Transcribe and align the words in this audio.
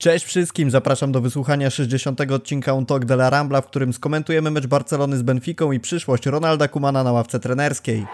Cześć 0.00 0.24
wszystkim, 0.24 0.70
zapraszam 0.70 1.12
do 1.12 1.20
wysłuchania 1.20 1.70
60. 1.70 2.20
odcinka 2.20 2.72
Un 2.72 2.86
Talk 2.86 3.04
de 3.04 3.14
la 3.14 3.30
Rambla, 3.30 3.60
w 3.60 3.66
którym 3.66 3.92
skomentujemy 3.92 4.50
mecz 4.50 4.66
Barcelony 4.66 5.16
z 5.16 5.22
Benficą 5.22 5.72
i 5.72 5.80
przyszłość 5.80 6.26
Ronalda 6.26 6.68
Kumana 6.68 7.04
na 7.04 7.12
ławce 7.12 7.40
trenerskiej. 7.40 8.06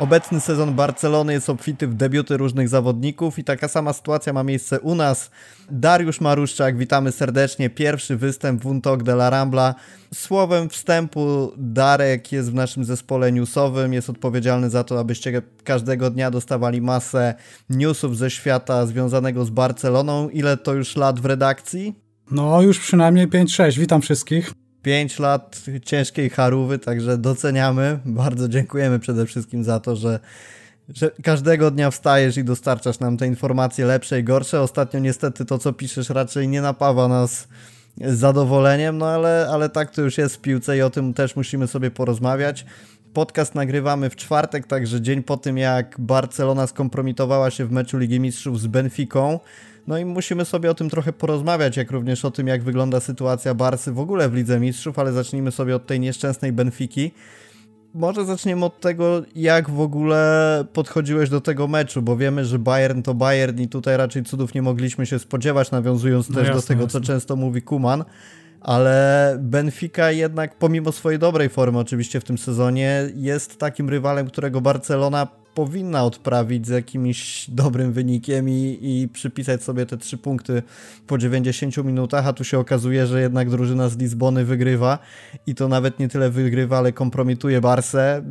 Obecny 0.00 0.40
sezon 0.40 0.74
Barcelony 0.74 1.32
jest 1.32 1.50
obfity 1.50 1.86
w 1.86 1.94
debiuty 1.94 2.36
różnych 2.36 2.68
zawodników 2.68 3.38
i 3.38 3.44
taka 3.44 3.68
sama 3.68 3.92
sytuacja 3.92 4.32
ma 4.32 4.42
miejsce 4.42 4.80
u 4.80 4.94
nas. 4.94 5.30
Dariusz 5.70 6.20
Maruszczak, 6.20 6.76
witamy 6.76 7.12
serdecznie. 7.12 7.70
Pierwszy 7.70 8.16
występ 8.16 8.62
w 8.62 8.66
Untok 8.66 9.02
de 9.02 9.12
la 9.12 9.30
Rambla. 9.30 9.74
Słowem 10.14 10.68
wstępu 10.68 11.52
Darek 11.56 12.32
jest 12.32 12.50
w 12.50 12.54
naszym 12.54 12.84
zespole 12.84 13.32
newsowym, 13.32 13.92
jest 13.92 14.10
odpowiedzialny 14.10 14.70
za 14.70 14.84
to, 14.84 15.00
abyście 15.00 15.42
każdego 15.64 16.10
dnia 16.10 16.30
dostawali 16.30 16.80
masę 16.80 17.34
newsów 17.70 18.16
ze 18.16 18.30
świata 18.30 18.86
związanego 18.86 19.44
z 19.44 19.50
Barceloną. 19.50 20.28
Ile 20.28 20.56
to 20.56 20.74
już 20.74 20.96
lat 20.96 21.20
w 21.20 21.24
redakcji? 21.24 21.94
No, 22.30 22.62
już 22.62 22.78
przynajmniej 22.78 23.28
5-6. 23.28 23.78
Witam 23.78 24.02
wszystkich. 24.02 24.52
5 24.82 25.18
lat 25.18 25.62
ciężkiej 25.84 26.30
charówy, 26.30 26.78
także 26.78 27.18
doceniamy. 27.18 27.98
Bardzo 28.04 28.48
dziękujemy 28.48 28.98
przede 28.98 29.26
wszystkim 29.26 29.64
za 29.64 29.80
to, 29.80 29.96
że, 29.96 30.20
że 30.88 31.10
każdego 31.22 31.70
dnia 31.70 31.90
wstajesz 31.90 32.36
i 32.36 32.44
dostarczasz 32.44 33.00
nam 33.00 33.16
te 33.16 33.26
informacje 33.26 33.86
lepsze 33.86 34.20
i 34.20 34.24
gorsze. 34.24 34.60
Ostatnio 34.60 35.00
niestety 35.00 35.44
to, 35.44 35.58
co 35.58 35.72
piszesz, 35.72 36.10
raczej 36.10 36.48
nie 36.48 36.62
napawa 36.62 37.08
nas 37.08 37.48
zadowoleniem, 38.00 38.98
no 38.98 39.06
ale, 39.06 39.48
ale 39.50 39.68
tak 39.68 39.90
to 39.90 40.02
już 40.02 40.18
jest 40.18 40.36
w 40.36 40.40
piłce 40.40 40.76
i 40.76 40.82
o 40.82 40.90
tym 40.90 41.14
też 41.14 41.36
musimy 41.36 41.66
sobie 41.66 41.90
porozmawiać. 41.90 42.66
Podcast 43.12 43.54
nagrywamy 43.54 44.10
w 44.10 44.16
czwartek, 44.16 44.66
także 44.66 45.00
dzień 45.00 45.22
po 45.22 45.36
tym, 45.36 45.58
jak 45.58 45.96
Barcelona 45.98 46.66
skompromitowała 46.66 47.50
się 47.50 47.64
w 47.66 47.72
meczu 47.72 47.98
Ligi 47.98 48.20
Mistrzów 48.20 48.60
z 48.60 48.66
Benficą. 48.66 49.40
No 49.86 49.98
i 49.98 50.04
musimy 50.04 50.44
sobie 50.44 50.70
o 50.70 50.74
tym 50.74 50.90
trochę 50.90 51.12
porozmawiać, 51.12 51.76
jak 51.76 51.90
również 51.90 52.24
o 52.24 52.30
tym, 52.30 52.46
jak 52.46 52.62
wygląda 52.62 53.00
sytuacja 53.00 53.54
Barsy 53.54 53.92
w 53.92 53.98
ogóle 53.98 54.28
w 54.28 54.34
Lidze 54.34 54.60
Mistrzów, 54.60 54.98
ale 54.98 55.12
zacznijmy 55.12 55.50
sobie 55.50 55.76
od 55.76 55.86
tej 55.86 56.00
nieszczęsnej 56.00 56.52
Benfiki. 56.52 57.10
Może 57.94 58.24
zaczniemy 58.24 58.64
od 58.64 58.80
tego, 58.80 59.22
jak 59.34 59.70
w 59.70 59.80
ogóle 59.80 60.64
podchodziłeś 60.72 61.30
do 61.30 61.40
tego 61.40 61.68
meczu, 61.68 62.02
bo 62.02 62.16
wiemy, 62.16 62.44
że 62.44 62.58
Bayern 62.58 63.02
to 63.02 63.14
Bayern 63.14 63.60
i 63.60 63.68
tutaj 63.68 63.96
raczej 63.96 64.24
cudów 64.24 64.54
nie 64.54 64.62
mogliśmy 64.62 65.06
się 65.06 65.18
spodziewać, 65.18 65.70
nawiązując 65.70 66.28
no 66.28 66.34
też 66.34 66.46
jasne, 66.46 66.60
do 66.60 66.66
tego, 66.66 66.82
jasne. 66.82 67.00
co 67.00 67.06
często 67.06 67.36
mówi 67.36 67.62
Kuman 67.62 68.04
ale 68.60 69.36
Benfica 69.40 70.10
jednak 70.10 70.58
pomimo 70.58 70.92
swojej 70.92 71.18
dobrej 71.18 71.48
formy 71.48 71.78
oczywiście 71.78 72.20
w 72.20 72.24
tym 72.24 72.38
sezonie 72.38 73.02
jest 73.14 73.58
takim 73.58 73.88
rywalem, 73.88 74.26
którego 74.26 74.60
Barcelona 74.60 75.28
powinna 75.54 76.04
odprawić 76.04 76.66
z 76.66 76.70
jakimś 76.70 77.50
dobrym 77.50 77.92
wynikiem 77.92 78.48
i, 78.48 78.78
i 78.82 79.08
przypisać 79.08 79.62
sobie 79.62 79.86
te 79.86 79.96
trzy 79.96 80.18
punkty 80.18 80.62
po 81.06 81.18
90 81.18 81.76
minutach, 81.76 82.26
a 82.26 82.32
tu 82.32 82.44
się 82.44 82.58
okazuje, 82.58 83.06
że 83.06 83.20
jednak 83.20 83.50
drużyna 83.50 83.88
z 83.88 83.98
Lizbony 83.98 84.44
wygrywa 84.44 84.98
i 85.46 85.54
to 85.54 85.68
nawet 85.68 85.98
nie 85.98 86.08
tyle 86.08 86.30
wygrywa, 86.30 86.78
ale 86.78 86.92
kompromituje 86.92 87.60
Barsę. 87.60 88.22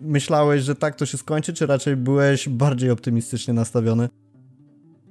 Myślałeś, 0.00 0.62
że 0.62 0.74
tak 0.74 0.94
to 0.96 1.06
się 1.06 1.18
skończy, 1.18 1.52
czy 1.52 1.66
raczej 1.66 1.96
byłeś 1.96 2.48
bardziej 2.48 2.90
optymistycznie 2.90 3.54
nastawiony? 3.54 4.08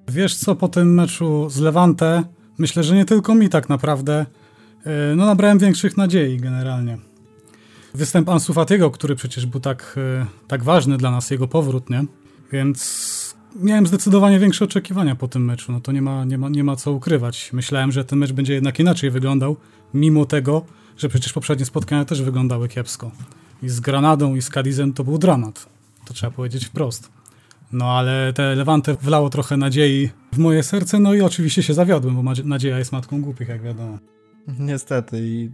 Wiesz 0.07 0.35
co, 0.35 0.55
po 0.55 0.67
tym 0.67 0.93
meczu 0.93 1.49
z 1.49 1.59
Levante, 1.59 2.23
myślę, 2.57 2.83
że 2.83 2.95
nie 2.95 3.05
tylko 3.05 3.35
mi 3.35 3.49
tak 3.49 3.69
naprawdę, 3.69 4.25
e, 4.85 5.15
no 5.15 5.25
nabrałem 5.25 5.59
większych 5.59 5.97
nadziei 5.97 6.37
generalnie 6.37 7.06
występ 7.93 8.29
Ansu 8.29 8.53
Fatiego, 8.53 8.91
który 8.91 9.15
przecież 9.15 9.45
był 9.45 9.59
tak, 9.59 9.95
e, 9.97 10.25
tak 10.47 10.63
ważny 10.63 10.97
dla 10.97 11.11
nas, 11.11 11.31
jego 11.31 11.47
powrót, 11.47 11.89
nie? 11.89 12.05
Więc 12.51 13.35
miałem 13.55 13.87
zdecydowanie 13.87 14.39
większe 14.39 14.65
oczekiwania 14.65 15.15
po 15.15 15.27
tym 15.27 15.45
meczu, 15.45 15.71
no 15.71 15.81
to 15.81 15.91
nie 15.91 16.01
ma, 16.01 16.25
nie 16.25 16.37
ma, 16.37 16.49
nie 16.49 16.63
ma 16.63 16.75
co 16.75 16.91
ukrywać. 16.91 17.53
Myślałem, 17.53 17.91
że 17.91 18.05
ten 18.05 18.19
mecz 18.19 18.31
będzie 18.31 18.53
jednak 18.53 18.79
inaczej 18.79 19.11
wyglądał, 19.11 19.55
mimo 19.93 20.25
tego, 20.25 20.65
że 20.97 21.09
przecież 21.09 21.33
poprzednie 21.33 21.65
spotkania 21.65 22.05
też 22.05 22.21
wyglądały 22.21 22.67
kiepsko. 22.67 23.11
I 23.63 23.69
z 23.69 23.79
Granadą 23.79 24.35
i 24.35 24.41
z 24.41 24.49
Cadizem 24.49 24.93
to 24.93 25.03
był 25.03 25.17
dramat. 25.17 25.65
To 26.05 26.13
trzeba 26.13 26.31
powiedzieć 26.31 26.65
wprost. 26.65 27.09
No 27.71 27.85
ale 27.85 28.33
te 28.33 28.55
Levante 28.55 28.95
wlało 29.01 29.29
trochę 29.29 29.57
nadziei 29.57 30.09
w 30.33 30.37
moje 30.37 30.63
serce, 30.63 30.99
no 30.99 31.13
i 31.13 31.21
oczywiście 31.21 31.63
się 31.63 31.73
zawiodłem, 31.73 32.15
bo 32.15 32.33
nadzieja 32.43 32.79
jest 32.79 32.91
matką 32.91 33.21
głupich, 33.21 33.47
jak 33.47 33.61
wiadomo. 33.61 33.97
Niestety 34.59 35.17
i 35.19 35.51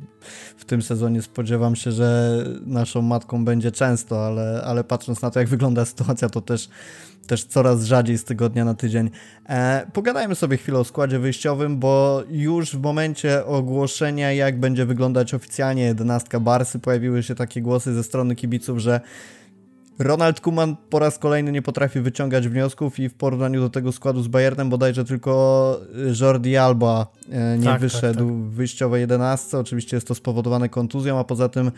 w 0.57 0.65
tym 0.65 0.81
sezonie 0.81 1.21
spodziewam 1.21 1.75
się, 1.75 1.91
że 1.91 2.37
naszą 2.65 3.01
matką 3.01 3.45
będzie 3.45 3.71
często, 3.71 4.25
ale, 4.25 4.61
ale 4.65 4.83
patrząc 4.83 5.21
na 5.21 5.31
to, 5.31 5.39
jak 5.39 5.49
wygląda 5.49 5.85
sytuacja, 5.85 6.29
to 6.29 6.41
też, 6.41 6.69
też 7.27 7.43
coraz 7.43 7.83
rzadziej 7.83 8.17
z 8.17 8.23
tygodnia 8.23 8.65
na 8.65 8.73
tydzień. 8.73 9.09
E, 9.49 9.87
pogadajmy 9.93 10.35
sobie 10.35 10.57
chwilę 10.57 10.79
o 10.79 10.83
składzie 10.83 11.19
wyjściowym, 11.19 11.77
bo 11.79 12.23
już 12.29 12.75
w 12.75 12.81
momencie 12.81 13.45
ogłoszenia, 13.45 14.31
jak 14.31 14.59
będzie 14.59 14.85
wyglądać 14.85 15.33
oficjalnie 15.33 15.83
jedenastka 15.83 16.39
Barsy, 16.39 16.79
pojawiły 16.79 17.23
się 17.23 17.35
takie 17.35 17.61
głosy 17.61 17.93
ze 17.93 18.03
strony 18.03 18.35
kibiców, 18.35 18.79
że 18.79 19.01
Ronald 19.99 20.41
Kuman 20.41 20.75
po 20.89 20.99
raz 20.99 21.19
kolejny 21.19 21.51
nie 21.51 21.61
potrafi 21.61 21.99
wyciągać 21.99 22.47
wniosków 22.47 22.99
i 22.99 23.09
w 23.09 23.13
porównaniu 23.13 23.61
do 23.61 23.69
tego 23.69 23.91
składu 23.91 24.23
z 24.23 24.27
Bayernem 24.27 24.69
bodajże 24.69 25.05
tylko 25.05 25.79
Jordi 26.21 26.57
Alba 26.57 27.07
e, 27.31 27.57
nie 27.57 27.63
tak, 27.63 27.73
tak 27.73 27.81
wyszedł 27.81 28.19
tak, 28.19 28.27
tak. 28.27 28.35
w 28.35 28.53
wyjściowej 28.53 29.01
11. 29.01 29.57
Oczywiście 29.57 29.97
jest 29.97 30.07
to 30.07 30.15
spowodowane 30.15 30.69
kontuzją, 30.69 31.19
a 31.19 31.23
poza 31.23 31.49
tym 31.49 31.71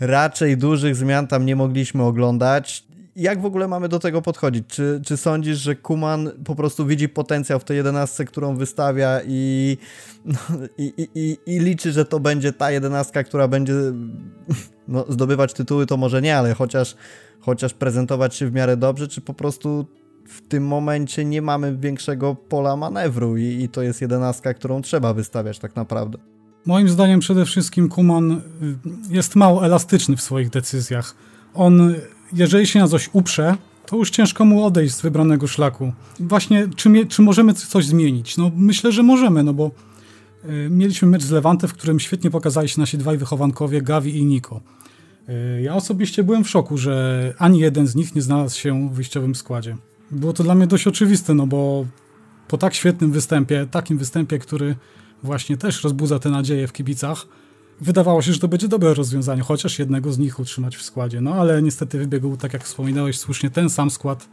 raczej 0.00 0.56
dużych 0.56 0.96
zmian 0.96 1.26
tam 1.26 1.46
nie 1.46 1.56
mogliśmy 1.56 2.02
oglądać. 2.02 2.84
Jak 3.16 3.40
w 3.40 3.44
ogóle 3.44 3.68
mamy 3.68 3.88
do 3.88 3.98
tego 3.98 4.22
podchodzić? 4.22 4.66
Czy, 4.68 5.00
czy 5.06 5.16
sądzisz, 5.16 5.58
że 5.58 5.76
Kuman 5.76 6.30
po 6.44 6.54
prostu 6.54 6.86
widzi 6.86 7.08
potencjał 7.08 7.58
w 7.58 7.64
tej 7.64 7.76
11, 7.76 8.24
którą 8.24 8.56
wystawia 8.56 9.20
i, 9.26 9.76
no, 10.24 10.38
i, 10.78 11.08
i, 11.14 11.38
i, 11.46 11.58
liczy, 11.58 11.92
że 11.92 12.04
to 12.04 12.20
będzie 12.20 12.52
ta 12.52 12.70
11, 12.70 13.24
która 13.24 13.48
będzie 13.48 13.74
no, 14.88 15.04
zdobywać 15.08 15.52
tytuły, 15.52 15.86
to 15.86 15.96
może 15.96 16.22
nie, 16.22 16.36
ale 16.36 16.54
chociaż 16.54 16.96
chociaż 17.42 17.74
prezentować 17.74 18.34
się 18.34 18.46
w 18.46 18.52
miarę 18.52 18.76
dobrze, 18.76 19.08
czy 19.08 19.20
po 19.20 19.34
prostu 19.34 19.86
w 20.28 20.48
tym 20.48 20.66
momencie 20.66 21.24
nie 21.24 21.42
mamy 21.42 21.76
większego 21.76 22.34
pola 22.34 22.76
manewru 22.76 23.36
i, 23.36 23.44
i 23.44 23.68
to 23.68 23.82
jest 23.82 24.00
jedenastka, 24.00 24.54
którą 24.54 24.82
trzeba 24.82 25.14
wystawiać 25.14 25.58
tak 25.58 25.76
naprawdę. 25.76 26.18
Moim 26.66 26.88
zdaniem 26.88 27.20
przede 27.20 27.44
wszystkim 27.44 27.88
Kuman 27.88 28.40
jest 29.10 29.36
mało 29.36 29.66
elastyczny 29.66 30.16
w 30.16 30.22
swoich 30.22 30.50
decyzjach. 30.50 31.14
On, 31.54 31.94
jeżeli 32.32 32.66
się 32.66 32.78
na 32.78 32.88
coś 32.88 33.10
uprze, 33.12 33.56
to 33.86 33.96
już 33.96 34.10
ciężko 34.10 34.44
mu 34.44 34.64
odejść 34.64 34.94
z 34.94 35.00
wybranego 35.00 35.46
szlaku. 35.46 35.92
Właśnie, 36.20 36.68
czy, 36.76 37.06
czy 37.06 37.22
możemy 37.22 37.54
coś 37.54 37.86
zmienić? 37.86 38.36
No 38.36 38.50
myślę, 38.56 38.92
że 38.92 39.02
możemy, 39.02 39.42
no 39.42 39.54
bo 39.54 39.70
y, 40.44 40.68
mieliśmy 40.70 41.08
mecz 41.08 41.22
z 41.22 41.30
Levante, 41.30 41.68
w 41.68 41.72
którym 41.72 42.00
świetnie 42.00 42.30
pokazali 42.30 42.68
się 42.68 42.80
nasi 42.80 42.98
dwaj 42.98 43.18
wychowankowie, 43.18 43.82
Gavi 43.82 44.16
i 44.16 44.24
Nico. 44.24 44.60
E, 45.28 45.62
ja 45.62 45.74
osobiście 45.74 46.24
byłem 46.24 46.44
w 46.44 46.50
szoku, 46.50 46.78
że 46.78 47.34
ani 47.38 47.58
jeden 47.58 47.86
z 47.86 47.94
nich 47.94 48.14
nie 48.14 48.22
znalazł 48.22 48.58
się 48.58 48.88
w 48.88 48.94
wyjściowym 48.94 49.34
składzie. 49.34 49.76
Było 50.10 50.32
to 50.32 50.42
dla 50.42 50.54
mnie 50.54 50.66
dość 50.66 50.86
oczywiste, 50.86 51.34
no 51.34 51.46
bo 51.46 51.86
po 52.48 52.58
tak 52.58 52.74
świetnym 52.74 53.12
występie, 53.12 53.66
takim 53.70 53.98
występie, 53.98 54.38
który 54.38 54.76
właśnie 55.22 55.56
też 55.56 55.84
rozbudza 55.84 56.18
te 56.18 56.30
nadzieje 56.30 56.68
w 56.68 56.72
kibicach, 56.72 57.26
wydawało 57.82 58.22
się, 58.22 58.32
że 58.32 58.38
to 58.38 58.48
będzie 58.48 58.68
dobre 58.68 58.94
rozwiązanie, 58.94 59.42
chociaż 59.42 59.78
jednego 59.78 60.12
z 60.12 60.18
nich 60.18 60.38
utrzymać 60.38 60.76
w 60.76 60.82
składzie. 60.82 61.20
No 61.20 61.34
ale 61.34 61.62
niestety 61.62 61.98
wybiegł, 61.98 62.36
tak 62.36 62.52
jak 62.52 62.64
wspominałeś 62.64 63.18
słusznie, 63.18 63.50
ten 63.50 63.70
sam 63.70 63.90
skład, 63.90 64.28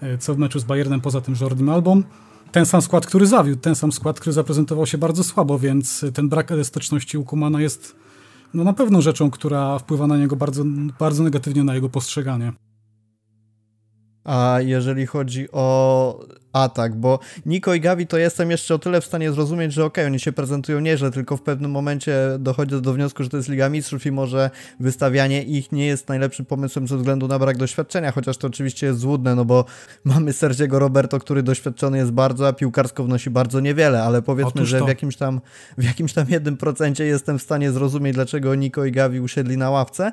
e, 0.00 0.18
co 0.18 0.34
w 0.34 0.38
meczu 0.38 0.60
z 0.60 0.64
Bayernem, 0.64 1.00
poza 1.00 1.20
tym 1.20 1.34
Jordim 1.40 1.68
Albą. 1.68 2.02
Ten 2.52 2.66
sam 2.66 2.82
skład, 2.82 3.06
który 3.06 3.26
zawiódł, 3.26 3.60
ten 3.60 3.74
sam 3.74 3.92
skład, 3.92 4.20
który 4.20 4.32
zaprezentował 4.32 4.86
się 4.86 4.98
bardzo 4.98 5.24
słabo, 5.24 5.58
więc 5.58 6.04
ten 6.14 6.28
brak 6.28 6.52
elastyczności 6.52 7.18
u 7.18 7.24
Kumana 7.24 7.60
jest 7.60 7.96
no 8.54 8.64
na 8.64 8.72
pewno 8.72 9.02
rzeczą, 9.02 9.30
która 9.30 9.78
wpływa 9.78 10.06
na 10.06 10.18
niego 10.18 10.36
bardzo, 10.36 10.64
bardzo 10.98 11.22
negatywnie 11.22 11.64
na 11.64 11.74
jego 11.74 11.88
postrzeganie. 11.88 12.52
A 14.26 14.58
jeżeli 14.60 15.06
chodzi 15.06 15.48
o 15.52 16.26
atak, 16.52 16.94
bo 16.94 17.18
Niko 17.46 17.74
i 17.74 17.80
Gavi 17.80 18.06
to 18.06 18.18
jestem 18.18 18.50
jeszcze 18.50 18.74
o 18.74 18.78
tyle 18.78 19.00
w 19.00 19.04
stanie 19.04 19.32
zrozumieć, 19.32 19.72
że 19.72 19.84
okej, 19.84 20.04
okay, 20.04 20.06
oni 20.06 20.20
się 20.20 20.32
prezentują 20.32 20.80
nieźle, 20.80 21.10
tylko 21.10 21.36
w 21.36 21.42
pewnym 21.42 21.70
momencie 21.70 22.16
dochodzi 22.38 22.80
do 22.80 22.92
wniosku, 22.92 23.22
że 23.22 23.28
to 23.28 23.36
jest 23.36 23.48
Liga 23.48 23.68
Mistrzów 23.68 24.06
i 24.06 24.12
może 24.12 24.50
wystawianie 24.80 25.42
ich 25.42 25.72
nie 25.72 25.86
jest 25.86 26.08
najlepszym 26.08 26.46
pomysłem 26.46 26.88
ze 26.88 26.96
względu 26.96 27.28
na 27.28 27.38
brak 27.38 27.56
doświadczenia, 27.56 28.12
chociaż 28.12 28.36
to 28.36 28.46
oczywiście 28.46 28.86
jest 28.86 28.98
złudne, 28.98 29.34
no 29.34 29.44
bo 29.44 29.64
mamy 30.04 30.32
Sergiego 30.32 30.78
Roberto, 30.78 31.18
który 31.18 31.42
doświadczony 31.42 31.98
jest 31.98 32.10
bardzo, 32.10 32.48
a 32.48 32.52
piłkarsko 32.52 33.04
wnosi 33.04 33.30
bardzo 33.30 33.60
niewiele, 33.60 34.02
ale 34.02 34.22
powiedzmy, 34.22 34.66
że 34.66 34.84
w 34.84 34.88
jakimś 34.88 35.16
tam 35.16 35.40
w 35.78 35.84
jakimś 35.84 36.12
tam 36.12 36.26
jednym 36.28 36.56
procencie 36.56 37.04
jestem 37.04 37.38
w 37.38 37.42
stanie 37.42 37.72
zrozumieć, 37.72 38.14
dlaczego 38.14 38.54
Niko 38.54 38.84
i 38.84 38.92
Gavi 38.92 39.20
usiedli 39.20 39.56
na 39.56 39.70
ławce, 39.70 40.12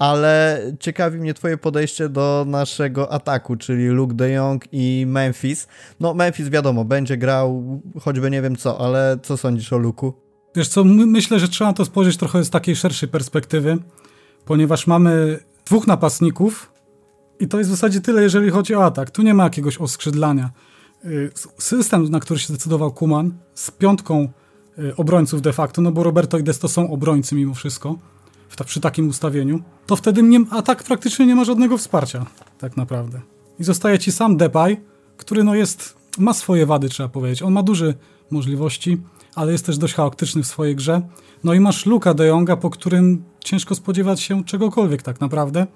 ale 0.00 0.62
ciekawi 0.80 1.18
mnie 1.18 1.34
twoje 1.34 1.58
podejście 1.58 2.08
do 2.08 2.44
naszego 2.48 3.12
ataku, 3.12 3.56
czyli 3.56 3.86
Luke 3.88 4.14
de 4.14 4.30
Jong 4.30 4.64
i 4.72 5.04
Memphis. 5.08 5.68
No 6.00 6.14
Memphis 6.14 6.48
wiadomo, 6.48 6.84
będzie 6.84 7.16
grał 7.16 7.80
choćby 8.00 8.30
nie 8.30 8.42
wiem 8.42 8.56
co, 8.56 8.80
ale 8.80 9.18
co 9.22 9.36
sądzisz 9.36 9.72
o 9.72 9.78
Luku? 9.78 10.12
Wiesz 10.56 10.68
co, 10.68 10.84
myślę, 10.84 11.38
że 11.38 11.48
trzeba 11.48 11.72
to 11.72 11.84
spojrzeć 11.84 12.16
trochę 12.16 12.44
z 12.44 12.50
takiej 12.50 12.76
szerszej 12.76 13.08
perspektywy, 13.08 13.78
ponieważ 14.44 14.86
mamy 14.86 15.38
dwóch 15.66 15.86
napastników 15.86 16.72
i 17.40 17.48
to 17.48 17.58
jest 17.58 17.70
w 17.70 17.74
zasadzie 17.74 18.00
tyle, 18.00 18.22
jeżeli 18.22 18.50
chodzi 18.50 18.74
o 18.74 18.84
atak. 18.84 19.10
Tu 19.10 19.22
nie 19.22 19.34
ma 19.34 19.44
jakiegoś 19.44 19.78
oskrzydlania. 19.78 20.50
Y, 21.04 21.30
system, 21.58 22.10
na 22.10 22.20
który 22.20 22.40
się 22.40 22.46
zdecydował 22.46 22.92
Kuman, 22.92 23.32
z 23.54 23.70
piątką 23.70 24.28
y, 24.78 24.96
obrońców 24.96 25.42
de 25.42 25.52
facto, 25.52 25.82
no 25.82 25.92
bo 25.92 26.02
Roberto 26.02 26.38
i 26.38 26.42
Desto 26.42 26.68
są 26.68 26.90
obrońcy 26.90 27.34
mimo 27.34 27.54
wszystko, 27.54 27.96
przy 28.66 28.80
takim 28.80 29.08
ustawieniu, 29.08 29.60
to 29.86 29.96
wtedy 29.96 30.22
nie, 30.22 30.40
atak 30.50 30.82
praktycznie 30.82 31.26
nie 31.26 31.34
ma 31.34 31.44
żadnego 31.44 31.78
wsparcia, 31.78 32.26
tak 32.58 32.76
naprawdę. 32.76 33.20
I 33.58 33.64
zostaje 33.64 33.98
ci 33.98 34.12
sam 34.12 34.36
Depay, 34.36 34.76
który 35.16 35.44
no 35.44 35.54
jest, 35.54 35.96
ma 36.18 36.34
swoje 36.34 36.66
wady, 36.66 36.88
trzeba 36.88 37.08
powiedzieć. 37.08 37.42
On 37.42 37.52
ma 37.52 37.62
duże 37.62 37.94
możliwości, 38.30 38.98
ale 39.34 39.52
jest 39.52 39.66
też 39.66 39.78
dość 39.78 39.94
chaotyczny 39.94 40.42
w 40.42 40.46
swojej 40.46 40.76
grze. 40.76 41.02
No 41.44 41.54
i 41.54 41.60
masz 41.60 41.86
Luka 41.86 42.14
de 42.14 42.26
Jonga, 42.26 42.56
po 42.56 42.70
którym 42.70 43.24
ciężko 43.40 43.74
spodziewać 43.74 44.20
się 44.20 44.44
czegokolwiek 44.44 45.02
tak 45.02 45.20
naprawdę 45.20 45.66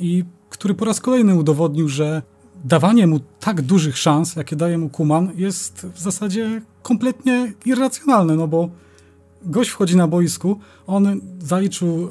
i 0.00 0.24
który 0.50 0.74
po 0.74 0.84
raz 0.84 1.00
kolejny 1.00 1.34
udowodnił, 1.34 1.88
że 1.88 2.22
dawanie 2.64 3.06
mu 3.06 3.20
tak 3.40 3.62
dużych 3.62 3.98
szans, 3.98 4.36
jakie 4.36 4.56
daje 4.56 4.78
mu 4.78 4.88
Kuman, 4.88 5.32
jest 5.34 5.86
w 5.94 6.00
zasadzie 6.00 6.62
kompletnie 6.82 7.52
irracjonalne, 7.66 8.36
no 8.36 8.48
bo 8.48 8.68
gość 9.44 9.70
wchodzi 9.70 9.96
na 9.96 10.08
boisku, 10.08 10.60
on 10.86 11.20
zaliczył 11.40 12.08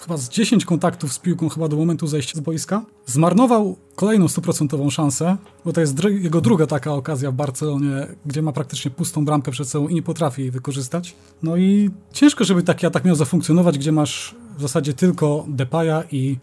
chyba 0.00 0.16
z 0.16 0.28
10 0.28 0.64
kontaktów 0.64 1.12
z 1.12 1.18
piłką 1.18 1.48
chyba 1.48 1.68
do 1.68 1.76
momentu 1.76 2.06
zejścia 2.06 2.38
z 2.38 2.40
boiska. 2.40 2.84
Zmarnował 3.06 3.76
kolejną 3.94 4.28
stuprocentową 4.28 4.90
szansę, 4.90 5.36
bo 5.64 5.72
to 5.72 5.80
jest 5.80 6.04
jego 6.04 6.40
druga 6.40 6.66
taka 6.66 6.92
okazja 6.92 7.30
w 7.30 7.34
Barcelonie, 7.34 8.06
gdzie 8.26 8.42
ma 8.42 8.52
praktycznie 8.52 8.90
pustą 8.90 9.24
bramkę 9.24 9.50
przed 9.50 9.68
sobą 9.68 9.88
i 9.88 9.94
nie 9.94 10.02
potrafi 10.02 10.42
jej 10.42 10.50
wykorzystać. 10.50 11.16
No 11.42 11.56
i 11.56 11.90
ciężko, 12.12 12.44
żeby 12.44 12.62
taki 12.62 12.86
atak 12.86 13.04
miał 13.04 13.16
zafunkcjonować, 13.16 13.78
gdzie 13.78 13.92
masz 13.92 14.34
w 14.58 14.62
zasadzie 14.62 14.94
tylko 14.94 15.44
Depaya 15.48 16.04
i 16.12 16.38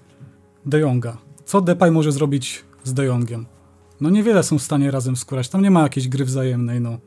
De 0.66 0.80
Jonga. 0.80 1.18
Co 1.46 1.62
Depay 1.62 1.92
może 1.92 2.12
zrobić 2.12 2.64
z 2.84 2.94
De 2.94 3.06
Jongiem? 3.06 3.46
No 4.02 4.10
niewiele 4.10 4.44
są 4.44 4.60
w 4.60 4.64
stanie 4.64 4.92
razem 4.92 5.16
skórać. 5.16 5.50
Tam 5.50 5.62
nie 5.62 5.72
ma 5.72 5.82
jakiejś 5.82 6.08
gry 6.08 6.26
wzajemnej, 6.26 6.82
no. 6.82 6.98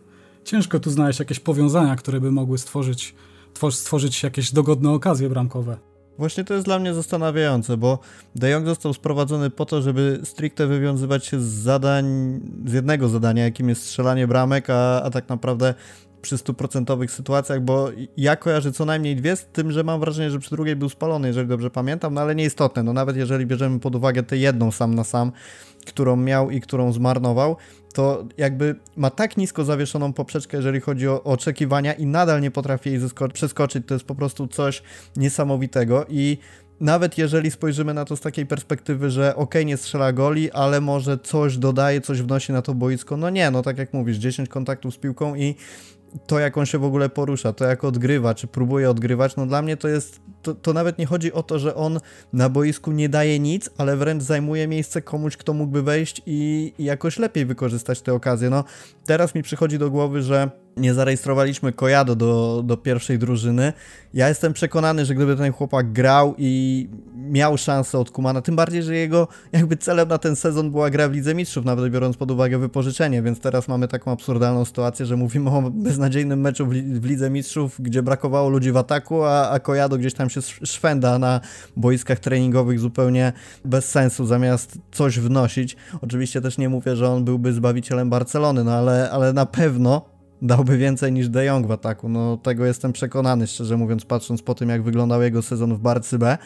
Ciężko 0.45 0.81
tu 0.81 0.91
znaleźć 0.91 1.19
jakieś 1.19 1.41
powiązania, 1.41 1.97
które 1.97 2.21
by 2.21 2.31
mogły 2.31 2.59
stworzyć, 2.59 3.15
stworzyć 3.71 4.23
jakieś 4.23 4.53
dogodne 4.53 4.91
okazje 4.91 5.29
bramkowe. 5.29 5.77
Właśnie 6.19 6.45
to 6.45 6.55
jest 6.55 6.67
dla 6.67 6.79
mnie 6.79 6.95
zastanawiające, 6.95 7.77
bo 7.77 7.99
De 8.37 8.51
Jong 8.51 8.67
został 8.67 8.95
sprowadzony 8.95 9.51
po 9.51 9.67
to, 9.67 9.83
żeby 9.83 10.21
stricte 10.25 10.67
wywiązywać 10.67 11.27
się 11.27 11.41
z 11.41 11.45
zadań, 11.45 12.05
z 12.67 12.73
jednego 12.73 13.09
zadania, 13.09 13.45
jakim 13.45 13.69
jest 13.69 13.83
strzelanie 13.83 14.27
bramek, 14.27 14.71
a, 14.71 15.03
a 15.03 15.11
tak 15.11 15.29
naprawdę 15.29 15.75
przy 16.23 16.39
stuprocentowych 16.39 17.11
sytuacjach, 17.11 17.61
bo 17.61 17.89
ja 18.17 18.37
kojarzę 18.37 18.73
co 18.73 18.85
najmniej 18.85 19.17
dwie, 19.17 19.37
z 19.37 19.47
tym, 19.47 19.73
że 19.73 19.85
mam 19.85 20.01
wrażenie, 20.01 20.31
że 20.31 20.39
przy 20.39 20.51
drugiej 20.51 20.77
był 20.77 20.89
spalony, 20.89 21.29
jeżeli 21.29 21.49
dobrze 21.49 21.71
pamiętam, 21.71 22.15
no 22.15 22.21
ale 22.21 22.35
nieistotne, 22.35 22.83
no 22.83 22.93
nawet 22.93 23.17
jeżeli 23.17 23.47
bierzemy 23.47 23.81
pod 23.81 23.95
uwagę 23.95 24.23
tę 24.23 24.37
jedną 24.37 24.71
sam 24.71 24.95
na 24.95 25.05
sam, 25.05 25.33
którą 25.87 26.17
miał 26.17 26.51
i 26.51 26.61
którą 26.61 26.93
zmarnował, 26.93 27.57
to 27.95 28.25
jakby 28.39 28.75
ma 28.97 29.11
tak 29.11 29.37
nisko 29.37 29.65
zawieszoną 29.65 30.13
poprzeczkę, 30.13 30.57
jeżeli 30.57 30.81
chodzi 30.81 31.09
o 31.09 31.23
oczekiwania 31.23 31.93
i 31.93 32.07
nadal 32.07 32.41
nie 32.41 32.51
potrafi 32.51 32.91
jej 32.91 33.01
przeskoczyć. 33.33 33.87
To 33.87 33.95
jest 33.95 34.07
po 34.07 34.15
prostu 34.15 34.47
coś 34.49 34.83
niesamowitego 35.17 36.07
i 36.09 36.39
nawet 36.81 37.19
jeżeli 37.19 37.51
spojrzymy 37.51 37.95
na 37.95 38.05
to 38.05 38.17
z 38.17 38.21
takiej 38.21 38.47
perspektywy, 38.47 39.11
że 39.11 39.37
ok, 39.37 39.55
nie 39.65 39.77
strzela 39.77 40.13
goli, 40.13 40.51
ale 40.53 40.81
może 40.81 41.19
coś 41.19 41.59
dodaje, 41.59 42.01
coś 42.01 42.23
wnosi 42.23 42.53
na 42.53 42.63
to 42.63 42.75
boisko, 42.75 43.17
no 43.17 43.31
nie, 43.31 43.51
no 43.51 43.63
tak 43.63 43.79
jak 43.79 43.93
mówisz, 43.93 44.17
10 44.17 44.49
kontaktów 44.49 44.95
z 44.95 44.99
piłką 44.99 45.35
i 45.35 45.55
to, 46.27 46.39
jak 46.39 46.59
on 46.59 46.67
się 46.67 46.79
w 46.79 46.85
ogóle 46.85 47.09
porusza, 47.09 47.53
to 47.53 47.65
jak 47.65 47.85
odgrywa, 47.85 48.35
czy 48.35 48.47
próbuje 48.47 48.91
odgrywać, 48.91 49.37
no 49.37 49.47
dla 49.47 49.63
mnie 49.63 49.77
to 49.77 49.89
jest, 49.89 50.21
to, 50.45 50.55
to, 50.55 50.73
nawet 50.73 50.99
nie 50.99 51.07
chodzi 51.07 51.33
o 51.33 51.43
to, 51.43 51.59
że 51.59 51.75
on 51.75 52.01
na 52.33 52.49
boisku 52.49 52.93
nie 52.93 53.09
daje 53.09 53.39
nic, 53.39 53.71
ale 53.79 53.97
wręcz 53.97 54.23
zajmuje 54.23 54.69
miejsce 54.69 55.03
komuś, 55.03 55.37
kto 55.37 55.55
mógłby 55.55 55.83
wejść 55.83 56.23
i, 56.27 56.73
i 56.79 56.85
jakoś 56.85 57.19
lepiej 57.19 57.47
wykorzystać 57.47 58.01
tę 58.01 58.15
okazję. 58.15 58.51
No, 58.51 58.65
teraz 59.07 59.35
mi 59.35 59.43
przychodzi 59.43 59.79
do 59.79 59.91
głowy, 59.91 60.23
że 60.23 60.51
nie 60.77 60.95
zarejestrowaliśmy 60.95 61.73
Kojado 61.73 62.17
do, 62.17 62.63
do 62.67 62.77
pierwszej 62.77 63.19
drużyny. 63.19 63.73
Ja 64.15 64.29
jestem 64.29 64.53
przekonany, 64.53 65.05
że 65.05 65.15
gdyby 65.15 65.37
ten 65.37 65.53
chłopak 65.53 65.93
grał 65.93 66.35
i 66.39 66.89
miał 67.17 67.59
szansę 67.59 67.99
od 67.99 68.11
Kumana, 68.11 68.43
tym 68.43 68.57
bardziej, 68.57 68.83
że 68.83 68.97
jego 68.97 69.29
jakby 69.53 69.77
celem 69.77 70.09
na 70.09 70.19
ten 70.19 70.37
sezon 70.37 70.71
była 70.71 70.91
gra 70.91 71.09
w 71.09 71.13
Lidze 71.13 71.35
Mistrzów, 71.35 71.65
nawet 71.65 71.93
biorąc 71.93 72.17
pod 72.17 72.31
uwagę 72.31 72.59
wypożyczenie, 72.59 73.23
więc 73.23 73.41
teraz 73.41 73.69
mamy 73.69 73.89
taką 73.89 74.13
absurdalną 74.13 74.65
sytuację, 74.65 75.07
że 75.07 75.17
mówimy 75.17 75.51
o 75.51 75.71
beznadziejnym 75.71 76.41
meczu 76.41 76.67
w, 76.67 77.05
Lidze 77.05 77.31
Mistrzów, 77.31 77.77
gdzie 77.79 78.03
brakowało 78.03 78.49
ludzi 78.49 78.73
w 78.73 78.77
ataku, 78.77 79.25
a, 79.25 79.51
a 79.51 79.61
Kojado 79.61 79.99
gdzieś 79.99 80.15
tam 80.15 80.29
się 80.35 80.67
szwenda 80.67 81.19
na 81.19 81.41
boiskach 81.77 82.19
treningowych 82.19 82.81
zupełnie 82.81 83.33
bez 83.65 83.89
sensu, 83.89 84.27
zamiast 84.27 84.79
coś 84.93 85.19
wnosić. 85.19 85.77
Oczywiście 86.01 86.41
też 86.41 86.59
nie 86.59 86.69
mówię, 86.69 86.97
że 86.97 87.09
on 87.09 87.25
byłby 87.25 87.53
zbawicielem 87.53 88.11
Barcelony, 88.11 88.65
no 88.65 88.73
ale, 88.73 89.11
ale 89.11 89.33
na 89.33 89.47
pewno 89.47 90.15
dałby 90.43 90.79
więcej 90.79 91.13
niż 91.13 91.29
De 91.29 91.45
Jong 91.45 91.67
w 91.67 91.71
ataku. 91.71 92.09
No 92.09 92.37
tego 92.37 92.67
jestem 92.67 92.93
przekonany, 92.93 93.47
szczerze 93.47 93.77
mówiąc, 93.77 94.05
patrząc 94.05 94.43
po 94.43 94.55
tym, 94.55 94.69
jak 94.69 94.83
wyglądał 94.83 95.23
jego 95.23 95.43
sezon 95.43 95.75
w 95.75 95.79
Barcy 95.79 96.19
B. 96.19 96.39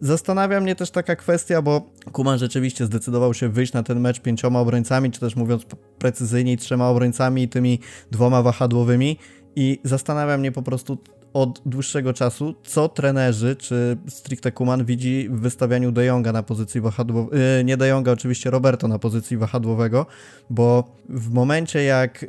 Zastanawia 0.00 0.60
mnie 0.60 0.76
też 0.76 0.90
taka 0.90 1.16
kwestia, 1.16 1.62
bo 1.62 1.90
Kuman 2.12 2.38
rzeczywiście 2.38 2.86
zdecydował 2.86 3.34
się 3.34 3.48
wyjść 3.48 3.72
na 3.72 3.82
ten 3.82 4.00
mecz 4.00 4.20
pięcioma 4.20 4.60
obrońcami, 4.60 5.10
czy 5.10 5.20
też 5.20 5.36
mówiąc 5.36 5.62
precyzyjniej, 5.98 6.56
trzema 6.56 6.88
obrońcami 6.88 7.42
i 7.42 7.48
tymi 7.48 7.80
dwoma 8.10 8.42
wahadłowymi. 8.42 9.18
I 9.56 9.80
zastanawia 9.84 10.38
mnie 10.38 10.52
po 10.52 10.62
prostu 10.62 10.98
od 11.42 11.62
dłuższego 11.66 12.12
czasu, 12.12 12.54
co 12.64 12.88
trenerzy, 12.88 13.56
czy 13.56 13.96
stricte 14.08 14.52
Kuman 14.52 14.84
widzi 14.84 15.28
w 15.30 15.40
wystawianiu 15.40 15.92
De 15.92 16.04
Jonga 16.04 16.32
na 16.32 16.42
pozycji 16.42 16.80
wahadłowego, 16.80 17.36
yy, 17.36 17.64
nie 17.64 17.76
De 17.76 17.88
Jonga, 17.88 18.12
oczywiście 18.12 18.50
Roberto 18.50 18.88
na 18.88 18.98
pozycji 18.98 19.36
wahadłowego, 19.36 20.06
bo 20.50 20.96
w 21.08 21.30
momencie 21.30 21.84
jak 21.84 22.22
yy, 22.22 22.28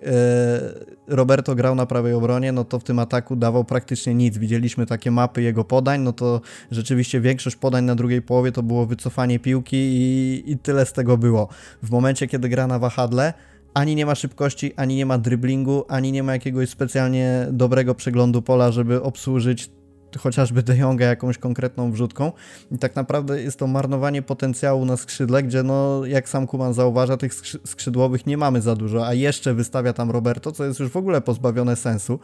Roberto 1.08 1.56
grał 1.56 1.76
na 1.76 1.86
prawej 1.86 2.14
obronie, 2.14 2.52
no 2.52 2.64
to 2.64 2.80
w 2.80 2.84
tym 2.84 3.00
ataku 3.00 3.36
dawał 3.36 3.64
praktycznie 3.64 4.16
nic. 4.16 4.38
Widzieliśmy 4.38 4.86
takie 4.86 5.12
mapy 5.12 5.42
jego 5.42 5.64
podań, 5.64 6.02
no 6.02 6.14
to 6.14 6.42
rzeczywiście 6.72 7.22
większość 7.22 7.56
podań 7.56 7.86
na 7.86 7.96
drugiej 7.96 8.22
połowie 8.22 8.52
to 8.52 8.64
było 8.64 8.86
wycofanie 8.86 9.40
piłki 9.40 9.78
i, 9.78 10.44
i 10.52 10.58
tyle 10.58 10.86
z 10.86 10.94
tego 10.94 11.18
było. 11.18 11.50
W 11.84 11.92
momencie, 11.92 12.28
kiedy 12.28 12.50
gra 12.50 12.68
na 12.68 12.80
wahadle, 12.80 13.34
ani 13.74 13.96
nie 13.96 14.06
ma 14.06 14.16
szybkości, 14.16 14.74
ani 14.76 14.96
nie 14.96 15.06
ma 15.06 15.18
driblingu, 15.18 15.86
ani 15.88 16.12
nie 16.12 16.24
ma 16.24 16.34
jakiegoś 16.34 16.70
specjalnie 16.70 17.48
dobrego 17.52 17.96
przeglądu 17.96 18.42
pola, 18.42 18.72
żeby 18.72 19.04
obsłużyć 19.04 19.70
chociażby 20.18 20.64
De 20.64 20.78
Jonga 20.78 21.06
jakąś 21.06 21.38
konkretną 21.38 21.92
wrzutką. 21.92 22.32
I 22.72 22.78
tak 22.78 22.96
naprawdę 22.96 23.42
jest 23.42 23.60
to 23.60 23.68
marnowanie 23.68 24.22
potencjału 24.22 24.86
na 24.86 24.98
skrzydle, 24.98 25.44
gdzie 25.44 25.64
no 25.64 26.06
jak 26.06 26.30
sam 26.30 26.48
Kuman 26.48 26.74
zauważa, 26.74 27.18
tych 27.18 27.34
skrzydłowych 27.66 28.26
nie 28.26 28.38
mamy 28.38 28.62
za 28.62 28.76
dużo, 28.76 29.08
a 29.08 29.14
jeszcze 29.14 29.54
wystawia 29.54 29.94
tam 29.94 30.12
Roberto, 30.12 30.52
co 30.52 30.66
jest 30.66 30.80
już 30.80 30.90
w 30.90 30.98
ogóle 30.98 31.22
pozbawione 31.22 31.76
sensu 31.76 32.20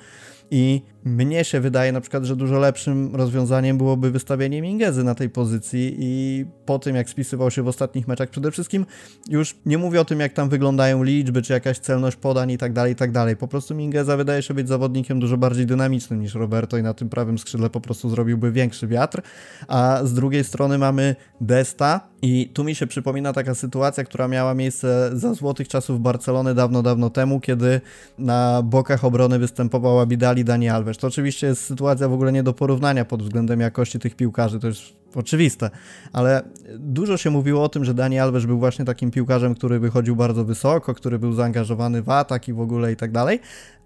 i 0.52 0.82
mnie 1.04 1.44
się 1.44 1.60
wydaje 1.60 1.92
na 1.92 2.02
przykład, 2.02 2.24
że 2.24 2.36
dużo 2.36 2.60
lepszym 2.60 3.16
rozwiązaniem 3.16 3.78
byłoby 3.78 4.12
wystawienie 4.12 4.62
Mingezy 4.62 5.04
na 5.04 5.16
tej 5.16 5.30
pozycji 5.30 5.96
i 6.00 6.46
po 6.66 6.80
tym 6.80 6.96
jak 6.96 7.10
spisywał 7.10 7.52
się 7.52 7.64
w 7.64 7.68
ostatnich 7.68 8.08
meczach 8.08 8.30
przede 8.30 8.52
wszystkim 8.52 8.86
już 9.30 9.56
nie 9.66 9.78
mówię 9.78 10.02
o 10.02 10.06
tym 10.06 10.20
jak 10.20 10.34
tam 10.34 10.50
wyglądają 10.50 11.04
liczby, 11.04 11.42
czy 11.42 11.54
jakaś 11.54 11.80
celność 11.80 12.18
podań 12.18 12.52
i 12.52 12.58
tak 12.58 12.74
dalej, 12.74 12.94
i 12.94 12.96
tak 12.96 13.12
dalej. 13.12 13.36
Po 13.36 13.48
prostu 13.48 13.76
Mingeza 13.76 14.18
wydaje 14.18 14.42
się 14.42 14.54
być 14.54 14.68
zawodnikiem 14.68 15.20
dużo 15.20 15.38
bardziej 15.38 15.66
dynamicznym 15.66 16.22
niż 16.22 16.36
Roberto 16.36 16.78
i 16.78 16.84
na 16.84 16.94
tym 16.94 17.10
prawym 17.10 17.38
skrzydle 17.38 17.70
po 17.70 17.82
prostu 17.82 18.10
zrobiłby 18.10 18.52
większy 18.52 18.88
wiatr, 18.88 19.22
a 19.68 20.02
z 20.04 20.14
drugiej 20.14 20.44
strony 20.44 20.78
mamy 20.78 21.16
Desta 21.42 22.15
i 22.26 22.50
tu 22.54 22.64
mi 22.64 22.76
się 22.76 22.88
przypomina 22.88 23.34
taka 23.34 23.56
sytuacja, 23.56 24.04
która 24.04 24.28
miała 24.28 24.54
miejsce 24.54 25.12
za 25.14 25.34
złotych 25.34 25.68
czasów 25.68 26.02
Barcelony 26.02 26.56
dawno, 26.56 26.84
dawno 26.84 27.10
temu, 27.10 27.40
kiedy 27.40 27.82
na 28.18 28.62
bokach 28.62 29.06
obrony 29.06 29.40
występował 29.40 30.00
Abidali 30.00 30.46
Dani 30.46 30.70
Alves. 30.70 30.98
To 30.98 31.08
oczywiście 31.08 31.48
jest 31.48 31.62
sytuacja 31.62 32.08
w 32.08 32.14
ogóle 32.14 32.32
nie 32.32 32.44
do 32.44 32.54
porównania 32.54 33.06
pod 33.06 33.24
względem 33.24 33.60
jakości 33.60 34.00
tych 34.00 34.16
piłkarzy, 34.16 34.60
to 34.60 34.68
jest 34.68 34.82
oczywiste, 35.16 35.70
ale 36.14 36.44
dużo 36.80 37.18
się 37.18 37.30
mówiło 37.30 37.64
o 37.64 37.70
tym, 37.70 37.86
że 37.86 37.94
Dani 37.94 38.20
Alves 38.20 38.46
był 38.46 38.60
właśnie 38.60 38.86
takim 38.86 39.12
piłkarzem, 39.12 39.56
który 39.56 39.80
wychodził 39.80 40.16
bardzo 40.16 40.46
wysoko, 40.46 40.94
który 40.94 41.20
był 41.20 41.34
zaangażowany 41.34 42.02
w 42.02 42.10
atak 42.10 42.48
i 42.48 42.54
w 42.54 42.60
ogóle 42.60 42.92
i 42.92 42.96
tak 42.96 43.12
dalej, 43.12 43.40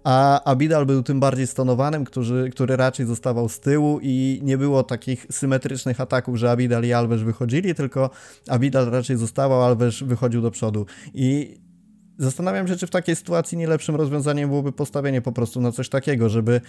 a 0.04 0.44
Abidal 0.44 0.86
był 0.86 1.02
tym 1.02 1.20
bardziej 1.20 1.46
stonowanym, 1.46 2.04
który, 2.04 2.50
który 2.50 2.76
raczej 2.76 3.06
zostawał 3.06 3.48
z 3.48 3.60
tyłu 3.60 3.98
i 4.02 4.40
nie 4.42 4.58
było 4.58 4.82
takich 4.82 5.26
symetrycznych 5.30 6.00
ataków, 6.00 6.36
że 6.36 6.50
Abidal 6.50 6.84
i 6.84 6.92
Alves 6.92 7.22
wychodzili, 7.22 7.74
tylko 7.74 8.10
Abidal 8.48 8.90
raczej 8.90 9.16
zostawał, 9.16 9.62
Alves 9.62 10.02
wychodził 10.02 10.42
do 10.42 10.50
przodu. 10.50 10.86
I 11.14 11.60
Zastanawiam 12.20 12.68
się, 12.68 12.76
czy 12.76 12.86
w 12.86 12.90
takiej 12.90 13.16
sytuacji 13.16 13.58
nie 13.58 13.66
lepszym 13.66 13.96
rozwiązaniem 13.96 14.48
byłoby 14.48 14.72
postawienie 14.72 15.22
po 15.22 15.32
prostu 15.32 15.60
na 15.60 15.72
coś 15.72 15.88
takiego, 15.88 16.28
żeby 16.28 16.60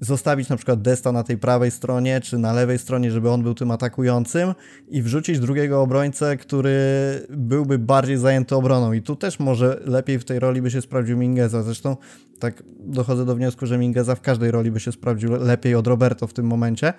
zostawić 0.00 0.48
na 0.48 0.56
przykład 0.56 0.82
Desta 0.82 1.12
na 1.12 1.22
tej 1.22 1.38
prawej 1.38 1.70
stronie, 1.70 2.20
czy 2.20 2.38
na 2.38 2.52
lewej 2.52 2.78
stronie, 2.78 3.10
żeby 3.10 3.30
on 3.30 3.42
był 3.42 3.54
tym 3.54 3.70
atakującym 3.70 4.54
i 4.88 5.02
wrzucić 5.02 5.38
drugiego 5.40 5.82
obrońcę, 5.82 6.36
który 6.36 6.78
byłby 7.30 7.78
bardziej 7.78 8.16
zajęty 8.16 8.56
obroną. 8.56 8.92
I 8.92 9.02
tu 9.02 9.16
też 9.16 9.38
może 9.38 9.80
lepiej 9.84 10.18
w 10.18 10.24
tej 10.24 10.38
roli 10.38 10.62
by 10.62 10.70
się 10.70 10.80
sprawdził 10.80 11.18
Mingeza. 11.18 11.62
Zresztą 11.62 11.96
tak 12.38 12.62
dochodzę 12.80 13.24
do 13.24 13.36
wniosku, 13.36 13.66
że 13.66 13.78
Mingeza 13.78 14.14
w 14.14 14.20
każdej 14.20 14.50
roli 14.50 14.70
by 14.70 14.80
się 14.80 14.92
sprawdził 14.92 15.32
lepiej 15.32 15.74
od 15.74 15.86
Roberto 15.86 16.26
w 16.26 16.32
tym 16.32 16.46
momencie. 16.46 16.92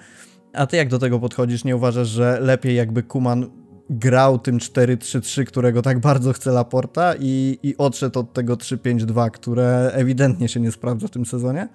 A 0.53 0.67
ty 0.67 0.77
jak 0.77 0.89
do 0.89 0.99
tego 0.99 1.19
podchodzisz? 1.19 1.63
Nie 1.63 1.75
uważasz, 1.75 2.07
że 2.07 2.39
lepiej 2.41 2.75
jakby 2.75 3.03
Kuman 3.03 3.49
grał 3.89 4.39
tym 4.39 4.57
4-3-3, 4.57 5.43
którego 5.43 5.81
tak 5.81 5.99
bardzo 5.99 6.33
chce 6.33 6.51
Laporta 6.51 7.13
i, 7.19 7.59
i 7.63 7.77
odszedł 7.77 8.19
od 8.19 8.33
tego 8.33 8.55
3-5-2, 8.55 9.31
które 9.31 9.91
ewidentnie 9.93 10.47
się 10.47 10.59
nie 10.59 10.71
sprawdza 10.71 11.07
w 11.07 11.11
tym 11.11 11.25
sezonie? 11.25 11.67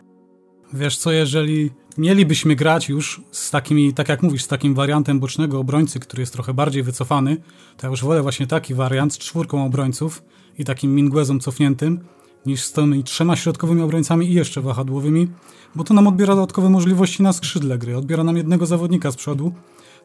Wiesz 0.72 0.96
co, 0.96 1.12
jeżeli 1.12 1.70
mielibyśmy 1.98 2.56
grać 2.56 2.88
już 2.88 3.22
z 3.30 3.50
takimi, 3.50 3.94
tak 3.94 4.08
jak 4.08 4.22
mówisz, 4.22 4.44
z 4.44 4.48
takim 4.48 4.74
wariantem 4.74 5.20
bocznego 5.20 5.58
obrońcy, 5.58 6.00
który 6.00 6.20
jest 6.20 6.32
trochę 6.32 6.54
bardziej 6.54 6.82
wycofany, 6.82 7.36
to 7.76 7.86
ja 7.86 7.90
już 7.90 8.02
wolę 8.02 8.22
właśnie 8.22 8.46
taki 8.46 8.74
wariant 8.74 9.14
z 9.14 9.18
czwórką 9.18 9.64
obrońców 9.64 10.22
i 10.58 10.64
takim 10.64 10.94
Minguezą 10.94 11.38
cofniętym, 11.38 12.00
niż 12.46 12.62
z 12.62 12.72
tymi 12.72 13.04
trzema 13.04 13.36
środkowymi 13.36 13.82
obrońcami 13.82 14.30
i 14.30 14.34
jeszcze 14.34 14.60
wahadłowymi, 14.60 15.28
bo 15.74 15.84
to 15.84 15.94
nam 15.94 16.06
odbiera 16.06 16.34
dodatkowe 16.34 16.70
możliwości 16.70 17.22
na 17.22 17.32
skrzydle 17.32 17.78
gry, 17.78 17.96
odbiera 17.96 18.24
nam 18.24 18.36
jednego 18.36 18.66
zawodnika 18.66 19.10
z 19.10 19.16
przodu, 19.16 19.52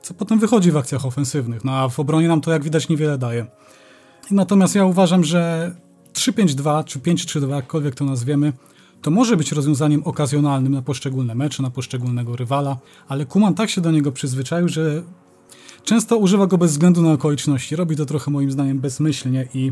co 0.02 0.14
potem 0.14 0.40
wychodzi 0.40 0.72
w 0.72 0.78
akcjach 0.78 1.06
ofensywnych, 1.06 1.64
no 1.64 1.72
a 1.72 1.90
w 1.90 2.00
obronie 2.00 2.28
nam 2.28 2.42
to 2.42 2.52
jak 2.52 2.64
widać 2.64 2.90
niewiele 2.90 3.18
daje. 3.18 3.48
Natomiast 4.32 4.76
ja 4.76 4.86
uważam, 4.86 5.24
że 5.24 5.76
3-5-2 6.14 6.86
czy 6.86 7.00
5-3-2, 7.00 7.50
jakkolwiek 7.50 7.96
to 7.96 8.06
nazwiemy, 8.06 8.54
to 9.02 9.12
może 9.12 9.38
być 9.38 9.52
rozwiązaniem 9.52 10.04
okazjonalnym 10.04 10.74
na 10.74 10.82
poszczególne 10.82 11.36
mecze, 11.36 11.64
na 11.64 11.70
poszczególnego 11.70 12.36
rywala, 12.36 12.78
ale 13.08 13.26
Kuman 13.26 13.56
tak 13.56 13.70
się 13.70 13.82
do 13.82 13.92
niego 13.92 14.12
przyzwyczaił, 14.12 14.68
że 14.68 15.04
często 15.84 16.18
używa 16.18 16.48
go 16.48 16.58
bez 16.58 16.72
względu 16.72 17.02
na 17.02 17.14
okoliczności. 17.14 17.76
Robi 17.76 17.96
to 17.96 18.06
trochę 18.06 18.32
moim 18.32 18.52
zdaniem 18.52 18.80
bezmyślnie 18.80 19.48
i 19.54 19.72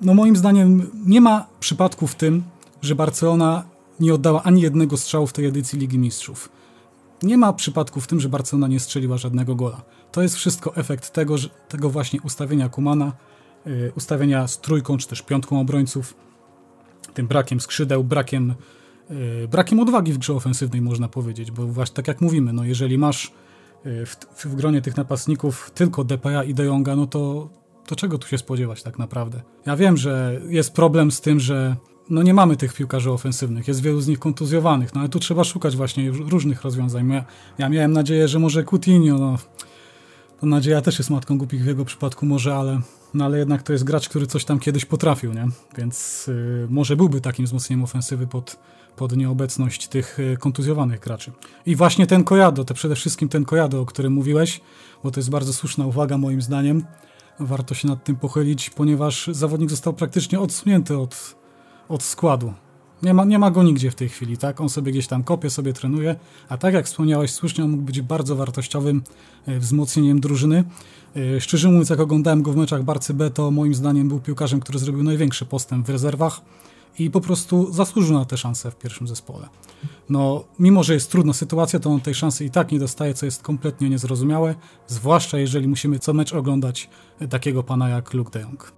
no 0.00 0.14
moim 0.14 0.36
zdaniem 0.36 0.90
nie 1.06 1.20
ma 1.20 1.46
przypadku 1.60 2.06
w 2.06 2.14
tym, 2.14 2.42
że 2.82 2.94
Barcelona 2.94 3.64
nie 4.00 4.14
oddała 4.14 4.42
ani 4.42 4.62
jednego 4.62 4.96
strzału 4.96 5.26
w 5.26 5.32
tej 5.32 5.46
edycji 5.46 5.78
Ligi 5.78 5.98
Mistrzów. 5.98 6.48
Nie 7.22 7.38
ma 7.38 7.52
przypadku 7.52 8.00
w 8.00 8.06
tym, 8.06 8.20
że 8.20 8.28
Barcelona 8.28 8.68
nie 8.68 8.80
strzeliła 8.80 9.16
żadnego 9.16 9.54
gola. 9.54 9.82
To 10.12 10.22
jest 10.22 10.36
wszystko 10.36 10.76
efekt 10.76 11.10
tego, 11.10 11.36
tego 11.68 11.90
właśnie 11.90 12.20
ustawienia 12.20 12.68
Kumana, 12.68 13.12
yy, 13.66 13.92
ustawienia 13.96 14.48
z 14.48 14.60
trójką 14.60 14.98
czy 14.98 15.08
też 15.08 15.22
piątką 15.22 15.60
obrońców, 15.60 16.14
tym 17.14 17.26
brakiem 17.26 17.60
skrzydeł, 17.60 18.04
brakiem, 18.04 18.54
yy, 19.10 19.48
brakiem 19.48 19.80
odwagi 19.80 20.12
w 20.12 20.18
grze 20.18 20.34
ofensywnej 20.34 20.80
można 20.80 21.08
powiedzieć, 21.08 21.50
bo 21.50 21.66
właśnie 21.66 21.94
tak 21.94 22.08
jak 22.08 22.20
mówimy, 22.20 22.52
no 22.52 22.64
jeżeli 22.64 22.98
masz 22.98 23.32
yy, 23.84 24.06
w, 24.06 24.16
w, 24.16 24.54
gronie 24.54 24.82
tych 24.82 24.96
napastników 24.96 25.70
tylko 25.74 26.04
DPA 26.04 26.44
i 26.44 26.54
De 26.54 26.64
Jonga, 26.64 26.96
no 26.96 27.06
to, 27.06 27.48
to 27.86 27.96
czego 27.96 28.18
tu 28.18 28.28
się 28.28 28.38
spodziewać 28.38 28.82
tak 28.82 28.98
naprawdę? 28.98 29.42
Ja 29.66 29.76
wiem, 29.76 29.96
że 29.96 30.40
jest 30.48 30.72
problem 30.72 31.10
z 31.10 31.20
tym, 31.20 31.40
że 31.40 31.76
no 32.10 32.22
nie 32.22 32.34
mamy 32.34 32.56
tych 32.56 32.74
piłkarzy 32.74 33.10
ofensywnych, 33.10 33.68
jest 33.68 33.82
wielu 33.82 34.00
z 34.00 34.08
nich 34.08 34.18
kontuzjowanych, 34.18 34.94
no 34.94 35.00
ale 35.00 35.08
tu 35.08 35.18
trzeba 35.18 35.44
szukać 35.44 35.76
właśnie 35.76 36.10
różnych 36.10 36.62
rozwiązań. 36.62 37.10
Ja, 37.10 37.24
ja 37.58 37.68
miałem 37.68 37.92
nadzieję, 37.92 38.28
że 38.28 38.38
może 38.38 38.64
Coutinho, 38.64 39.18
no 39.18 39.38
to 40.40 40.46
nadzieja 40.46 40.82
też 40.82 40.98
jest 40.98 41.10
matką 41.10 41.38
głupich 41.38 41.62
w 41.62 41.66
jego 41.66 41.84
przypadku 41.84 42.26
może, 42.26 42.54
ale, 42.54 42.80
no 43.14 43.24
ale 43.24 43.38
jednak 43.38 43.62
to 43.62 43.72
jest 43.72 43.84
gracz, 43.84 44.08
który 44.08 44.26
coś 44.26 44.44
tam 44.44 44.58
kiedyś 44.58 44.84
potrafił, 44.84 45.32
nie? 45.32 45.48
Więc 45.78 46.28
y, 46.28 46.66
może 46.70 46.96
byłby 46.96 47.20
takim 47.20 47.46
wzmocnieniem 47.46 47.84
ofensywy 47.84 48.26
pod, 48.26 48.58
pod 48.96 49.16
nieobecność 49.16 49.88
tych 49.88 50.18
y, 50.18 50.36
kontuzjowanych 50.40 51.00
graczy. 51.00 51.32
I 51.66 51.76
właśnie 51.76 52.06
ten 52.06 52.24
Kojado, 52.24 52.64
to 52.64 52.74
przede 52.74 52.94
wszystkim 52.94 53.28
ten 53.28 53.44
Kojado, 53.44 53.80
o 53.80 53.86
którym 53.86 54.12
mówiłeś, 54.12 54.60
bo 55.04 55.10
to 55.10 55.20
jest 55.20 55.30
bardzo 55.30 55.52
słuszna 55.52 55.86
uwaga 55.86 56.18
moim 56.18 56.42
zdaniem, 56.42 56.84
warto 57.40 57.74
się 57.74 57.88
nad 57.88 58.04
tym 58.04 58.16
pochylić, 58.16 58.70
ponieważ 58.70 59.30
zawodnik 59.32 59.70
został 59.70 59.92
praktycznie 59.92 60.40
odsunięty 60.40 60.98
od 60.98 61.38
od 61.88 62.02
składu. 62.02 62.54
Nie 63.02 63.14
ma, 63.14 63.24
nie 63.24 63.38
ma 63.38 63.50
go 63.50 63.62
nigdzie 63.62 63.90
w 63.90 63.94
tej 63.94 64.08
chwili, 64.08 64.38
tak? 64.38 64.60
On 64.60 64.68
sobie 64.68 64.92
gdzieś 64.92 65.06
tam 65.06 65.24
kopie, 65.24 65.50
sobie 65.50 65.72
trenuje, 65.72 66.16
a 66.48 66.56
tak 66.56 66.74
jak 66.74 66.86
wspomniałeś 66.86 67.30
słusznie, 67.30 67.64
on 67.64 67.70
mógł 67.70 67.82
być 67.82 68.00
bardzo 68.00 68.36
wartościowym 68.36 69.02
e, 69.46 69.58
wzmocnieniem 69.58 70.20
drużyny. 70.20 70.64
E, 71.16 71.40
szczerze 71.40 71.68
mówiąc, 71.68 71.90
jak 71.90 72.00
oglądałem 72.00 72.42
go 72.42 72.52
w 72.52 72.56
meczach 72.56 72.82
Barcy 72.82 73.14
B, 73.14 73.30
to 73.30 73.50
moim 73.50 73.74
zdaniem 73.74 74.08
był 74.08 74.20
piłkarzem, 74.20 74.60
który 74.60 74.78
zrobił 74.78 75.02
największy 75.02 75.46
postęp 75.46 75.86
w 75.86 75.90
rezerwach 75.90 76.40
i 76.98 77.10
po 77.10 77.20
prostu 77.20 77.72
zasłużył 77.72 78.18
na 78.18 78.24
tę 78.24 78.36
szansę 78.36 78.70
w 78.70 78.76
pierwszym 78.76 79.08
zespole. 79.08 79.48
No, 80.08 80.44
mimo 80.58 80.82
że 80.82 80.94
jest 80.94 81.10
trudna 81.10 81.32
sytuacja, 81.32 81.80
to 81.80 81.90
on 81.90 82.00
tej 82.00 82.14
szansy 82.14 82.44
i 82.44 82.50
tak 82.50 82.72
nie 82.72 82.78
dostaje, 82.78 83.14
co 83.14 83.26
jest 83.26 83.42
kompletnie 83.42 83.90
niezrozumiałe, 83.90 84.54
zwłaszcza 84.86 85.38
jeżeli 85.38 85.68
musimy 85.68 85.98
co 85.98 86.14
mecz 86.14 86.32
oglądać 86.32 86.88
takiego 87.30 87.62
pana 87.62 87.88
jak 87.88 88.14
Luke 88.14 88.30
de 88.30 88.40
Jong 88.40 88.77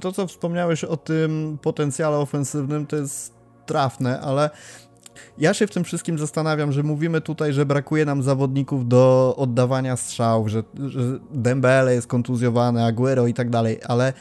to, 0.00 0.12
co 0.12 0.26
wspomniałeś 0.26 0.84
o 0.84 0.96
tym 0.96 1.58
potencjale 1.62 2.16
ofensywnym, 2.16 2.86
to 2.86 2.96
jest 2.96 3.34
trafne, 3.66 4.20
ale 4.20 4.50
ja 5.38 5.54
się 5.54 5.66
w 5.66 5.70
tym 5.70 5.84
wszystkim 5.84 6.18
zastanawiam, 6.18 6.72
że 6.72 6.82
mówimy 6.82 7.20
tutaj, 7.20 7.52
że 7.52 7.66
brakuje 7.66 8.04
nam 8.04 8.22
zawodników 8.22 8.88
do 8.88 9.34
oddawania 9.36 9.96
strzałów, 9.96 10.48
że, 10.48 10.62
że 10.86 11.00
Dembele 11.30 11.94
jest 11.94 12.06
kontuzjowany, 12.06 12.84
Aguero 12.84 13.26
i 13.26 13.34
tak 13.34 13.50
dalej, 13.50 13.80
ale 13.84 14.12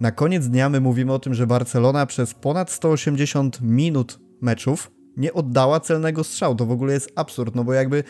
na 0.00 0.10
koniec 0.10 0.48
dnia 0.48 0.68
my 0.68 0.80
mówimy 0.80 1.12
o 1.12 1.18
tym, 1.18 1.34
że 1.34 1.46
Barcelona 1.46 2.06
przez 2.06 2.34
ponad 2.34 2.70
180 2.70 3.60
minut 3.60 4.18
meczów 4.40 4.90
nie 5.16 5.32
oddała 5.32 5.80
celnego 5.80 6.24
strzału. 6.24 6.54
To 6.54 6.66
w 6.66 6.70
ogóle 6.70 6.92
jest 6.92 7.12
absurd, 7.16 7.54
no 7.54 7.64
bo 7.64 7.72
jakby 7.72 8.04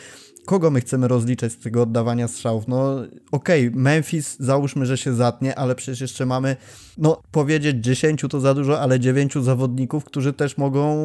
kogo 0.47 0.71
my 0.71 0.81
chcemy 0.81 1.07
rozliczać 1.07 1.51
z 1.51 1.57
tego 1.57 1.81
oddawania 1.81 2.27
strzałów? 2.27 2.67
No 2.67 2.95
okej, 3.31 3.67
okay, 3.67 3.79
Memphis 3.79 4.37
załóżmy, 4.39 4.85
że 4.85 4.97
się 4.97 5.13
zatnie, 5.13 5.55
ale 5.55 5.75
przecież 5.75 6.01
jeszcze 6.01 6.25
mamy, 6.25 6.55
no 6.97 7.21
powiedzieć 7.31 7.77
10 7.79 8.21
to 8.29 8.39
za 8.39 8.53
dużo, 8.53 8.81
ale 8.81 8.99
9 8.99 9.33
zawodników, 9.33 10.05
którzy 10.05 10.33
też 10.33 10.57
mogą, 10.57 10.97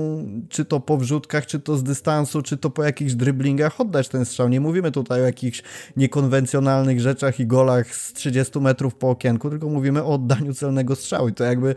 czy 0.48 0.64
to 0.64 0.80
po 0.80 0.96
wrzutkach, 0.96 1.46
czy 1.46 1.60
to 1.60 1.76
z 1.76 1.82
dystansu, 1.82 2.42
czy 2.42 2.56
to 2.56 2.70
po 2.70 2.84
jakichś 2.84 3.12
driblingach 3.14 3.80
oddać 3.80 4.08
ten 4.08 4.24
strzał. 4.24 4.48
Nie 4.48 4.60
mówimy 4.60 4.92
tutaj 4.92 5.22
o 5.22 5.24
jakichś 5.24 5.62
niekonwencjonalnych 5.96 7.00
rzeczach 7.00 7.40
i 7.40 7.46
golach 7.46 7.94
z 7.94 8.12
30 8.12 8.60
metrów 8.60 8.94
po 8.94 9.10
okienku, 9.10 9.50
tylko 9.50 9.68
mówimy 9.68 10.02
o 10.02 10.14
oddaniu 10.14 10.54
celnego 10.54 10.96
strzału 10.96 11.28
i 11.28 11.32
to 11.32 11.44
jakby 11.44 11.74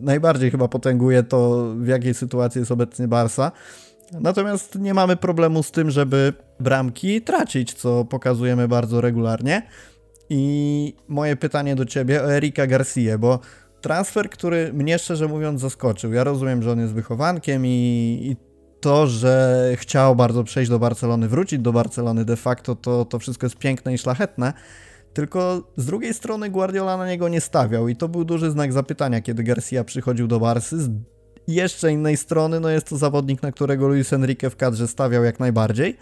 najbardziej 0.00 0.50
chyba 0.50 0.68
potęguje 0.68 1.22
to, 1.22 1.70
w 1.76 1.86
jakiej 1.86 2.14
sytuacji 2.14 2.58
jest 2.58 2.72
obecnie 2.72 3.08
Barsa. 3.08 3.52
Natomiast 4.20 4.78
nie 4.78 4.94
mamy 4.94 5.16
problemu 5.16 5.62
z 5.62 5.70
tym, 5.70 5.90
żeby 5.90 6.32
bramki 6.60 7.22
tracić, 7.22 7.74
co 7.74 8.04
pokazujemy 8.04 8.68
bardzo 8.68 9.00
regularnie. 9.00 9.62
I 10.30 10.94
moje 11.08 11.36
pytanie 11.36 11.76
do 11.76 11.84
ciebie 11.84 12.22
o 12.22 12.32
Erika 12.32 12.66
Garcia, 12.66 13.18
bo 13.18 13.38
transfer, 13.80 14.30
który 14.30 14.72
mnie 14.72 14.98
szczerze 14.98 15.28
mówiąc 15.28 15.60
zaskoczył. 15.60 16.12
Ja 16.12 16.24
rozumiem, 16.24 16.62
że 16.62 16.72
on 16.72 16.80
jest 16.80 16.92
wychowankiem 16.92 17.66
i, 17.66 18.18
i 18.22 18.36
to, 18.80 19.06
że 19.06 19.70
chciał 19.76 20.16
bardzo 20.16 20.44
przejść 20.44 20.70
do 20.70 20.78
Barcelony, 20.78 21.28
wrócić 21.28 21.58
do 21.58 21.72
Barcelony 21.72 22.24
de 22.24 22.36
facto, 22.36 22.74
to, 22.74 23.04
to 23.04 23.18
wszystko 23.18 23.46
jest 23.46 23.58
piękne 23.58 23.94
i 23.94 23.98
szlachetne. 23.98 24.52
Tylko 25.12 25.62
z 25.76 25.86
drugiej 25.86 26.14
strony 26.14 26.50
Guardiola 26.50 26.96
na 26.96 27.08
niego 27.08 27.28
nie 27.28 27.40
stawiał 27.40 27.88
i 27.88 27.96
to 27.96 28.08
był 28.08 28.24
duży 28.24 28.50
znak 28.50 28.72
zapytania, 28.72 29.20
kiedy 29.20 29.42
Garcia 29.42 29.84
przychodził 29.84 30.26
do 30.26 30.40
Barsy 30.40 30.90
jeszcze 31.48 31.92
innej 31.92 32.16
strony, 32.16 32.60
no 32.60 32.68
jest 32.68 32.88
to 32.88 32.96
zawodnik, 32.96 33.42
na 33.42 33.52
którego 33.52 33.88
Luis 33.88 34.12
Enrique 34.12 34.50
w 34.50 34.56
kadrze 34.56 34.88
stawiał 34.88 35.24
jak 35.24 35.40
najbardziej. 35.40 35.96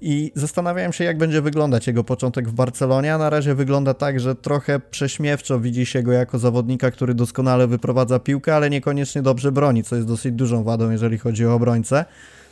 I 0.00 0.32
zastanawiałem 0.34 0.92
się, 0.92 1.04
jak 1.04 1.18
będzie 1.18 1.42
wyglądać 1.42 1.86
jego 1.86 2.04
początek 2.04 2.48
w 2.48 2.52
Barcelonie, 2.52 3.14
a 3.14 3.18
na 3.18 3.30
razie 3.30 3.54
wygląda 3.54 3.94
tak, 3.94 4.20
że 4.20 4.34
trochę 4.34 4.80
prześmiewczo 4.80 5.60
widzi 5.60 5.86
się 5.86 6.02
go 6.02 6.12
jako 6.12 6.38
zawodnika, 6.38 6.90
który 6.90 7.14
doskonale 7.14 7.66
wyprowadza 7.66 8.18
piłkę, 8.18 8.56
ale 8.56 8.70
niekoniecznie 8.70 9.22
dobrze 9.22 9.52
broni, 9.52 9.84
co 9.84 9.96
jest 9.96 10.08
dosyć 10.08 10.32
dużą 10.32 10.64
wadą, 10.64 10.90
jeżeli 10.90 11.18
chodzi 11.18 11.46
o 11.46 11.54
obrońcę. 11.54 12.04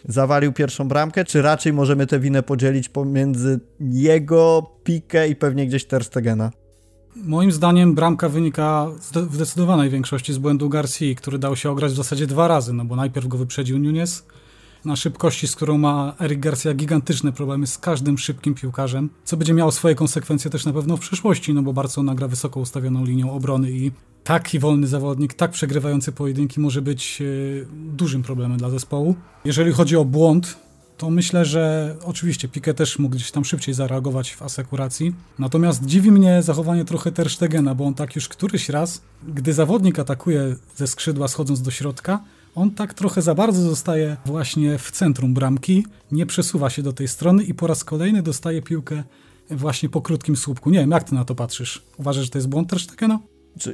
Zawalił 0.08 0.52
pierwszą 0.52 0.88
bramkę, 0.88 1.24
czy 1.24 1.42
raczej 1.42 1.72
możemy 1.72 2.06
tę 2.06 2.20
winę 2.20 2.42
podzielić 2.42 2.88
pomiędzy 2.88 3.60
jego, 3.80 4.70
Pikę 4.84 5.28
i 5.28 5.36
pewnie 5.36 5.66
gdzieś 5.66 5.84
Terstegena? 5.84 6.61
Moim 7.16 7.52
zdaniem 7.52 7.94
bramka 7.94 8.28
wynika 8.28 8.86
w 9.30 9.34
zdecydowanej 9.34 9.90
większości 9.90 10.32
z 10.32 10.38
błędu 10.38 10.68
Garcia, 10.68 11.14
który 11.16 11.38
dał 11.38 11.56
się 11.56 11.70
ograć 11.70 11.92
w 11.92 11.96
zasadzie 11.96 12.26
dwa 12.26 12.48
razy, 12.48 12.72
no 12.72 12.84
bo 12.84 12.96
najpierw 12.96 13.28
go 13.28 13.38
wyprzedził 13.38 13.78
Nunes 13.78 14.26
na 14.84 14.96
szybkości, 14.96 15.48
z 15.48 15.56
którą 15.56 15.78
ma 15.78 16.14
Eric 16.20 16.40
Garcia 16.40 16.74
gigantyczne 16.74 17.32
problemy 17.32 17.66
z 17.66 17.78
każdym 17.78 18.18
szybkim 18.18 18.54
piłkarzem, 18.54 19.10
co 19.24 19.36
będzie 19.36 19.54
miało 19.54 19.72
swoje 19.72 19.94
konsekwencje 19.94 20.50
też 20.50 20.64
na 20.64 20.72
pewno 20.72 20.96
w 20.96 21.00
przyszłości, 21.00 21.54
no 21.54 21.62
bo 21.62 21.72
Barcelona 21.72 22.14
gra 22.14 22.28
wysoko 22.28 22.60
ustawioną 22.60 23.04
linią 23.04 23.32
obrony 23.32 23.70
i 23.70 23.90
taki 24.24 24.58
wolny 24.58 24.86
zawodnik, 24.86 25.34
tak 25.34 25.50
przegrywający 25.50 26.12
pojedynki 26.12 26.60
może 26.60 26.82
być 26.82 27.22
e, 27.22 27.24
dużym 27.72 28.22
problemem 28.22 28.58
dla 28.58 28.70
zespołu. 28.70 29.14
Jeżeli 29.44 29.72
chodzi 29.72 29.96
o 29.96 30.04
błąd, 30.04 30.58
to 30.96 31.10
myślę, 31.10 31.44
że 31.44 31.96
oczywiście 32.04 32.48
Piqué 32.48 32.74
też 32.74 32.98
mógł 32.98 33.14
gdzieś 33.14 33.30
tam 33.30 33.44
szybciej 33.44 33.74
zareagować 33.74 34.34
w 34.34 34.42
asekuracji. 34.42 35.14
Natomiast 35.38 35.86
dziwi 35.86 36.10
mnie 36.10 36.42
zachowanie 36.42 36.84
trochę 36.84 37.12
Ter 37.12 37.30
Stegena, 37.30 37.74
bo 37.74 37.84
on 37.84 37.94
tak 37.94 38.16
już 38.16 38.28
któryś 38.28 38.68
raz, 38.68 39.02
gdy 39.28 39.52
zawodnik 39.52 39.98
atakuje 39.98 40.56
ze 40.76 40.86
skrzydła 40.86 41.28
schodząc 41.28 41.62
do 41.62 41.70
środka, 41.70 42.20
On 42.54 42.70
tak 42.70 42.94
trochę 42.94 43.22
za 43.22 43.34
bardzo 43.34 43.62
zostaje 43.62 44.16
właśnie 44.26 44.78
w 44.78 44.90
centrum 44.90 45.34
bramki, 45.34 45.86
nie 46.12 46.26
przesuwa 46.26 46.70
się 46.70 46.82
do 46.82 46.92
tej 46.92 47.08
strony 47.08 47.42
i 47.44 47.54
po 47.54 47.66
raz 47.66 47.84
kolejny 47.84 48.22
dostaje 48.22 48.62
piłkę 48.62 49.04
właśnie 49.50 49.88
po 49.88 50.02
krótkim 50.02 50.36
słupku. 50.36 50.70
Nie 50.70 50.78
wiem, 50.78 50.90
jak 50.90 51.04
ty 51.04 51.14
na 51.14 51.24
to 51.24 51.34
patrzysz? 51.34 51.82
Uważasz, 51.98 52.24
że 52.24 52.30
to 52.30 52.38
jest 52.38 52.48
błąd 52.48 52.70
Ter 52.70 52.80
Stegena? 52.80 53.18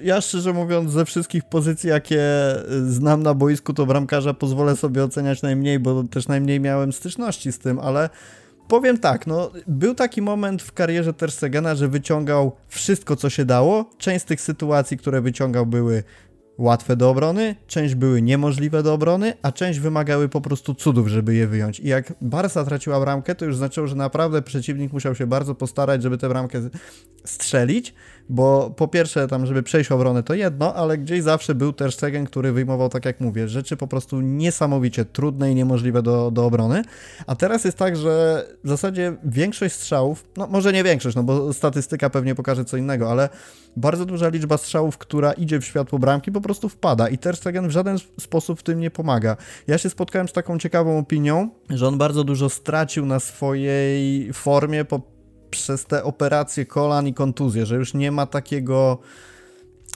Ja 0.03 0.21
szczerze 0.21 0.53
mówiąc, 0.53 0.93
ze 0.93 1.05
wszystkich 1.05 1.45
pozycji, 1.45 1.91
jakie 1.91 2.23
znam 2.87 3.23
na 3.23 3.35
boisku, 3.35 3.75
to 3.75 3.87
bramkarza 3.87 4.35
pozwolę 4.35 4.77
sobie 4.77 5.05
oceniać 5.05 5.43
najmniej, 5.43 5.79
bo 5.79 6.05
też 6.05 6.29
najmniej 6.29 6.61
miałem 6.61 6.93
styczności 6.93 7.53
z 7.53 7.59
tym, 7.59 7.79
ale 7.79 8.11
powiem 8.69 8.99
tak, 8.99 9.27
no, 9.27 9.51
był 9.67 9.95
taki 9.95 10.23
moment 10.23 10.63
w 10.63 10.73
karierze 10.73 11.13
Tersegena, 11.13 11.75
że 11.75 11.89
wyciągał 11.89 12.53
wszystko, 12.69 13.17
co 13.17 13.31
się 13.31 13.45
dało. 13.45 13.91
Część 13.99 14.23
z 14.23 14.27
tych 14.27 14.41
sytuacji, 14.41 14.99
które 14.99 15.21
wyciągał, 15.21 15.67
były 15.67 16.03
łatwe 16.59 16.97
do 16.97 17.11
obrony, 17.11 17.57
część 17.67 17.95
były 17.95 18.23
niemożliwe 18.23 18.83
do 18.83 18.95
obrony, 18.95 19.33
a 19.43 19.53
część 19.53 19.79
wymagały 19.79 20.29
po 20.29 20.41
prostu 20.41 20.75
cudów, 20.75 21.09
żeby 21.09 21.35
je 21.35 21.47
wyjąć. 21.47 21.81
I 21.81 21.89
jak 21.89 22.13
Barca 22.21 22.65
traciła 22.65 23.01
bramkę, 23.01 23.35
to 23.35 23.45
już 23.45 23.57
znaczyło, 23.57 23.87
że 23.87 23.97
naprawdę 23.97 24.43
przeciwnik 24.43 24.93
musiał 24.93 25.15
się 25.15 25.27
bardzo 25.27 25.55
postarać, 25.55 26.03
żeby 26.03 26.19
tę 26.19 26.29
bramkę 26.29 26.61
strzelić, 27.25 27.95
bo 28.29 28.71
po 28.77 28.89
pierwsze 28.89 29.29
tam, 29.29 29.47
żeby 29.47 29.63
przejść 29.63 29.93
obronę 29.93 30.23
to 30.23 30.35
jedno, 30.35 30.75
ale 30.75 30.99
gdzieś 30.99 31.23
zawsze 31.23 31.55
był 31.55 31.73
też 31.73 31.95
Stegen, 31.95 32.27
który 32.27 32.53
wyjmował, 32.53 32.89
tak 32.89 33.05
jak 33.05 33.21
mówię, 33.21 33.49
rzeczy 33.49 33.77
po 33.77 33.87
prostu 33.87 34.21
niesamowicie 34.21 35.05
trudne 35.05 35.53
i 35.53 35.55
niemożliwe 35.55 36.03
do, 36.03 36.31
do 36.31 36.47
obrony, 36.47 36.83
a 37.27 37.35
teraz 37.35 37.65
jest 37.65 37.79
tak, 37.79 37.97
że 37.97 38.45
w 38.65 38.69
zasadzie 38.69 39.17
większość 39.25 39.75
strzałów, 39.75 40.25
no 40.37 40.47
może 40.47 40.73
nie 40.73 40.85
większość, 40.85 41.17
no 41.17 41.23
bo 41.23 41.53
statystyka 41.53 42.11
pewnie 42.11 42.35
pokaże 42.35 42.65
co 42.65 42.77
innego, 42.77 43.11
ale 43.11 43.29
bardzo 43.77 44.07
duża 44.07 44.29
liczba 44.29 44.59
strzałów, 44.59 44.99
która 44.99 45.33
idzie 45.33 45.61
w 45.61 45.65
światło 45.65 45.99
bramki 45.99 46.33
po 46.33 46.41
prostu 46.41 46.69
wpada 46.69 47.09
i 47.09 47.19
Ter 47.19 47.37
Stegen 47.37 47.69
w 47.69 47.71
żaden 47.71 47.99
sposób 48.21 48.61
w 48.61 48.63
tym 48.63 48.81
nie 48.81 48.91
pomaga. 48.91 49.37
Ja 49.67 49.79
się 49.79 49.91
spotkałem 49.91 50.29
z 50.29 50.33
taką 50.33 50.59
ciekawą 50.59 50.99
opinią, 50.99 51.49
że 51.71 51.89
on 51.89 51.99
bardzo 51.99 52.25
dużo 52.25 52.49
stracił 52.49 53.07
na 53.07 53.21
swojej 53.21 54.33
formie 54.33 54.85
po 54.85 55.18
przez 55.51 55.85
te 55.85 56.05
operacje 56.05 56.67
kolan 56.67 57.07
i 57.07 57.15
kontuzje, 57.15 57.67
że 57.67 57.77
już 57.77 57.95
nie 57.95 58.13
ma 58.13 58.27
takiego, 58.27 58.99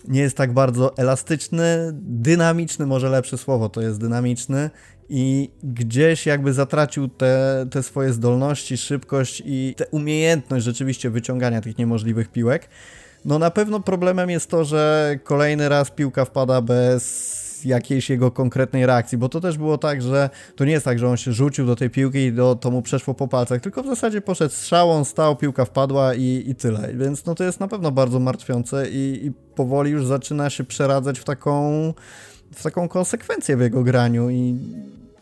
nie 0.09 0.21
jest 0.21 0.37
tak 0.37 0.53
bardzo 0.53 0.97
elastyczny, 0.97 1.91
dynamiczny, 2.03 2.87
może 2.87 3.09
lepsze 3.09 3.39
słowo 3.39 3.69
to 3.69 3.81
jest 3.81 4.01
dynamiczny 4.01 4.71
i 5.09 5.51
gdzieś 5.63 6.27
jakby 6.27 6.53
zatracił 6.53 7.09
te, 7.09 7.67
te 7.71 7.83
swoje 7.83 8.13
zdolności, 8.13 8.77
szybkość 8.77 9.43
i 9.47 9.75
tę 9.77 9.87
umiejętność 9.87 10.65
rzeczywiście 10.65 11.11
wyciągania 11.11 11.61
tych 11.61 11.79
niemożliwych 11.79 12.29
piłek. 12.29 12.69
No 13.25 13.39
na 13.39 13.51
pewno 13.51 13.81
problemem 13.81 14.31
jest 14.31 14.51
to, 14.51 14.65
że 14.65 15.15
kolejny 15.25 15.69
raz 15.69 15.91
piłka 15.91 16.25
wpada 16.25 16.61
bez 16.61 17.42
jakiejś 17.65 18.11
jego 18.11 18.31
konkretnej 18.31 18.87
reakcji, 18.87 19.19
bo 19.19 19.29
to 19.29 19.41
też 19.41 19.59
było 19.59 19.79
tak, 19.79 20.03
że 20.03 20.31
to 20.57 20.65
nie 20.65 20.73
jest 20.73 20.85
tak, 20.85 20.99
że 20.99 21.09
on 21.09 21.17
się 21.17 21.33
rzucił 21.33 21.67
do 21.67 21.77
tej 21.77 21.91
piłki 21.91 22.19
i 22.19 22.33
do, 22.33 22.55
to 22.55 22.71
mu 22.71 22.83
przeszło 22.83 23.15
po 23.15 23.29
palcach, 23.29 23.61
tylko 23.61 23.83
w 23.83 23.87
zasadzie 23.87 24.21
poszedł 24.21 24.55
strzałą, 24.55 25.05
stał, 25.05 25.37
piłka 25.37 25.65
wpadła 25.65 26.15
i, 26.15 26.45
i 26.47 26.55
tyle. 26.55 26.95
Więc 26.95 27.27
no 27.27 27.35
to 27.35 27.45
jest 27.45 27.61
na 27.61 27.69
pewno 27.69 27.91
bardzo 27.91 28.21
martwiące 28.21 28.91
i, 28.91 29.27
i 29.27 29.33
powoli 29.55 29.91
już 29.91 30.07
zaczyna 30.07 30.51
się 30.51 30.65
przeradzać 30.65 31.19
w 31.19 31.25
taką, 31.25 31.95
w 32.55 32.63
taką 32.63 32.89
konsekwencję 32.89 33.57
w 33.57 33.61
jego 33.61 33.83
graniu 33.83 34.31
i 34.31 34.59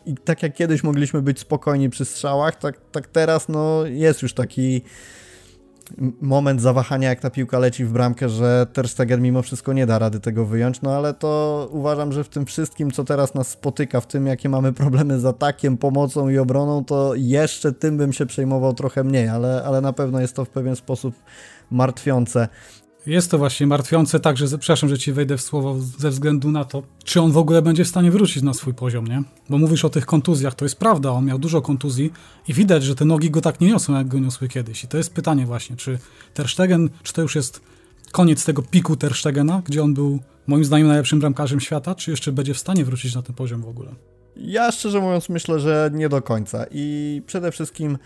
i 0.05 0.15
tak 0.15 0.43
jak 0.43 0.53
kiedyś 0.53 0.83
mogliśmy 0.83 1.21
być 1.21 1.39
spokojni 1.39 1.89
przy 1.89 2.05
strzałach, 2.05 2.55
tak, 2.55 2.77
tak 2.91 3.07
teraz 3.07 3.49
no, 3.49 3.85
jest 3.85 4.21
już 4.21 4.33
taki 4.33 4.81
moment 6.21 6.61
zawahania, 6.61 7.09
jak 7.09 7.19
ta 7.19 7.29
piłka 7.29 7.59
leci 7.59 7.85
w 7.85 7.91
bramkę, 7.91 8.29
że 8.29 8.67
Ter 8.73 8.89
Stegen 8.89 9.21
mimo 9.21 9.41
wszystko 9.41 9.73
nie 9.73 9.85
da 9.85 9.99
rady 9.99 10.19
tego 10.19 10.45
wyjąć, 10.45 10.81
no 10.81 10.95
ale 10.95 11.13
to 11.13 11.69
uważam, 11.71 12.11
że 12.11 12.23
w 12.23 12.29
tym 12.29 12.45
wszystkim, 12.45 12.91
co 12.91 13.03
teraz 13.03 13.33
nas 13.33 13.47
spotyka, 13.47 14.01
w 14.01 14.07
tym, 14.07 14.27
jakie 14.27 14.49
mamy 14.49 14.73
problemy 14.73 15.19
z 15.19 15.25
atakiem, 15.25 15.77
pomocą 15.77 16.29
i 16.29 16.37
obroną, 16.37 16.85
to 16.85 17.13
jeszcze 17.15 17.73
tym 17.73 17.97
bym 17.97 18.13
się 18.13 18.25
przejmował 18.25 18.73
trochę 18.73 19.03
mniej, 19.03 19.27
ale, 19.27 19.63
ale 19.63 19.81
na 19.81 19.93
pewno 19.93 20.21
jest 20.21 20.35
to 20.35 20.45
w 20.45 20.49
pewien 20.49 20.75
sposób 20.75 21.15
martwiące. 21.71 22.47
Jest 23.05 23.31
to 23.31 23.37
właśnie 23.37 23.67
martwiące, 23.67 24.19
także 24.19 24.57
przepraszam, 24.57 24.89
że 24.89 24.97
ci 24.97 25.13
wejdę 25.13 25.37
w 25.37 25.41
słowo 25.41 25.79
ze 25.99 26.09
względu 26.09 26.51
na 26.51 26.65
to, 26.65 26.83
czy 27.03 27.21
on 27.21 27.31
w 27.31 27.37
ogóle 27.37 27.61
będzie 27.61 27.85
w 27.85 27.87
stanie 27.87 28.11
wrócić 28.11 28.43
na 28.43 28.53
swój 28.53 28.73
poziom, 28.73 29.07
nie? 29.07 29.23
Bo 29.49 29.57
mówisz 29.57 29.85
o 29.85 29.89
tych 29.89 30.05
kontuzjach, 30.05 30.55
to 30.55 30.65
jest 30.65 30.75
prawda, 30.75 31.11
on 31.11 31.25
miał 31.25 31.39
dużo 31.39 31.61
kontuzji 31.61 32.13
i 32.47 32.53
widać, 32.53 32.83
że 32.83 32.95
te 32.95 33.05
nogi 33.05 33.31
go 33.31 33.41
tak 33.41 33.61
nie 33.61 33.67
niosą, 33.67 33.95
jak 33.95 34.07
go 34.07 34.19
niosły 34.19 34.47
kiedyś. 34.47 34.83
I 34.83 34.87
to 34.87 34.97
jest 34.97 35.13
pytanie 35.13 35.45
właśnie, 35.45 35.75
czy 35.75 35.99
Ter 36.33 36.47
Stegen, 36.47 36.89
czy 37.03 37.13
to 37.13 37.21
już 37.21 37.35
jest 37.35 37.61
koniec 38.11 38.45
tego 38.45 38.61
piku 38.61 38.95
Ter 38.95 39.13
Stegena, 39.13 39.61
gdzie 39.65 39.83
on 39.83 39.93
był 39.93 40.19
moim 40.47 40.65
zdaniem 40.65 40.87
najlepszym 40.87 41.19
bramkarzem 41.19 41.59
świata, 41.59 41.95
czy 41.95 42.11
jeszcze 42.11 42.31
będzie 42.31 42.53
w 42.53 42.59
stanie 42.59 42.85
wrócić 42.85 43.15
na 43.15 43.21
ten 43.21 43.35
poziom 43.35 43.61
w 43.61 43.67
ogóle? 43.67 43.95
Ja 44.35 44.71
szczerze 44.71 45.01
mówiąc 45.01 45.29
myślę, 45.29 45.59
że 45.59 45.91
nie 45.93 46.09
do 46.09 46.21
końca 46.21 46.65
i 46.71 47.21
przede 47.25 47.51
wszystkim 47.51 47.97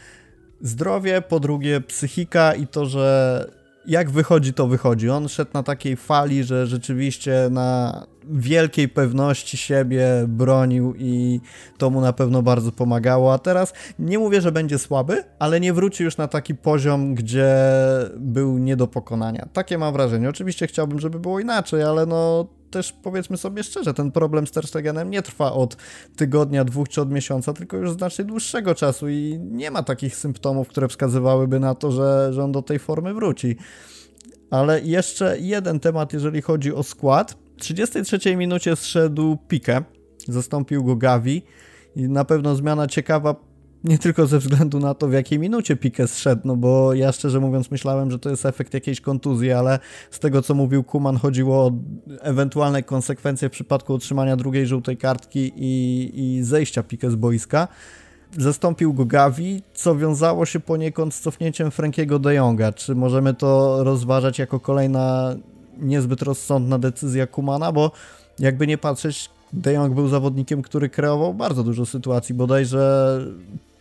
zdrowie, 0.62 1.22
po 1.22 1.40
drugie 1.40 1.82
psychika 1.82 2.54
i 2.54 2.68
to, 2.68 2.86
że 2.86 3.65
jak 3.88 4.10
wychodzi, 4.10 4.54
to 4.54 4.68
wychodzi. 4.68 5.10
On 5.10 5.30
szedł 5.30 5.52
na 5.54 5.64
takiej 5.64 5.96
fali, 5.96 6.44
że 6.44 6.68
rzeczywiście 6.68 7.48
na 7.52 8.04
wielkiej 8.30 8.90
pewności 8.90 9.58
siebie 9.58 10.08
bronił 10.28 10.94
i 10.98 11.42
to 11.78 11.90
mu 11.90 12.02
na 12.02 12.14
pewno 12.14 12.42
bardzo 12.42 12.72
pomagało. 12.72 13.34
A 13.34 13.38
teraz 13.38 13.74
nie 14.00 14.20
mówię, 14.20 14.42
że 14.42 14.52
będzie 14.52 14.80
słaby, 14.80 15.24
ale 15.40 15.60
nie 15.60 15.74
wróci 15.74 16.04
już 16.04 16.18
na 16.18 16.28
taki 16.28 16.56
poziom, 16.56 17.16
gdzie 17.16 17.56
był 18.18 18.58
nie 18.58 18.76
do 18.76 18.88
pokonania. 18.88 19.48
Takie 19.54 19.78
mam 19.78 19.94
wrażenie. 19.94 20.30
Oczywiście 20.30 20.68
chciałbym, 20.68 21.00
żeby 21.00 21.20
było 21.20 21.40
inaczej, 21.40 21.84
ale 21.84 22.06
no 22.06 22.48
też 22.72 22.94
powiedzmy 22.94 23.38
sobie 23.38 23.64
szczerze, 23.64 23.94
ten 23.94 24.12
problem 24.12 24.48
z 24.48 24.52
Terstegenem 24.52 25.10
nie 25.10 25.22
trwa 25.22 25.52
od 25.54 25.78
tygodnia, 26.16 26.66
dwóch 26.66 26.90
czy 26.90 27.02
od 27.02 27.12
miesiąca, 27.12 27.54
tylko 27.54 27.78
już 27.78 27.92
znacznie 27.92 28.26
dłuższego 28.26 28.76
czasu 28.76 29.10
i 29.10 29.40
nie 29.42 29.72
ma 29.72 29.84
takich 29.84 30.16
symptomów, 30.16 30.68
które 30.68 30.88
wskazywałyby 30.88 31.60
na 31.60 31.76
to, 31.76 31.92
że, 31.92 32.34
że 32.34 32.44
on 32.44 32.52
do 32.52 32.62
tej 32.62 32.80
formy 32.80 33.14
wróci. 33.14 33.58
Ale 34.50 34.82
jeszcze 34.82 35.40
jeden 35.40 35.80
temat, 35.80 36.14
jeżeli 36.14 36.42
chodzi 36.42 36.74
o 36.74 36.84
skład. 36.84 37.45
W 37.58 37.62
33 37.62 38.36
minucie 38.36 38.76
zszedł 38.76 39.38
Pique, 39.48 39.84
zastąpił 40.28 40.84
go 40.84 40.96
Gavi 40.96 41.42
i 41.96 42.10
na 42.10 42.26
pewno 42.26 42.56
zmiana 42.56 42.88
ciekawa 42.88 43.36
nie 43.86 43.98
tylko 43.98 44.28
ze 44.28 44.40
względu 44.40 44.80
na 44.80 44.94
to, 44.94 45.08
w 45.08 45.14
jakiej 45.14 45.40
minucie 45.40 45.76
Piqué 45.76 46.08
zszedł, 46.08 46.42
no 46.46 46.56
bo 46.56 46.94
ja 46.94 47.12
szczerze 47.12 47.40
mówiąc 47.40 47.72
myślałem, 47.72 48.12
że 48.12 48.20
to 48.20 48.30
jest 48.30 48.46
efekt 48.46 48.74
jakiejś 48.74 49.02
kontuzji, 49.02 49.52
ale 49.52 49.80
z 50.12 50.20
tego 50.20 50.42
co 50.42 50.54
mówił 50.54 50.84
Kuman 50.84 51.18
chodziło 51.18 51.58
o 51.58 51.72
ewentualne 52.22 52.84
konsekwencje 52.84 53.50
w 53.50 53.52
przypadku 53.52 53.94
otrzymania 53.94 54.36
drugiej 54.36 54.68
żółtej 54.68 54.98
kartki 54.98 55.52
i, 55.56 56.12
i 56.16 56.44
zejścia 56.44 56.82
Piqué 56.82 57.12
z 57.12 57.16
boiska. 57.16 57.68
Zastąpił 58.38 58.94
go 58.94 59.06
Gavi, 59.06 59.62
co 59.74 59.96
wiązało 59.96 60.46
się 60.46 60.60
poniekąd 60.60 61.14
z 61.14 61.22
cofnięciem 61.22 61.72
Frankiego 61.72 62.20
de 62.20 62.34
Jonga. 62.34 62.72
Czy 62.72 62.96
możemy 62.96 63.34
to 63.34 63.84
rozważać 63.84 64.40
jako 64.40 64.60
kolejna 64.60 65.36
niezbyt 65.80 66.22
rozsądna 66.22 66.80
decyzja 66.80 67.28
Kumana, 67.28 67.72
bo 67.72 67.92
jakby 68.40 68.68
nie 68.68 68.78
patrzeć, 68.78 69.30
De 69.54 69.74
Jong 69.74 69.96
był 69.96 70.08
zawodnikiem, 70.08 70.62
który 70.62 70.90
kreował 70.90 71.34
bardzo 71.34 71.64
dużo 71.64 71.86
sytuacji, 71.86 72.36
bodajże 72.36 73.20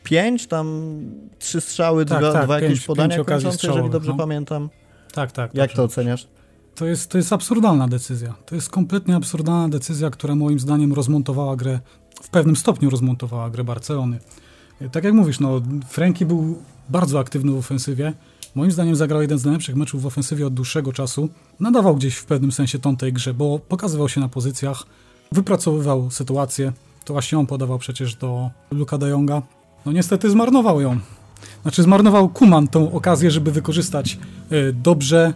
pięć, 0.05 0.47
tam 0.47 0.97
trzy 1.39 1.61
strzały, 1.61 2.07
tak, 2.07 2.19
dwa, 2.19 2.33
tak, 2.33 2.45
dwa 2.45 2.59
pięć, 2.59 2.71
jakieś 2.71 2.87
podania 2.87 3.25
kończące, 3.25 3.69
jeżeli 3.69 3.91
dobrze 3.91 4.11
no. 4.11 4.17
pamiętam. 4.17 4.69
Tak, 5.13 5.33
tak. 5.33 5.55
Jak 5.55 5.71
dobrze. 5.71 5.77
to 5.77 5.85
oceniasz? 5.85 6.29
To 6.75 6.87
jest, 6.87 7.11
to 7.11 7.19
jest 7.19 7.33
absurdalna 7.33 7.89
decyzja. 7.89 8.35
To 8.47 8.55
jest 8.55 8.71
kompletnie 8.71 9.17
absurdalna 9.17 9.69
decyzja, 9.69 10.11
która 10.11 10.35
moim 10.35 10.61
zdaniem 10.61 10.93
rozmontowała 10.93 11.57
grę, 11.57 11.81
w 12.23 12.29
pewnym 12.29 12.57
stopniu 12.57 12.91
rozmontowała 12.91 13.51
grę 13.51 13.65
Barcelony. 13.65 14.19
Tak 14.93 15.05
jak 15.05 15.15
mówisz, 15.15 15.41
no, 15.41 15.61
Franki 15.89 16.27
był 16.27 16.59
bardzo 16.89 17.19
aktywny 17.19 17.53
w 17.53 17.59
ofensywie. 17.59 18.13
Moim 18.55 18.71
zdaniem 18.71 18.97
zagrał 18.97 19.23
jeden 19.23 19.39
z 19.39 19.45
najlepszych 19.45 19.77
meczów 19.77 20.03
w 20.03 20.07
ofensywie 20.07 20.47
od 20.47 20.55
dłuższego 20.55 20.93
czasu. 20.93 21.29
Nadawał 21.61 21.97
gdzieś 21.97 22.15
w 22.17 22.25
pewnym 22.25 22.53
sensie 22.53 22.79
tą 22.79 22.97
tej 22.97 23.13
grze, 23.13 23.35
bo 23.35 23.59
pokazywał 23.59 24.09
się 24.09 24.21
na 24.21 24.29
pozycjach, 24.29 24.85
wypracowywał 25.33 26.11
sytuację. 26.11 26.73
To 27.05 27.13
właśnie 27.13 27.39
on 27.39 27.47
podawał 27.47 27.79
przecież 27.79 28.15
do 28.15 28.51
Luka 28.71 28.99
de. 28.99 29.27
No 29.87 29.93
niestety 29.93 30.31
zmarnował 30.31 30.81
ją. 30.81 30.99
Znaczy 31.63 31.83
zmarnował 31.83 32.29
Kuman 32.29 32.69
tą 32.69 32.93
okazję, 32.93 33.31
żeby 33.31 33.53
wykorzystać 33.53 34.19
y, 34.53 34.73
dobrze, 34.73 35.35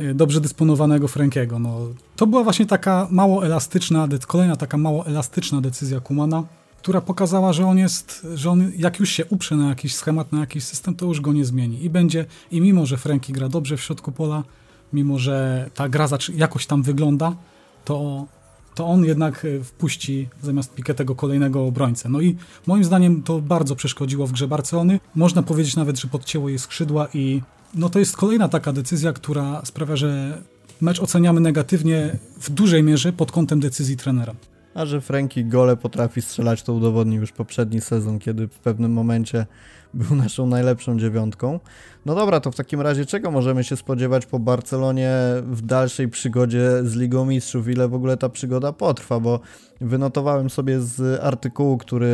y, 0.00 0.14
dobrze 0.14 0.40
dysponowanego 0.40 1.08
Frankiego. 1.08 1.58
No, 1.58 1.78
to 2.16 2.26
była 2.26 2.44
właśnie 2.44 2.66
taka 2.66 3.08
mało 3.10 3.46
elastyczna, 3.46 4.08
kolejna 4.26 4.56
taka 4.56 4.76
mało 4.76 5.06
elastyczna 5.06 5.60
decyzja 5.60 6.00
Kumana, 6.00 6.44
która 6.86 7.00
pokazała, 7.00 7.52
że 7.52 7.66
on 7.66 7.78
jest, 7.78 8.26
że 8.34 8.50
on 8.50 8.72
jak 8.76 9.00
już 9.00 9.10
się 9.10 9.24
uprze 9.24 9.56
na 9.56 9.68
jakiś 9.68 9.94
schemat, 9.94 10.32
na 10.32 10.40
jakiś 10.40 10.64
system, 10.64 10.94
to 10.94 11.06
już 11.06 11.20
go 11.20 11.32
nie 11.32 11.44
zmieni. 11.44 11.84
I 11.84 11.90
będzie, 11.90 12.24
i 12.50 12.60
mimo, 12.60 12.86
że 12.86 12.96
Franki 12.96 13.32
gra 13.32 13.48
dobrze 13.48 13.76
w 13.76 13.80
środku 13.80 14.12
pola, 14.12 14.44
mimo, 14.92 15.18
że 15.18 15.70
ta 15.74 15.88
gra 15.88 16.08
jakoś 16.34 16.66
tam 16.66 16.82
wygląda, 16.82 17.36
to 17.84 18.26
to 18.74 18.86
on 18.86 19.04
jednak 19.04 19.44
e, 19.44 19.64
wpuści 19.64 20.28
zamiast 20.42 20.74
Piketego 20.74 21.14
kolejnego 21.14 21.66
obrońcę. 21.66 22.08
No 22.08 22.20
i 22.20 22.36
moim 22.66 22.84
zdaniem 22.84 23.22
to 23.22 23.40
bardzo 23.40 23.76
przeszkodziło 23.76 24.26
w 24.26 24.32
grze 24.32 24.48
Barcelony. 24.48 25.00
Można 25.14 25.42
powiedzieć 25.42 25.76
nawet, 25.76 26.00
że 26.00 26.08
podcięło 26.08 26.48
jej 26.48 26.58
skrzydła 26.58 27.08
i 27.14 27.42
no 27.74 27.88
to 27.88 27.98
jest 27.98 28.16
kolejna 28.16 28.48
taka 28.48 28.72
decyzja, 28.72 29.12
która 29.12 29.64
sprawia, 29.64 29.96
że 29.96 30.42
mecz 30.80 31.00
oceniamy 31.00 31.40
negatywnie 31.40 32.18
w 32.40 32.50
dużej 32.50 32.82
mierze 32.82 33.12
pod 33.12 33.32
kątem 33.32 33.60
decyzji 33.60 33.96
trenera. 33.96 34.34
A 34.76 34.86
że 34.86 35.00
Franki 35.00 35.44
gole 35.44 35.76
potrafi 35.76 36.22
strzelać, 36.22 36.62
to 36.62 36.72
udowodnił 36.72 37.20
już 37.20 37.32
poprzedni 37.32 37.80
sezon, 37.80 38.18
kiedy 38.18 38.48
w 38.48 38.58
pewnym 38.58 38.92
momencie 38.92 39.46
był 39.94 40.16
naszą 40.16 40.46
najlepszą 40.46 40.98
dziewiątką. 40.98 41.60
No 42.06 42.14
dobra, 42.14 42.40
to 42.40 42.50
w 42.50 42.56
takim 42.56 42.80
razie 42.80 43.06
czego 43.06 43.30
możemy 43.30 43.64
się 43.64 43.76
spodziewać 43.76 44.26
po 44.26 44.38
Barcelonie 44.38 45.12
w 45.42 45.62
dalszej 45.62 46.08
przygodzie 46.08 46.70
z 46.84 46.94
Ligą 46.94 47.26
Mistrzów? 47.26 47.68
Ile 47.68 47.88
w 47.88 47.94
ogóle 47.94 48.16
ta 48.16 48.28
przygoda 48.28 48.72
potrwa? 48.72 49.20
Bo 49.20 49.40
wynotowałem 49.80 50.50
sobie 50.50 50.80
z 50.80 51.20
artykułu, 51.24 51.78
który 51.78 52.12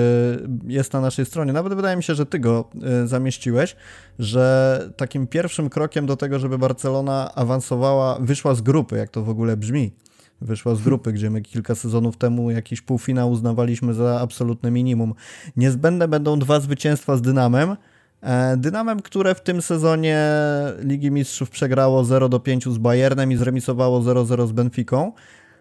jest 0.67 0.93
na 0.93 1.01
naszej 1.01 1.27
stronie, 1.27 1.53
nawet 1.53 1.75
wydaje 1.75 1.97
mi 1.97 2.03
się, 2.03 2.15
że 2.15 2.27
ty 2.27 2.39
go 2.39 2.69
y, 3.05 3.07
zamieściłeś, 3.07 3.77
że 4.19 4.89
takim 4.97 5.27
pierwszym 5.27 5.71
krokiem 5.71 6.07
do 6.07 6.17
tego, 6.17 6.39
żeby 6.39 6.59
Barcelona 6.59 7.35
awansowała, 7.35 8.19
wyszła 8.21 8.55
z 8.55 8.61
grupy, 8.61 8.97
jak 8.97 9.11
to 9.11 9.23
w 9.23 9.29
ogóle 9.29 9.57
brzmi, 9.57 9.93
wyszła 10.43 10.75
z 10.75 10.83
grupy, 10.83 11.13
gdzie 11.13 11.31
my 11.31 11.43
kilka 11.43 11.75
sezonów 11.75 12.17
temu 12.17 12.51
jakiś 12.51 12.81
półfinał 12.81 13.31
uznawaliśmy 13.31 13.95
za 13.95 14.21
absolutne 14.21 14.71
minimum. 14.71 15.15
Niezbędne 15.57 16.09
będą 16.09 16.39
dwa 16.39 16.61
zwycięstwa 16.61 17.17
z 17.17 17.23
Dynamem. 17.23 17.77
E, 18.21 18.57
Dynamem, 18.57 19.03
które 19.03 19.35
w 19.35 19.41
tym 19.41 19.63
sezonie 19.63 20.29
Ligi 20.79 21.11
Mistrzów 21.11 21.51
przegrało 21.51 22.05
0 22.05 22.29
do 22.29 22.41
5 22.41 22.65
z 22.65 22.79
Bayernem 22.79 23.33
i 23.33 23.37
zremisowało 23.37 24.01
0-0 24.01 24.47
z 24.47 24.53
Benficą. 24.53 25.13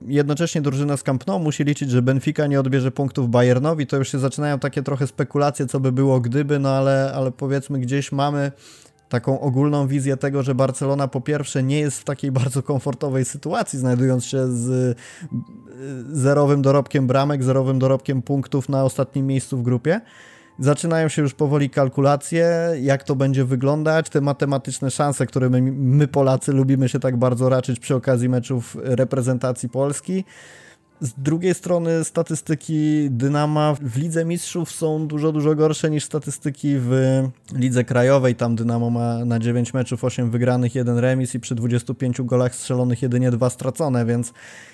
Jednocześnie 0.07 0.61
drużyna 0.61 0.97
z 0.97 1.03
Camp 1.03 1.27
Nou 1.27 1.39
musi 1.39 1.63
liczyć, 1.63 1.89
że 1.89 2.01
Benfica 2.01 2.47
nie 2.47 2.59
odbierze 2.59 2.91
punktów 2.91 3.29
Bayernowi. 3.29 3.87
To 3.87 3.97
już 3.97 4.11
się 4.11 4.19
zaczynają 4.19 4.59
takie 4.59 4.83
trochę 4.83 5.07
spekulacje, 5.07 5.67
co 5.67 5.79
by 5.79 5.91
było 5.91 6.19
gdyby, 6.19 6.59
no 6.59 6.69
ale, 6.69 7.11
ale 7.15 7.31
powiedzmy 7.31 7.79
gdzieś 7.79 8.11
mamy 8.11 8.51
taką 9.11 9.39
ogólną 9.39 9.87
wizję 9.87 10.17
tego, 10.17 10.43
że 10.43 10.55
Barcelona 10.55 11.07
po 11.07 11.21
pierwsze 11.21 11.63
nie 11.63 11.79
jest 11.79 11.99
w 11.99 12.03
takiej 12.03 12.31
bardzo 12.41 12.63
komfortowej 12.63 13.25
sytuacji, 13.25 13.79
znajdując 13.79 14.25
się 14.25 14.47
z 14.47 14.69
y, 14.69 14.95
zerowym 16.11 16.61
dorobkiem 16.61 17.07
bramek, 17.07 17.43
zerowym 17.43 17.79
dorobkiem 17.79 18.21
punktów 18.21 18.69
na 18.69 18.83
ostatnim 18.83 19.27
miejscu 19.27 19.57
w 19.57 19.61
grupie. 19.61 20.01
Zaczynają 20.59 21.09
się 21.09 21.21
już 21.21 21.33
powoli 21.33 21.69
kalkulacje, 21.69 22.49
jak 22.81 23.03
to 23.03 23.15
będzie 23.15 23.45
wyglądać, 23.45 24.09
te 24.09 24.21
matematyczne 24.21 24.91
szanse, 24.91 25.25
które 25.25 25.49
my, 25.49 25.61
my 25.71 26.07
Polacy 26.07 26.51
lubimy 26.51 26.89
się 26.89 26.99
tak 26.99 27.17
bardzo 27.17 27.49
raczyć 27.49 27.79
przy 27.79 27.95
okazji 27.95 28.29
meczów 28.29 28.77
reprezentacji 28.81 29.69
Polski. 29.69 30.23
Z 31.01 31.13
drugiej 31.17 31.53
strony 31.53 32.03
statystyki 32.03 33.07
Dynama 33.11 33.75
w 33.81 33.97
Lidze 33.97 34.25
Mistrzów 34.25 34.71
są 34.71 35.07
dużo, 35.07 35.31
dużo 35.31 35.55
gorsze 35.55 35.91
niż 35.91 36.03
statystyki 36.03 36.75
w 36.77 36.91
Lidze 37.53 37.83
Krajowej. 37.83 38.35
Tam 38.35 38.55
Dynamo 38.55 38.89
ma 38.89 39.25
na 39.25 39.39
9 39.39 39.73
meczów 39.73 40.03
8 40.03 40.31
wygranych, 40.31 40.75
1 40.75 40.97
remis 40.97 41.35
i 41.35 41.39
przy 41.39 41.55
25 41.55 42.21
golach 42.21 42.55
strzelonych 42.55 43.01
jedynie 43.01 43.31
2 43.31 43.49
stracone, 43.49 44.05
więc 44.05 44.33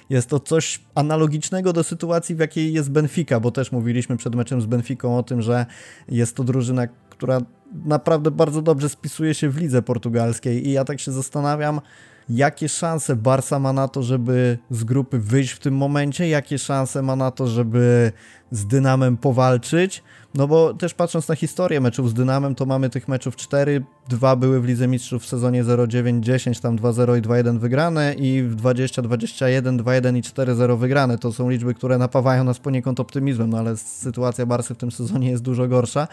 jest 0.09 0.29
to 0.29 0.39
coś 0.39 0.79
analogicznego 0.95 1.73
do 1.73 1.83
sytuacji, 1.83 2.35
w 2.35 2.39
jakiej 2.39 2.73
jest 2.73 2.91
Benfica, 2.91 3.39
bo 3.39 3.51
też 3.51 3.71
mówiliśmy 3.71 4.17
przed 4.17 4.35
meczem 4.35 4.61
z 4.61 4.65
Benficą 4.65 5.17
o 5.17 5.23
tym, 5.23 5.41
że 5.41 5.65
jest 6.09 6.35
to 6.35 6.43
drużyna, 6.43 6.87
która 7.09 7.41
naprawdę 7.85 8.31
bardzo 8.31 8.61
dobrze 8.61 8.89
spisuje 8.89 9.33
się 9.33 9.49
w 9.49 9.57
lidze 9.57 9.81
portugalskiej 9.81 10.67
i 10.67 10.71
ja 10.71 10.85
tak 10.85 10.99
się 10.99 11.11
zastanawiam, 11.11 11.81
jakie 12.29 12.69
szanse 12.69 13.15
Barca 13.15 13.59
ma 13.59 13.73
na 13.73 13.87
to, 13.87 14.03
żeby 14.03 14.57
z 14.71 14.83
grupy 14.83 15.19
wyjść 15.19 15.51
w 15.51 15.59
tym 15.59 15.75
momencie, 15.75 16.29
jakie 16.29 16.57
szanse 16.57 17.01
ma 17.01 17.15
na 17.15 17.31
to, 17.31 17.47
żeby 17.47 18.11
z 18.51 18.65
Dynamem 18.65 19.17
powalczyć. 19.17 20.03
No 20.33 20.47
bo 20.47 20.73
też 20.73 20.93
patrząc 20.93 21.27
na 21.27 21.35
historię 21.35 21.81
meczów 21.81 22.09
z 22.09 22.13
Dynamem, 22.13 22.55
to 22.55 22.65
mamy 22.65 22.89
tych 22.89 23.07
meczów 23.07 23.35
4, 23.35 23.83
dwa 24.09 24.35
były 24.35 24.61
w 24.61 24.65
Lidze 24.65 24.87
Mistrzów 24.87 25.23
w 25.23 25.25
sezonie 25.25 25.63
0-9-10, 25.63 26.61
tam 26.61 26.77
2-0 26.77 27.17
i 27.17 27.21
2-1 27.21 27.59
wygrane 27.59 28.13
i 28.13 28.43
w 28.43 28.55
20-21, 28.55 29.77
2-1 29.77 30.17
i 30.17 30.21
4-0 30.21 30.77
wygrane. 30.77 31.17
To 31.17 31.33
są 31.33 31.49
liczby, 31.49 31.73
które 31.73 31.97
napawają 31.97 32.43
nas 32.43 32.59
poniekąd 32.59 32.99
optymizmem, 32.99 33.49
no 33.49 33.57
ale 33.57 33.77
sytuacja 33.77 34.45
Barsy 34.45 34.73
w 34.73 34.77
tym 34.77 34.91
sezonie 34.91 35.29
jest 35.29 35.43
dużo 35.43 35.67
gorsza. 35.67 36.07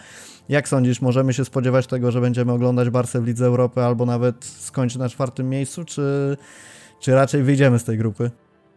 Jak 0.49 0.67
sądzisz, 0.67 1.01
możemy 1.01 1.33
się 1.33 1.45
spodziewać 1.45 1.87
tego, 1.87 2.11
że 2.11 2.21
będziemy 2.21 2.51
oglądać 2.51 2.89
Barsę 2.89 3.21
w 3.21 3.25
Lidze 3.25 3.45
Europy 3.45 3.81
albo 3.81 4.05
nawet 4.05 4.45
skończy 4.45 4.99
na 4.99 5.09
czwartym 5.09 5.49
miejscu, 5.49 5.85
czy, 5.85 6.37
czy 6.99 7.15
raczej 7.15 7.43
wyjdziemy 7.43 7.79
z 7.79 7.83
tej 7.83 7.97
grupy? 7.97 8.31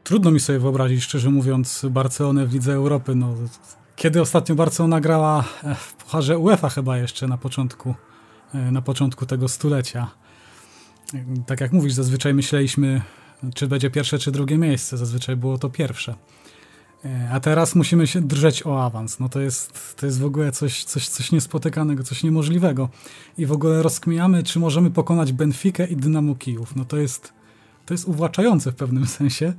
Trudno 0.09 0.31
mi 0.31 0.41
sobie 0.41 0.59
wyobrazić, 0.59 1.03
szczerze 1.05 1.31
mówiąc, 1.31 1.87
Barcelonę 1.91 2.47
w 2.47 2.53
Lidze 2.53 2.73
Europy. 2.73 3.15
No, 3.15 3.35
kiedy 3.97 4.21
ostatnio 4.21 4.55
Barcelona 4.55 5.01
grała 5.01 5.45
e, 5.65 5.75
w 5.75 5.95
Pucharze 5.95 6.39
UEFA 6.39 6.69
chyba 6.69 6.99
jeszcze 6.99 7.27
na 7.29 7.39
początku, 7.39 7.95
e, 8.55 8.71
na 8.71 8.83
początku 8.83 9.27
tego 9.27 9.49
stulecia. 9.49 10.11
Tak 11.47 11.61
jak 11.61 11.73
mówisz, 11.73 11.93
zazwyczaj 11.93 12.35
myśleliśmy, 12.35 13.03
czy 13.55 13.67
będzie 13.67 13.91
pierwsze, 13.91 14.19
czy 14.19 14.33
drugie 14.33 14.59
miejsce. 14.59 14.97
Zazwyczaj 14.97 15.37
było 15.37 15.59
to 15.59 15.71
pierwsze. 15.71 16.15
E, 17.05 17.29
a 17.33 17.41
teraz 17.41 17.75
musimy 17.75 18.07
się 18.07 18.21
drżeć 18.21 18.67
o 18.67 18.85
awans. 18.85 19.21
No 19.21 19.29
to 19.29 19.41
jest, 19.41 19.97
to 19.97 20.07
jest 20.07 20.21
w 20.21 20.25
ogóle 20.25 20.53
coś, 20.53 20.85
coś, 20.85 21.09
coś 21.09 21.33
niespotykanego, 21.33 22.03
coś 22.03 22.23
niemożliwego. 22.23 22.89
I 23.39 23.47
w 23.47 23.53
ogóle 23.53 23.83
rozkminiamy, 23.83 24.43
czy 24.43 24.59
możemy 24.59 24.91
pokonać 24.91 25.33
Benfikę 25.33 25.87
i 25.87 25.97
Dynamo 25.97 26.35
Kijów. 26.35 26.77
No 26.77 26.85
to 26.85 26.97
jest, 26.97 27.33
to 27.87 27.95
jest 27.95 28.09
uwłaczające 28.09 28.73
w 28.73 28.75
pewnym 28.75 29.07
sensie, 29.19 29.55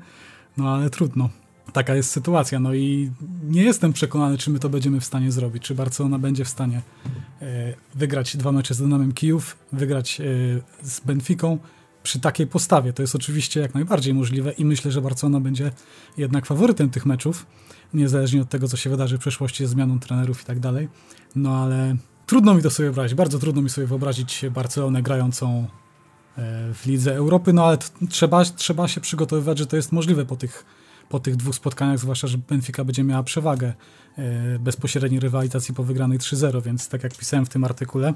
no 0.60 0.76
ale 0.76 0.90
trudno 0.90 1.30
taka 1.72 1.96
jest 1.96 2.12
sytuacja. 2.12 2.60
No 2.60 2.74
i 2.74 3.12
nie 3.44 3.64
jestem 3.64 3.94
przekonany, 3.94 4.38
czy 4.38 4.52
my 4.52 4.60
to 4.60 4.70
będziemy 4.70 5.00
w 5.00 5.06
stanie 5.06 5.32
zrobić. 5.32 5.64
Czy 5.64 5.76
Barcelona 5.76 6.20
będzie 6.20 6.46
w 6.46 6.50
stanie 6.50 6.82
e, 7.42 7.74
wygrać 7.96 8.38
dwa 8.38 8.52
mecze 8.52 8.74
z 8.74 8.78
Dynamem 8.78 9.12
Kijów, 9.12 9.58
wygrać 9.74 10.22
e, 10.22 10.24
z 10.84 11.00
Benficą 11.00 11.58
przy 12.04 12.20
takiej 12.20 12.48
postawie. 12.48 12.94
To 12.94 13.02
jest 13.02 13.16
oczywiście 13.16 13.60
jak 13.60 13.74
najbardziej 13.74 14.14
możliwe 14.14 14.52
i 14.52 14.66
myślę, 14.66 14.92
że 14.92 15.02
Barcelona 15.02 15.40
będzie 15.40 15.72
jednak 16.18 16.46
faworytem 16.46 16.90
tych 16.90 17.06
meczów, 17.06 17.46
niezależnie 17.94 18.42
od 18.42 18.50
tego, 18.50 18.68
co 18.68 18.78
się 18.78 18.90
wydarzy 18.90 19.18
w 19.18 19.20
przyszłości 19.22 19.66
z 19.66 19.70
zmianą 19.70 20.00
trenerów 20.00 20.42
i 20.42 20.46
tak 20.46 20.60
dalej. 20.60 20.90
No 21.36 21.58
ale 21.58 21.96
trudno 22.26 22.54
mi 22.54 22.62
to 22.62 22.70
sobie 22.70 22.86
wyobrazić, 22.86 23.16
bardzo 23.16 23.40
trudno 23.40 23.62
mi 23.62 23.70
sobie 23.70 23.88
wyobrazić 23.88 24.46
Barcelonę 24.52 25.02
grającą 25.04 25.68
w 26.74 26.82
Lidze 26.86 27.16
Europy, 27.16 27.54
no 27.54 27.66
ale 27.66 27.78
trzeba, 28.10 28.46
trzeba 28.46 28.88
się 28.88 29.02
przygotowywać, 29.02 29.58
że 29.58 29.68
to 29.68 29.76
jest 29.76 29.92
możliwe 29.92 30.26
po 30.26 30.36
tych 30.36 30.66
po 31.10 31.20
tych 31.20 31.36
dwóch 31.36 31.56
spotkaniach, 31.56 32.00
zwłaszcza, 32.00 32.28
że 32.28 32.38
Benfica 32.38 32.84
będzie 32.84 33.04
miała 33.04 33.24
przewagę 33.24 33.74
e, 34.18 34.60
bezpośredniej 34.60 35.20
rywalizacji 35.20 35.74
po 35.74 35.84
wygranej 35.84 36.20
3-0, 36.20 36.64
więc 36.64 36.90
tak 36.90 37.04
jak 37.04 37.16
pisałem 37.16 37.46
w 37.46 37.50
tym 37.50 37.64
artykule, 37.64 38.14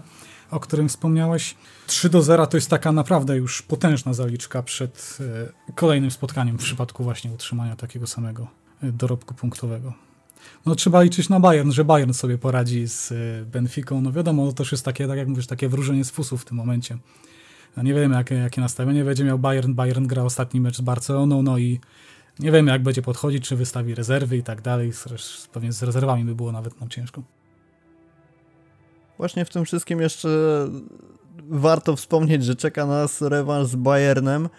o 0.52 0.60
którym 0.60 0.90
wspomniałeś, 0.90 1.56
3 1.88 2.10
do 2.10 2.22
0 2.22 2.48
to 2.48 2.58
jest 2.58 2.70
taka 2.70 2.92
naprawdę 2.92 3.38
już 3.38 3.62
potężna 3.62 4.14
zaliczka 4.14 4.64
przed 4.64 5.18
e, 5.70 5.74
kolejnym 5.74 6.12
spotkaniem 6.12 6.58
w 6.58 6.64
przypadku 6.64 7.04
właśnie 7.04 7.32
utrzymania 7.32 7.76
takiego 7.76 8.08
samego 8.08 8.48
e, 8.84 8.92
dorobku 8.92 9.34
punktowego. 9.34 9.94
No 10.66 10.76
trzeba 10.76 11.02
liczyć 11.02 11.30
na 11.30 11.40
Bayern, 11.40 11.72
że 11.72 11.86
Bayern 11.86 12.14
sobie 12.14 12.38
poradzi 12.38 12.88
z 12.88 13.14
Benficą. 13.48 14.02
No 14.02 14.12
wiadomo, 14.12 14.48
to 14.48 14.54
też 14.54 14.72
jest 14.72 14.86
takie, 14.86 15.08
tak 15.08 15.18
jak 15.18 15.28
mówisz, 15.28 15.48
takie 15.48 15.70
wróżenie 15.70 16.06
z 16.06 16.12
fusów 16.12 16.42
w 16.42 16.46
tym 16.46 16.58
momencie. 16.58 16.98
No 17.78 17.84
nie 17.84 17.94
wiemy, 17.94 18.16
jakie, 18.16 18.36
jakie 18.36 18.62
nastawienie 18.62 19.04
będzie 19.04 19.24
miał 19.24 19.40
Bayern. 19.40 19.74
Bayern 19.74 20.08
gra 20.08 20.24
ostatni 20.24 20.62
mecz 20.62 20.78
z 20.78 20.82
Barceloną, 20.82 21.42
no 21.42 21.58
i 21.58 21.80
nie 22.40 22.52
wiemy, 22.52 22.72
jak 22.72 22.84
będzie 22.84 23.02
podchodzić, 23.02 23.48
czy 23.48 23.56
wystawi 23.56 23.96
rezerwy 23.96 24.38
i 24.38 24.44
tak 24.44 24.62
dalej. 24.62 24.92
Pewnie 25.52 25.72
z 25.72 25.84
rezerwami 25.84 26.24
by 26.24 26.36
było 26.36 26.52
nawet 26.52 26.80
nam 26.80 26.90
ciężko. 26.90 27.24
Właśnie 29.18 29.46
w 29.46 29.50
tym 29.50 29.66
wszystkim 29.66 30.02
jeszcze 30.02 30.30
warto 31.50 31.96
wspomnieć, 31.96 32.46
że 32.46 32.56
czeka 32.56 32.86
nas 32.86 33.22
rewanż 33.22 33.68
z 33.68 33.76
Bayernem 33.76 34.50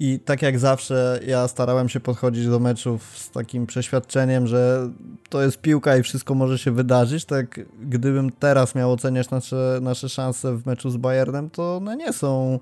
i 0.00 0.18
tak 0.18 0.42
jak 0.42 0.58
zawsze 0.58 1.20
ja 1.26 1.48
starałem 1.48 1.88
się 1.88 2.00
podchodzić 2.00 2.46
do 2.46 2.58
meczów 2.58 3.18
z 3.18 3.30
takim 3.30 3.66
przeświadczeniem, 3.66 4.46
że 4.46 4.90
to 5.28 5.42
jest 5.42 5.60
piłka 5.60 5.96
i 5.96 6.02
wszystko 6.02 6.34
może 6.34 6.58
się 6.58 6.70
wydarzyć. 6.70 7.24
Tak 7.24 7.60
gdybym 7.82 8.30
teraz 8.32 8.74
miał 8.74 8.92
oceniać 8.92 9.30
nasze, 9.30 9.78
nasze 9.82 10.08
szanse 10.08 10.56
w 10.56 10.66
meczu 10.66 10.90
z 10.90 10.96
Bayernem, 10.96 11.50
to 11.50 11.76
one 11.76 11.96
nie 11.96 12.12
są 12.12 12.58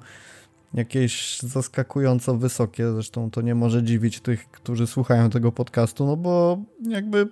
jakieś 0.75 1.41
zaskakująco 1.41 2.37
wysokie. 2.37 2.93
Zresztą 2.93 3.31
to 3.31 3.41
nie 3.41 3.55
może 3.55 3.83
dziwić 3.83 4.21
tych, 4.21 4.51
którzy 4.51 4.87
słuchają 4.87 5.31
tego 5.31 5.53
podcastu, 5.53 6.07
no 6.07 6.17
bo 6.17 6.59
jakby 6.89 7.29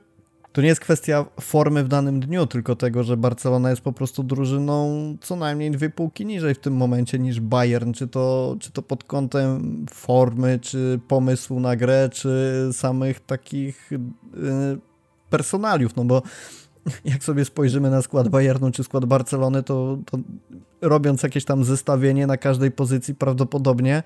to 0.57 0.62
nie 0.62 0.69
jest 0.69 0.81
kwestia 0.81 1.25
formy 1.40 1.85
w 1.85 1.88
danym 1.88 2.21
dniu, 2.21 2.47
tylko 2.47 2.77
tego, 2.77 3.05
że 3.05 3.16
Barcelona 3.16 3.71
jest 3.71 3.83
po 3.83 3.92
prostu 3.92 4.23
drużyną 4.23 5.16
co 5.21 5.37
najmniej 5.37 5.71
dwie 5.71 5.90
półki 5.90 6.27
niżej 6.27 6.55
w 6.55 6.59
tym 6.59 6.77
momencie 6.77 7.19
niż 7.19 7.40
Bayern, 7.40 7.92
czy 7.92 8.09
to, 8.09 8.57
czy 8.61 8.73
to 8.73 8.83
pod 8.83 9.05
kątem 9.05 9.87
formy, 9.90 10.59
czy 10.62 11.01
pomysłu 11.09 11.61
na 11.61 11.77
grę, 11.77 12.09
czy 12.12 12.69
samych 12.73 13.21
takich 13.21 13.90
yy, 13.90 14.79
personaliów, 15.31 15.97
no 15.97 16.05
bo 16.05 16.23
jak 17.05 17.25
sobie 17.25 17.45
spojrzymy 17.45 17.90
na 17.90 18.03
skład 18.03 18.29
Bayernu 18.29 18.71
czy 18.71 18.85
skład 18.85 19.05
Barcelony, 19.05 19.62
to, 19.62 19.99
to 20.07 20.19
robiąc 20.81 21.23
jakieś 21.23 21.45
tam 21.45 21.64
zestawienie 21.64 22.27
na 22.27 22.37
każdej 22.37 22.71
pozycji 22.71 23.14
prawdopodobnie 23.14 24.03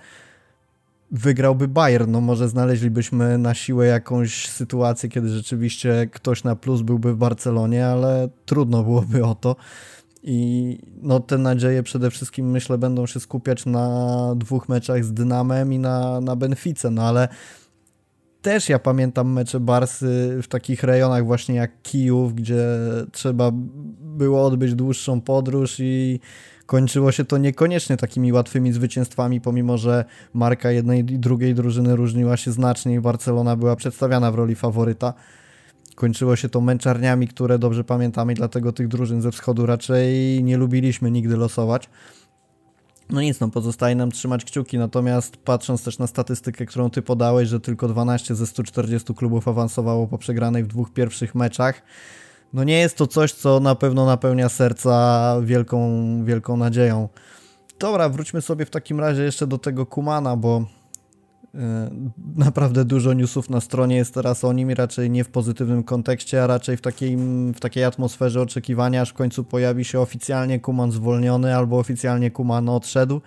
wygrałby 1.11 1.69
Bayern. 1.69 2.11
No 2.11 2.21
może 2.21 2.49
znaleźlibyśmy 2.49 3.39
na 3.39 3.55
siłę 3.55 3.87
jakąś 3.87 4.49
sytuację, 4.49 5.09
kiedy 5.09 5.29
rzeczywiście 5.29 6.09
ktoś 6.13 6.45
na 6.45 6.57
plus 6.57 6.83
byłby 6.83 7.13
w 7.13 7.17
Barcelonie, 7.17 7.87
ale 7.87 8.29
trudno 8.47 8.83
byłoby 8.83 9.25
o 9.25 9.35
to. 9.35 9.57
I 10.23 10.79
no 11.03 11.21
te 11.21 11.39
nadzieje 11.39 11.83
przede 11.83 12.11
wszystkim 12.11 12.51
myślę 12.51 12.79
będą 12.79 13.07
się 13.07 13.21
skupiać 13.21 13.67
na 13.67 14.35
dwóch 14.37 14.69
meczach 14.69 15.05
z 15.05 15.13
Dynamem 15.13 15.73
i 15.73 15.79
na, 15.79 16.21
na 16.21 16.37
Benfice, 16.37 16.91
no 16.91 17.03
ale 17.03 17.29
też 18.43 18.69
ja 18.69 18.79
pamiętam 18.79 19.33
mecze 19.33 19.61
Barsy 19.61 20.39
w 20.43 20.49
takich 20.49 20.83
rejonach 20.83 21.25
właśnie 21.25 21.55
jak 21.55 21.83
Kijów, 21.83 22.35
gdzie 22.35 22.65
trzeba 23.13 23.51
było 24.01 24.45
odbyć 24.45 24.75
dłuższą 24.75 25.21
podróż 25.21 25.77
i 25.79 26.21
kończyło 26.71 27.13
się 27.13 27.25
to 27.25 27.39
niekoniecznie 27.39 27.97
takimi 27.97 28.33
łatwymi 28.33 28.73
zwycięstwami, 28.73 29.41
pomimo 29.41 29.79
że 29.79 30.05
marka 30.35 30.71
jednej 30.71 31.01
i 31.01 31.19
drugiej 31.19 31.55
drużyny 31.55 31.97
różniła 31.97 32.37
się 32.37 32.53
znacznie 32.53 32.95
i 32.95 33.01
Barcelona 33.01 33.57
była 33.57 33.77
przedstawiana 33.77 34.33
w 34.33 34.35
roli 34.35 34.55
faworyta. 34.55 35.15
Kończyło 35.95 36.37
się 36.37 36.49
to 36.49 36.61
męczarniami, 36.61 37.29
które 37.29 37.59
dobrze 37.59 37.85
pamiętamy, 37.85 38.35
dlatego 38.35 38.73
tych 38.73 38.89
drużyn 38.89 39.23
ze 39.23 39.33
wschodu 39.33 39.67
raczej 39.67 40.43
nie 40.45 40.57
lubiliśmy 40.57 41.11
nigdy 41.11 41.37
losować. 41.37 41.89
No 43.11 43.21
nic, 43.21 43.41
no 43.41 43.49
pozostaje 43.49 43.95
nam 43.95 44.11
trzymać 44.11 44.45
kciuki, 44.45 44.79
natomiast 44.79 45.37
patrząc 45.37 45.85
też 45.85 45.99
na 45.99 46.07
statystykę, 46.07 46.67
którą 46.67 46.91
ty 46.91 47.03
podałeś, 47.03 47.49
że 47.49 47.61
tylko 47.61 47.89
12 47.89 48.35
ze 48.35 48.47
140 48.47 49.15
klubów 49.15 49.49
awansowało 49.49 50.07
po 50.07 50.19
przegranej 50.19 50.65
w 50.65 50.67
dwóch 50.67 50.93
pierwszych 50.93 51.35
meczach, 51.35 51.83
no 52.53 52.65
nie 52.65 52.79
jest 52.79 52.97
to 52.97 53.07
coś, 53.07 53.33
co 53.33 53.61
na 53.61 53.75
pewno 53.75 54.07
napełnia 54.07 54.49
serca 54.49 55.37
wielką, 55.43 56.25
wielką 56.25 56.57
nadzieją. 56.57 57.09
Dobra, 57.79 58.09
wróćmy 58.09 58.41
sobie 58.43 58.65
w 58.65 58.71
takim 58.71 59.01
razie 59.01 59.23
jeszcze 59.23 59.47
do 59.47 59.59
tego 59.59 59.87
Kumana, 59.87 60.37
bo 60.37 60.65
E, 61.55 61.91
naprawdę 62.37 62.85
dużo 62.85 63.13
newsów 63.13 63.51
na 63.51 63.61
stronie 63.61 63.97
jest 63.97 64.15
teraz 64.15 64.45
o 64.45 64.53
nim 64.53 64.71
i 64.71 64.75
raczej 64.75 65.11
nie 65.11 65.25
w 65.25 65.29
pozytywnym 65.29 65.83
kontekście, 65.83 66.45
a 66.45 66.47
raczej 66.47 66.77
w 66.77 66.81
takiej, 66.81 67.17
w 67.55 67.61
takiej 67.61 67.85
atmosferze 67.85 68.41
oczekiwania, 68.41 69.03
aż 69.03 69.11
w 69.11 69.15
końcu 69.15 69.45
pojawi 69.45 69.85
się 69.85 70.01
oficjalnie 70.01 70.61
Kuman 70.61 70.93
zwolniony 70.93 71.57
albo 71.57 71.79
oficjalnie 71.79 72.31
Kuman 72.31 72.69
odszedł. 72.69 73.21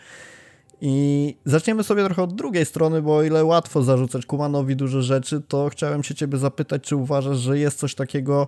I 0.82 1.36
zaczniemy 1.46 1.84
sobie 1.84 2.06
trochę 2.06 2.24
od 2.24 2.36
drugiej 2.36 2.66
strony, 2.66 3.02
bo 3.02 3.16
o 3.16 3.24
ile 3.24 3.46
łatwo 3.46 3.84
zarzucać 3.84 4.26
Kumanowi 4.26 4.76
dużo 4.76 5.02
rzeczy, 5.02 5.42
to 5.42 5.70
chciałem 5.70 6.04
się 6.04 6.16
ciebie 6.16 6.38
zapytać, 6.38 6.84
czy 6.84 6.96
uważasz, 6.96 7.38
że 7.38 7.60
jest 7.60 7.80
coś 7.80 7.96
takiego, 7.96 8.48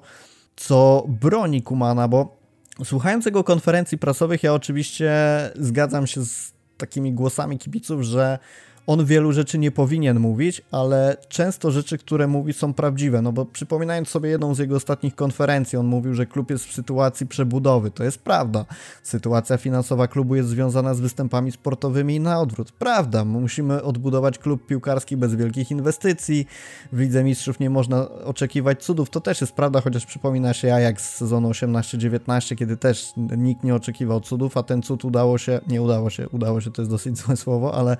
co 0.55 1.05
broni 1.07 1.61
Kumana, 1.61 2.07
bo 2.07 2.37
słuchając 2.83 3.25
jego 3.25 3.43
konferencji 3.43 3.97
prasowych, 3.97 4.43
ja 4.43 4.53
oczywiście 4.53 5.13
zgadzam 5.55 6.07
się 6.07 6.25
z 6.25 6.53
takimi 6.77 7.13
głosami 7.13 7.57
kibiców, 7.57 8.01
że 8.01 8.39
on 8.87 9.05
wielu 9.05 9.31
rzeczy 9.31 9.57
nie 9.57 9.71
powinien 9.71 10.19
mówić, 10.19 10.61
ale 10.71 11.17
często 11.27 11.71
rzeczy, 11.71 11.97
które 11.97 12.27
mówi 12.27 12.53
są 12.53 12.73
prawdziwe, 12.73 13.21
no 13.21 13.31
bo 13.31 13.45
przypominając 13.45 14.09
sobie 14.09 14.29
jedną 14.29 14.55
z 14.55 14.59
jego 14.59 14.75
ostatnich 14.75 15.15
konferencji, 15.15 15.77
on 15.77 15.85
mówił, 15.85 16.13
że 16.13 16.25
klub 16.25 16.49
jest 16.49 16.65
w 16.65 16.73
sytuacji 16.73 17.27
przebudowy, 17.27 17.91
to 17.91 18.03
jest 18.03 18.17
prawda. 18.17 18.65
Sytuacja 19.03 19.57
finansowa 19.57 20.07
klubu 20.07 20.35
jest 20.35 20.49
związana 20.49 20.93
z 20.93 20.99
występami 20.99 21.51
sportowymi 21.51 22.15
i 22.15 22.19
na 22.19 22.39
odwrót. 22.39 22.71
Prawda, 22.71 23.25
musimy 23.25 23.83
odbudować 23.83 24.37
klub 24.37 24.65
piłkarski 24.65 25.17
bez 25.17 25.35
wielkich 25.35 25.71
inwestycji, 25.71 26.47
w 26.91 26.99
Lidze 26.99 27.23
Mistrzów 27.23 27.59
nie 27.59 27.69
można 27.69 28.09
oczekiwać 28.09 28.83
cudów, 28.83 29.09
to 29.09 29.21
też 29.21 29.41
jest 29.41 29.53
prawda, 29.53 29.81
chociaż 29.81 30.05
przypomina 30.05 30.53
się 30.53 30.73
Ajax 30.73 31.09
z 31.09 31.15
sezonu 31.15 31.49
18-19, 31.49 32.55
kiedy 32.55 32.77
też 32.77 33.13
nikt 33.37 33.63
nie 33.63 33.75
oczekiwał 33.75 34.21
cudów, 34.21 34.57
a 34.57 34.63
ten 34.63 34.81
cud 34.81 35.05
udało 35.05 35.37
się, 35.37 35.59
nie 35.67 35.81
udało 35.81 36.09
się, 36.09 36.29
udało 36.29 36.61
się 36.61 36.71
to 36.71 36.81
jest 36.81 36.91
dosyć 36.91 37.17
złe 37.17 37.37
słowo, 37.37 37.73
ale 37.73 37.97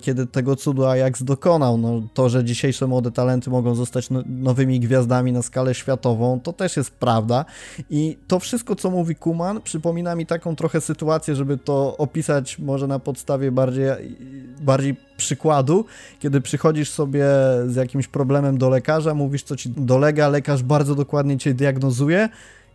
kiedy 0.00 0.26
tego 0.26 0.56
cudu 0.56 0.86
Ajax 0.86 1.22
dokonał. 1.22 1.78
No, 1.78 2.02
to, 2.14 2.28
że 2.28 2.44
dzisiejsze 2.44 2.86
młode 2.86 3.12
talenty 3.12 3.50
mogą 3.50 3.74
zostać 3.74 4.10
no, 4.10 4.22
nowymi 4.26 4.80
gwiazdami 4.80 5.32
na 5.32 5.42
skalę 5.42 5.74
światową, 5.74 6.40
to 6.40 6.52
też 6.52 6.76
jest 6.76 6.90
prawda. 6.90 7.44
I 7.90 8.18
to 8.28 8.40
wszystko, 8.40 8.76
co 8.76 8.90
mówi 8.90 9.14
Kuman, 9.14 9.60
przypomina 9.60 10.14
mi 10.14 10.26
taką 10.26 10.56
trochę 10.56 10.80
sytuację, 10.80 11.36
żeby 11.36 11.58
to 11.58 11.96
opisać 11.96 12.58
może 12.58 12.86
na 12.86 12.98
podstawie 12.98 13.52
bardziej, 13.52 13.86
bardziej 14.60 14.96
przykładu, 15.16 15.84
kiedy 16.20 16.40
przychodzisz 16.40 16.90
sobie 16.90 17.24
z 17.66 17.76
jakimś 17.76 18.08
problemem 18.08 18.58
do 18.58 18.68
lekarza, 18.68 19.14
mówisz, 19.14 19.42
co 19.42 19.56
ci 19.56 19.70
dolega, 19.70 20.28
lekarz 20.28 20.62
bardzo 20.62 20.94
dokładnie 20.94 21.38
cię 21.38 21.54
diagnozuje 21.54 22.28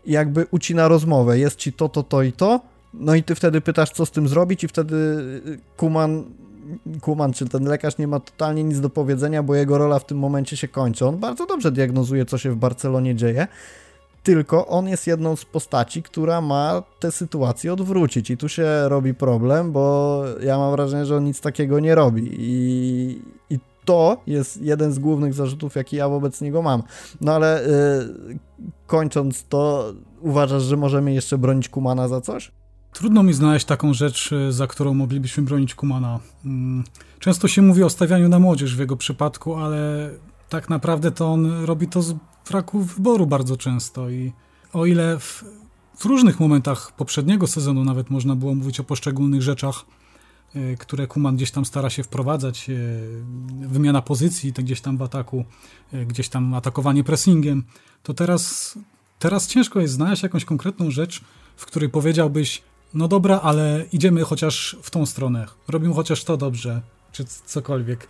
i 0.05 0.11
jakby 0.11 0.47
ucina 0.51 0.88
rozmowę. 0.88 1.39
Jest 1.39 1.57
ci 1.57 1.73
to, 1.73 1.89
to, 1.89 2.03
to 2.03 2.23
i 2.23 2.31
to. 2.31 2.59
No 2.93 3.15
i 3.15 3.23
ty 3.23 3.35
wtedy 3.35 3.61
pytasz, 3.61 3.91
co 3.91 4.05
z 4.05 4.11
tym 4.11 4.27
zrobić, 4.27 4.63
i 4.63 4.67
wtedy 4.67 4.95
Kuman 5.77 6.23
Kuman, 7.01 7.34
czy 7.34 7.49
ten 7.49 7.63
lekarz 7.63 7.97
nie 7.97 8.08
ma 8.08 8.19
totalnie 8.19 8.63
nic 8.63 8.80
do 8.80 8.89
powiedzenia, 8.89 9.43
bo 9.43 9.56
jego 9.56 9.78
rola 9.78 9.99
w 9.99 10.06
tym 10.06 10.17
momencie 10.17 10.58
się 10.58 10.67
kończy. 10.67 11.06
On 11.06 11.17
bardzo 11.17 11.45
dobrze 11.45 11.71
diagnozuje, 11.71 12.25
co 12.25 12.38
się 12.38 12.51
w 12.51 12.56
Barcelonie 12.56 13.15
dzieje, 13.15 13.47
tylko 14.23 14.67
on 14.67 14.88
jest 14.88 15.08
jedną 15.08 15.36
z 15.36 15.45
postaci, 15.45 16.04
która 16.04 16.41
ma 16.41 16.84
tę 16.99 17.12
sytuację 17.12 17.73
odwrócić 17.73 18.30
i 18.30 18.38
tu 18.38 18.49
się 18.49 18.65
robi 18.89 19.13
problem, 19.13 19.71
bo 19.71 20.23
ja 20.41 20.58
mam 20.58 20.71
wrażenie, 20.71 21.06
że 21.06 21.17
on 21.17 21.23
nic 21.23 21.41
takiego 21.41 21.80
nie 21.80 21.95
robi 21.95 22.36
i, 22.39 23.21
i 23.49 23.60
to 23.86 24.17
jest 24.28 24.62
jeden 24.62 24.91
z 24.91 24.99
głównych 24.99 25.34
zarzutów, 25.34 25.75
jaki 25.75 25.95
ja 25.95 26.10
wobec 26.10 26.41
niego 26.41 26.62
mam. 26.62 26.84
No 27.21 27.34
ale 27.34 27.63
yy, 28.30 28.38
kończąc 28.88 29.45
to, 29.47 29.93
uważasz, 30.21 30.63
że 30.63 30.78
możemy 30.78 31.13
jeszcze 31.13 31.38
bronić 31.38 31.69
Kumana 31.69 32.08
za 32.08 32.21
coś? 32.21 32.51
Trudno 32.95 33.23
mi 33.23 33.34
znaleźć 33.34 33.65
taką 33.65 33.93
rzecz, 33.93 34.34
e, 34.34 34.51
za 34.51 34.67
którą 34.67 34.93
moglibyśmy 34.93 35.43
bronić 35.43 35.75
Kumana. 35.75 36.19
Mm, 36.45 36.84
często 37.19 37.47
się 37.47 37.62
mówi 37.62 37.84
o 37.84 37.89
stawianiu 37.89 38.29
na 38.29 38.39
młodzież 38.39 38.75
w 38.75 38.79
jego 38.79 38.97
przypadku, 38.97 39.55
ale 39.55 40.10
tak 40.49 40.69
naprawdę 40.69 41.12
to 41.12 41.27
on 41.31 41.65
robi 41.65 41.88
to 41.88 42.01
z 42.01 42.15
braku 42.49 42.79
wyboru 42.79 43.25
bardzo 43.27 43.58
często 43.58 44.10
i 44.10 44.34
o 44.73 44.86
ile 44.86 45.19
w, 45.19 45.43
w 45.97 46.05
różnych 46.05 46.39
momentach 46.39 46.91
poprzedniego 46.91 47.47
sezonu 47.47 47.84
nawet 47.84 48.10
można 48.10 48.36
było 48.36 48.55
mówić 48.55 48.79
o 48.79 48.84
poszczególnych 48.84 49.41
rzeczach, 49.41 49.86
e, 50.55 50.75
które 50.75 51.08
Kuman 51.08 51.36
gdzieś 51.36 51.51
tam 51.51 51.65
stara 51.65 51.89
się 51.89 52.03
wprowadzać, 52.03 52.69
e, 52.69 52.73
wymiana 53.67 54.01
pozycji, 54.01 54.53
gdzieś 54.53 54.81
tam 54.81 54.97
w 54.97 55.01
ataku, 55.01 55.45
gdzieś 56.08 56.29
tam 56.29 56.53
atakowanie 56.53 57.03
pressingiem, 57.03 57.63
to 58.03 58.13
teraz, 58.13 58.75
teraz 59.19 59.47
ciężko 59.47 59.79
jest 59.79 59.93
znaleźć 59.93 60.23
jakąś 60.23 60.45
konkretną 60.45 60.91
rzecz, 60.91 61.21
w 61.55 61.65
której 61.65 61.89
powiedziałbyś, 61.89 62.63
no 62.95 63.08
dobra, 63.08 63.39
ale 63.43 63.86
idziemy 63.91 64.23
chociaż 64.23 64.77
w 64.81 64.91
tą 64.91 65.05
stronę, 65.05 65.45
robimy 65.67 65.93
chociaż 65.93 66.23
to 66.23 66.38
dobrze, 66.38 66.81
czy 67.12 67.25
cokolwiek. 67.45 68.08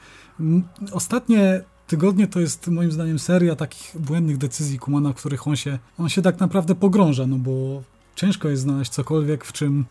Ostatnie 0.92 1.64
tygodnie 1.88 2.28
to 2.28 2.40
jest 2.40 2.68
moim 2.68 2.92
zdaniem 2.92 3.20
seria 3.20 3.56
takich 3.56 3.92
błędnych 4.00 4.38
decyzji 4.38 4.80
Kumana, 4.80 5.14
w 5.14 5.16
których 5.16 5.48
on 5.48 5.56
się, 5.56 5.80
on 5.98 6.10
się 6.10 6.22
tak 6.22 6.40
naprawdę 6.40 6.76
pogrąża, 6.76 7.28
no 7.28 7.38
bo 7.38 7.84
ciężko 8.16 8.50
jest 8.50 8.62
znaleźć 8.62 8.92
cokolwiek, 8.92 9.46
w 9.46 9.52
czym, 9.52 9.86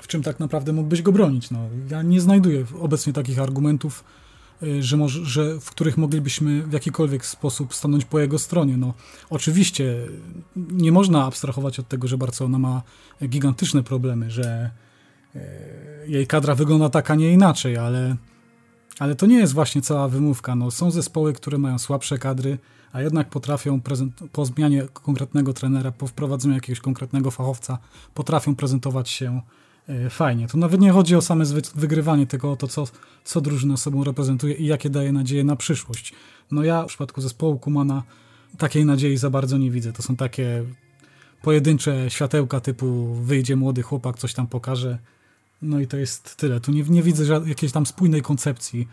w 0.00 0.06
czym 0.06 0.22
tak 0.22 0.40
naprawdę 0.40 0.72
mógłbyś 0.72 1.02
go 1.02 1.12
bronić. 1.12 1.50
No, 1.50 1.58
ja 1.90 2.02
nie 2.02 2.20
znajduję 2.20 2.64
obecnie 2.80 3.12
takich 3.12 3.38
argumentów, 3.38 4.04
że, 4.80 4.96
może, 4.96 5.24
że 5.24 5.60
w 5.60 5.70
których 5.70 5.96
moglibyśmy 5.96 6.62
w 6.62 6.72
jakikolwiek 6.72 7.26
sposób 7.26 7.74
stanąć 7.74 8.04
po 8.04 8.18
jego 8.18 8.38
stronie. 8.38 8.76
No, 8.76 8.94
oczywiście 9.30 9.96
nie 10.56 10.92
można 10.92 11.24
abstrahować 11.24 11.78
od 11.78 11.88
tego, 11.88 12.08
że 12.08 12.18
Barcelona 12.18 12.58
ma 12.58 12.82
gigantyczne 13.28 13.82
problemy, 13.82 14.30
że 14.30 14.70
y, 15.36 15.40
jej 16.06 16.26
kadra 16.26 16.54
wygląda 16.54 16.88
tak, 16.88 17.10
a 17.10 17.14
nie 17.14 17.32
inaczej, 17.32 17.76
ale, 17.76 18.16
ale 18.98 19.14
to 19.14 19.26
nie 19.26 19.38
jest 19.38 19.52
właśnie 19.52 19.82
cała 19.82 20.08
wymówka. 20.08 20.54
No, 20.54 20.70
są 20.70 20.90
zespoły, 20.90 21.32
które 21.32 21.58
mają 21.58 21.78
słabsze 21.78 22.18
kadry, 22.18 22.58
a 22.92 23.02
jednak 23.02 23.28
potrafią 23.28 23.80
po 24.32 24.46
zmianie 24.46 24.86
konkretnego 24.92 25.52
trenera, 25.52 25.92
po 25.92 26.06
wprowadzeniu 26.06 26.54
jakiegoś 26.54 26.80
konkretnego 26.80 27.30
fachowca, 27.30 27.78
potrafią 28.14 28.54
prezentować 28.54 29.08
się 29.10 29.40
fajnie. 30.10 30.48
Tu 30.48 30.58
nawet 30.58 30.80
nie 30.80 30.92
chodzi 30.92 31.16
o 31.16 31.22
same 31.22 31.44
wygrywanie, 31.74 32.26
tylko 32.26 32.52
o 32.52 32.56
to, 32.56 32.68
co, 32.68 32.84
co 33.24 33.40
drużyna 33.40 33.76
sobą 33.76 34.04
reprezentuje 34.04 34.54
i 34.54 34.66
jakie 34.66 34.90
daje 34.90 35.12
nadzieję 35.12 35.44
na 35.44 35.56
przyszłość. 35.56 36.12
No 36.50 36.64
ja 36.64 36.82
w 36.82 36.86
przypadku 36.86 37.20
zespołu 37.20 37.58
Kumana 37.58 38.02
takiej 38.58 38.84
nadziei 38.84 39.16
za 39.16 39.30
bardzo 39.30 39.58
nie 39.58 39.70
widzę. 39.70 39.92
To 39.92 40.02
są 40.02 40.16
takie 40.16 40.64
pojedyncze 41.42 42.10
światełka 42.10 42.60
typu 42.60 43.14
wyjdzie 43.14 43.56
młody 43.56 43.82
chłopak, 43.82 44.18
coś 44.18 44.34
tam 44.34 44.46
pokaże. 44.46 44.98
No 45.62 45.80
i 45.80 45.86
to 45.86 45.96
jest 45.96 46.36
tyle. 46.36 46.60
Tu 46.60 46.72
nie, 46.72 46.82
nie 46.82 47.02
widzę 47.02 47.40
jakiejś 47.46 47.72
tam 47.72 47.86
spójnej 47.86 48.22
koncepcji 48.22 48.88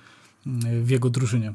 mm, 0.48 0.84
w 0.84 0.90
jego 0.90 1.10
drużynie. 1.10 1.54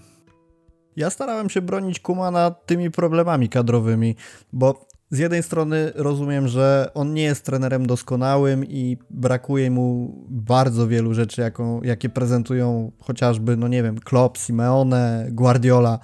Ja 0.96 1.10
starałem 1.10 1.50
się 1.50 1.62
bronić 1.62 2.00
Kumana 2.00 2.50
tymi 2.50 2.90
problemami 2.90 3.48
kadrowymi, 3.48 4.16
bo 4.52 4.86
z 5.12 5.18
jednej 5.18 5.42
strony 5.42 5.92
rozumiem, 5.94 6.48
że 6.48 6.90
on 6.94 7.14
nie 7.14 7.22
jest 7.22 7.44
trenerem 7.44 7.86
doskonałym 7.86 8.64
i 8.64 8.96
brakuje 9.10 9.70
mu 9.70 10.14
bardzo 10.30 10.88
wielu 10.88 11.14
rzeczy, 11.14 11.40
jaką, 11.40 11.82
jakie 11.82 12.08
prezentują 12.08 12.92
chociażby, 13.00 13.56
no 13.56 13.68
nie 13.68 13.82
wiem, 13.82 14.00
Klopp, 14.00 14.38
Simeone, 14.38 15.26
Guardiola. 15.30 15.98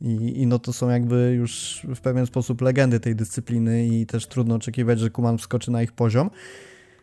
I, 0.00 0.42
I, 0.42 0.46
no 0.46 0.58
to 0.58 0.72
są 0.72 0.88
jakby 0.88 1.34
już 1.38 1.80
w 1.94 2.00
pewien 2.00 2.26
sposób 2.26 2.60
legendy 2.60 3.00
tej 3.00 3.16
dyscypliny 3.16 3.86
i 3.86 4.06
też 4.06 4.26
trudno 4.26 4.54
oczekiwać, 4.54 5.00
że 5.00 5.10
Kuman 5.10 5.38
wskoczy 5.38 5.70
na 5.70 5.82
ich 5.82 5.92
poziom. 5.92 6.30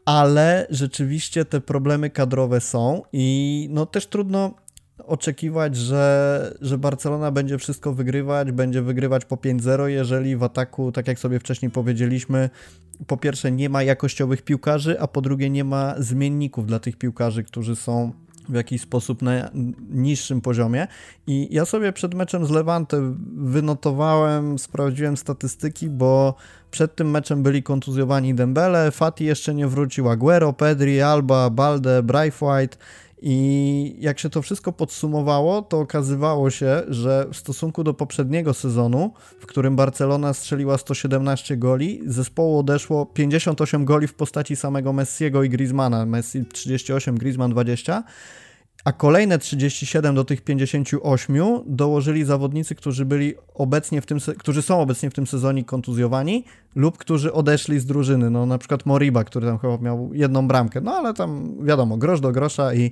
Ale 0.06 0.68
rzeczywiście 0.70 1.46
te 1.46 1.62
problemy 1.62 2.10
kadrowe 2.10 2.62
są 2.62 3.02
i 3.14 3.68
no 3.72 3.86
też 3.86 4.08
trudno 4.08 4.54
oczekiwać, 5.06 5.76
że, 5.76 6.58
że 6.62 6.78
Barcelona 6.78 7.32
będzie 7.32 7.58
wszystko 7.58 7.94
wygrywać, 7.94 8.52
będzie 8.52 8.82
wygrywać 8.82 9.26
po 9.26 9.36
5-0, 9.36 9.86
jeżeli 9.86 10.36
w 10.36 10.44
ataku, 10.44 10.92
tak 10.92 11.08
jak 11.08 11.20
sobie 11.20 11.40
wcześniej 11.40 11.72
powiedzieliśmy, 11.72 12.50
po 13.08 13.18
pierwsze 13.18 13.52
nie 13.52 13.70
ma 13.70 13.84
jakościowych 13.84 14.42
piłkarzy, 14.42 15.00
a 15.00 15.08
po 15.08 15.22
drugie 15.22 15.50
nie 15.50 15.64
ma 15.64 15.96
zmienników 15.98 16.66
dla 16.66 16.80
tych 16.80 16.98
piłkarzy, 16.98 17.44
którzy 17.44 17.76
są 17.76 18.12
w 18.50 18.54
jakiś 18.56 18.82
sposób 18.82 19.22
na 19.22 19.50
niższym 19.90 20.42
poziomie. 20.42 20.88
I 21.28 21.48
ja 21.52 21.66
sobie 21.66 21.94
przed 21.94 22.14
meczem 22.14 22.46
z 22.46 22.50
Levante 22.50 23.14
wynotowałem, 23.36 24.60
sprawdziłem 24.60 25.18
statystyki, 25.18 25.90
bo 25.90 26.36
przed 26.72 26.96
tym 26.96 27.12
meczem 27.12 27.44
byli 27.44 27.64
kontuzjowani 27.64 28.36
Dembele, 28.36 28.92
Fati 28.92 29.26
jeszcze 29.26 29.54
nie 29.54 29.68
wrócił, 29.68 30.10
Aguero, 30.10 30.54
Pedri, 30.54 31.02
Alba, 31.02 31.50
Balde, 31.50 32.04
Braithwaite 32.04 32.78
i 33.22 33.96
jak 34.00 34.20
się 34.20 34.30
to 34.30 34.42
wszystko 34.42 34.72
podsumowało, 34.72 35.62
to 35.62 35.80
okazywało 35.80 36.50
się, 36.50 36.82
że 36.88 37.28
w 37.32 37.38
stosunku 37.38 37.84
do 37.84 37.94
poprzedniego 37.94 38.54
sezonu, 38.54 39.14
w 39.40 39.46
którym 39.46 39.76
Barcelona 39.76 40.34
strzeliła 40.34 40.78
117 40.78 41.58
goli, 41.58 42.02
zespołu 42.06 42.60
odeszło 42.60 43.06
58 43.06 43.86
goli 43.86 44.08
w 44.08 44.14
postaci 44.14 44.56
samego 44.56 44.94
Messiego 44.94 45.44
i 45.44 45.50
Griezmana. 45.50 46.06
Messi 46.06 46.46
38, 46.46 47.18
Griezmann 47.18 47.52
20 47.52 48.04
a 48.84 48.92
kolejne 48.92 49.40
37 49.40 50.16
do 50.16 50.24
tych 50.24 50.42
58 50.42 51.36
dołożyli 51.66 52.26
zawodnicy, 52.26 52.76
którzy 52.76 53.06
byli 53.06 53.34
obecnie 53.54 54.02
w 54.02 54.06
tym, 54.06 54.18
którzy 54.38 54.62
są 54.62 54.82
obecnie 54.82 55.10
w 55.10 55.14
tym 55.14 55.28
sezonie 55.28 55.64
kontuzjowani 55.64 56.44
lub 56.76 56.98
którzy 56.98 57.34
odeszli 57.34 57.80
z 57.80 57.86
drużyny. 57.86 58.30
No 58.30 58.46
na 58.46 58.58
przykład 58.58 58.86
Moriba, 58.86 59.24
który 59.24 59.48
tam 59.48 59.60
chyba 59.60 59.78
miał 59.78 60.10
jedną 60.14 60.48
bramkę, 60.48 60.82
no 60.82 60.92
ale 60.94 61.14
tam 61.14 61.56
wiadomo, 61.66 61.98
grosz 61.98 62.20
do 62.22 62.32
grosza 62.32 62.74
i 62.74 62.92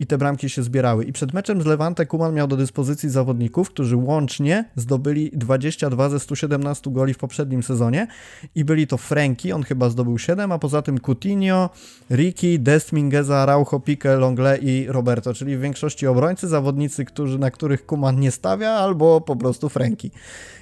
i 0.00 0.06
te 0.06 0.18
bramki 0.18 0.48
się 0.48 0.62
zbierały. 0.62 1.04
I 1.04 1.12
przed 1.12 1.34
meczem 1.34 1.62
z 1.62 1.66
Levante 1.66 2.06
Kuman 2.06 2.34
miał 2.34 2.46
do 2.46 2.56
dyspozycji 2.56 3.10
zawodników, 3.10 3.70
którzy 3.70 3.96
łącznie 3.96 4.64
zdobyli 4.76 5.30
22 5.32 6.08
ze 6.08 6.20
117 6.20 6.90
goli 6.90 7.14
w 7.14 7.18
poprzednim 7.18 7.62
sezonie 7.62 8.06
i 8.54 8.64
byli 8.64 8.86
to 8.86 8.96
Franki, 8.96 9.52
on 9.52 9.62
chyba 9.62 9.88
zdobył 9.88 10.18
7, 10.18 10.52
a 10.52 10.58
poza 10.58 10.82
tym 10.82 10.98
Coutinho, 10.98 11.70
Ricky, 12.10 12.58
Dest, 12.58 12.92
Mingueza, 12.92 13.38
Araujo, 13.38 13.80
Pique, 13.80 14.16
Longle 14.16 14.58
i 14.58 14.86
Roberto, 14.88 15.34
czyli 15.34 15.56
w 15.56 15.60
większości 15.60 16.06
obrońcy, 16.06 16.48
zawodnicy, 16.48 17.04
którzy, 17.04 17.38
na 17.38 17.50
których 17.50 17.86
Kuman 17.86 18.20
nie 18.20 18.30
stawia, 18.30 18.70
albo 18.70 19.20
po 19.20 19.36
prostu 19.36 19.68
Franki. 19.68 20.10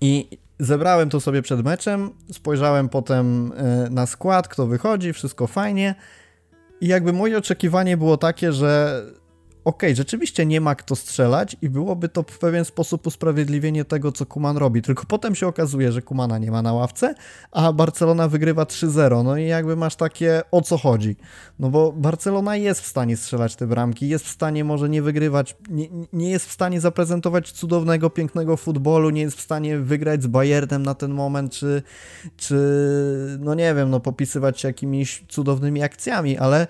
I 0.01 0.29
zebrałem 0.59 1.11
to 1.11 1.21
sobie 1.21 1.43
przed 1.43 1.65
meczem, 1.65 2.11
spojrzałem 2.33 2.89
potem 2.89 3.53
e, 3.57 3.91
na 3.91 4.07
skład, 4.07 4.49
kto 4.49 4.67
wychodzi, 4.67 5.13
wszystko 5.13 5.47
fajnie. 5.47 5.95
I 6.81 6.89
jakby 6.89 7.13
moje 7.13 7.39
oczekiwanie 7.39 7.97
było 7.97 8.17
takie, 8.17 8.53
że 8.53 9.03
okej, 9.69 9.89
okay, 9.89 9.97
rzeczywiście 9.97 10.47
nie 10.47 10.61
ma 10.61 10.75
kto 10.75 10.97
strzelać 10.97 11.57
i 11.63 11.69
byłoby 11.69 12.09
to 12.09 12.23
w 12.23 12.39
pewien 12.39 12.65
sposób 12.65 13.07
usprawiedliwienie 13.07 13.85
tego, 13.85 14.13
co 14.13 14.27
Kuman 14.27 14.57
robi. 14.57 14.83
Tylko 14.83 15.05
potem 15.09 15.35
się 15.35 15.47
okazuje, 15.47 15.93
że 15.93 16.03
Kumana 16.03 16.39
nie 16.39 16.51
ma 16.51 16.63
na 16.63 16.73
ławce, 16.73 17.15
a 17.53 17.73
Barcelona 17.73 18.29
wygrywa 18.29 18.65
3-0. 18.65 19.25
No 19.25 19.37
i 19.37 19.47
jakby 19.47 19.77
masz 19.77 19.97
takie 19.97 20.43
o 20.51 20.63
co 20.63 20.79
chodzi. 20.79 21.17
No 21.59 21.71
bo 21.71 21.93
Barcelona 21.93 22.57
jest 22.57 22.81
w 22.81 22.87
stanie 22.87 23.17
strzelać 23.17 23.57
te 23.57 23.67
bramki, 23.67 24.09
jest 24.09 24.25
w 24.27 24.31
stanie 24.31 24.65
może 24.65 24.89
nie 24.89 25.03
wygrywać, 25.03 25.57
nie, 25.71 25.89
nie 26.13 26.31
jest 26.31 26.47
w 26.47 26.53
stanie 26.53 26.81
zaprezentować 26.81 27.53
cudownego, 27.53 28.11
pięknego 28.11 28.57
futbolu, 28.57 29.11
nie 29.11 29.21
jest 29.21 29.37
w 29.37 29.41
stanie 29.41 29.79
wygrać 29.79 30.23
z 30.23 30.27
Bayernem 30.27 30.83
na 30.83 30.95
ten 30.95 31.11
moment, 31.11 31.53
czy, 31.53 31.83
czy 32.37 32.57
no 33.41 33.55
nie 33.55 33.75
wiem, 33.75 33.91
no 33.91 34.01
popisywać 34.01 34.61
się 34.61 34.69
jakimiś 34.69 35.25
cudownymi 35.29 35.83
akcjami, 35.83 36.39
ale 36.39 36.67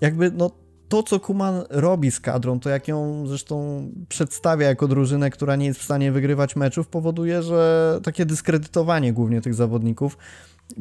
jakby 0.00 0.30
no 0.30 0.65
to, 0.88 1.02
co 1.02 1.20
Kuman 1.20 1.64
robi 1.70 2.10
z 2.10 2.20
kadrą, 2.20 2.60
to 2.60 2.70
jak 2.70 2.88
ją 2.88 3.26
zresztą 3.26 3.86
przedstawia 4.08 4.68
jako 4.68 4.88
drużynę, 4.88 5.30
która 5.30 5.56
nie 5.56 5.66
jest 5.66 5.80
w 5.80 5.84
stanie 5.84 6.12
wygrywać 6.12 6.56
meczów, 6.56 6.88
powoduje, 6.88 7.42
że 7.42 8.00
takie 8.02 8.26
dyskredytowanie 8.26 9.12
głównie 9.12 9.40
tych 9.40 9.54
zawodników 9.54 10.18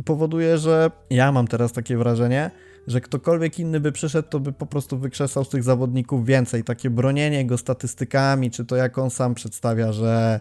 powoduje, 0.05 0.57
że 0.57 0.91
ja 1.09 1.31
mam 1.31 1.47
teraz 1.47 1.71
takie 1.71 1.97
wrażenie, 1.97 2.51
że 2.87 3.01
ktokolwiek 3.01 3.59
inny 3.59 3.79
by 3.79 3.91
przyszedł, 3.91 4.29
to 4.29 4.39
by 4.39 4.51
po 4.51 4.65
prostu 4.65 4.97
wykrzesał 4.97 5.43
z 5.43 5.49
tych 5.49 5.63
zawodników 5.63 6.25
więcej. 6.25 6.63
Takie 6.63 6.89
bronienie 6.89 7.45
go 7.45 7.57
statystykami, 7.57 8.51
czy 8.51 8.65
to 8.65 8.75
jak 8.75 8.97
on 8.97 9.09
sam 9.09 9.35
przedstawia, 9.35 9.91
że 9.91 10.39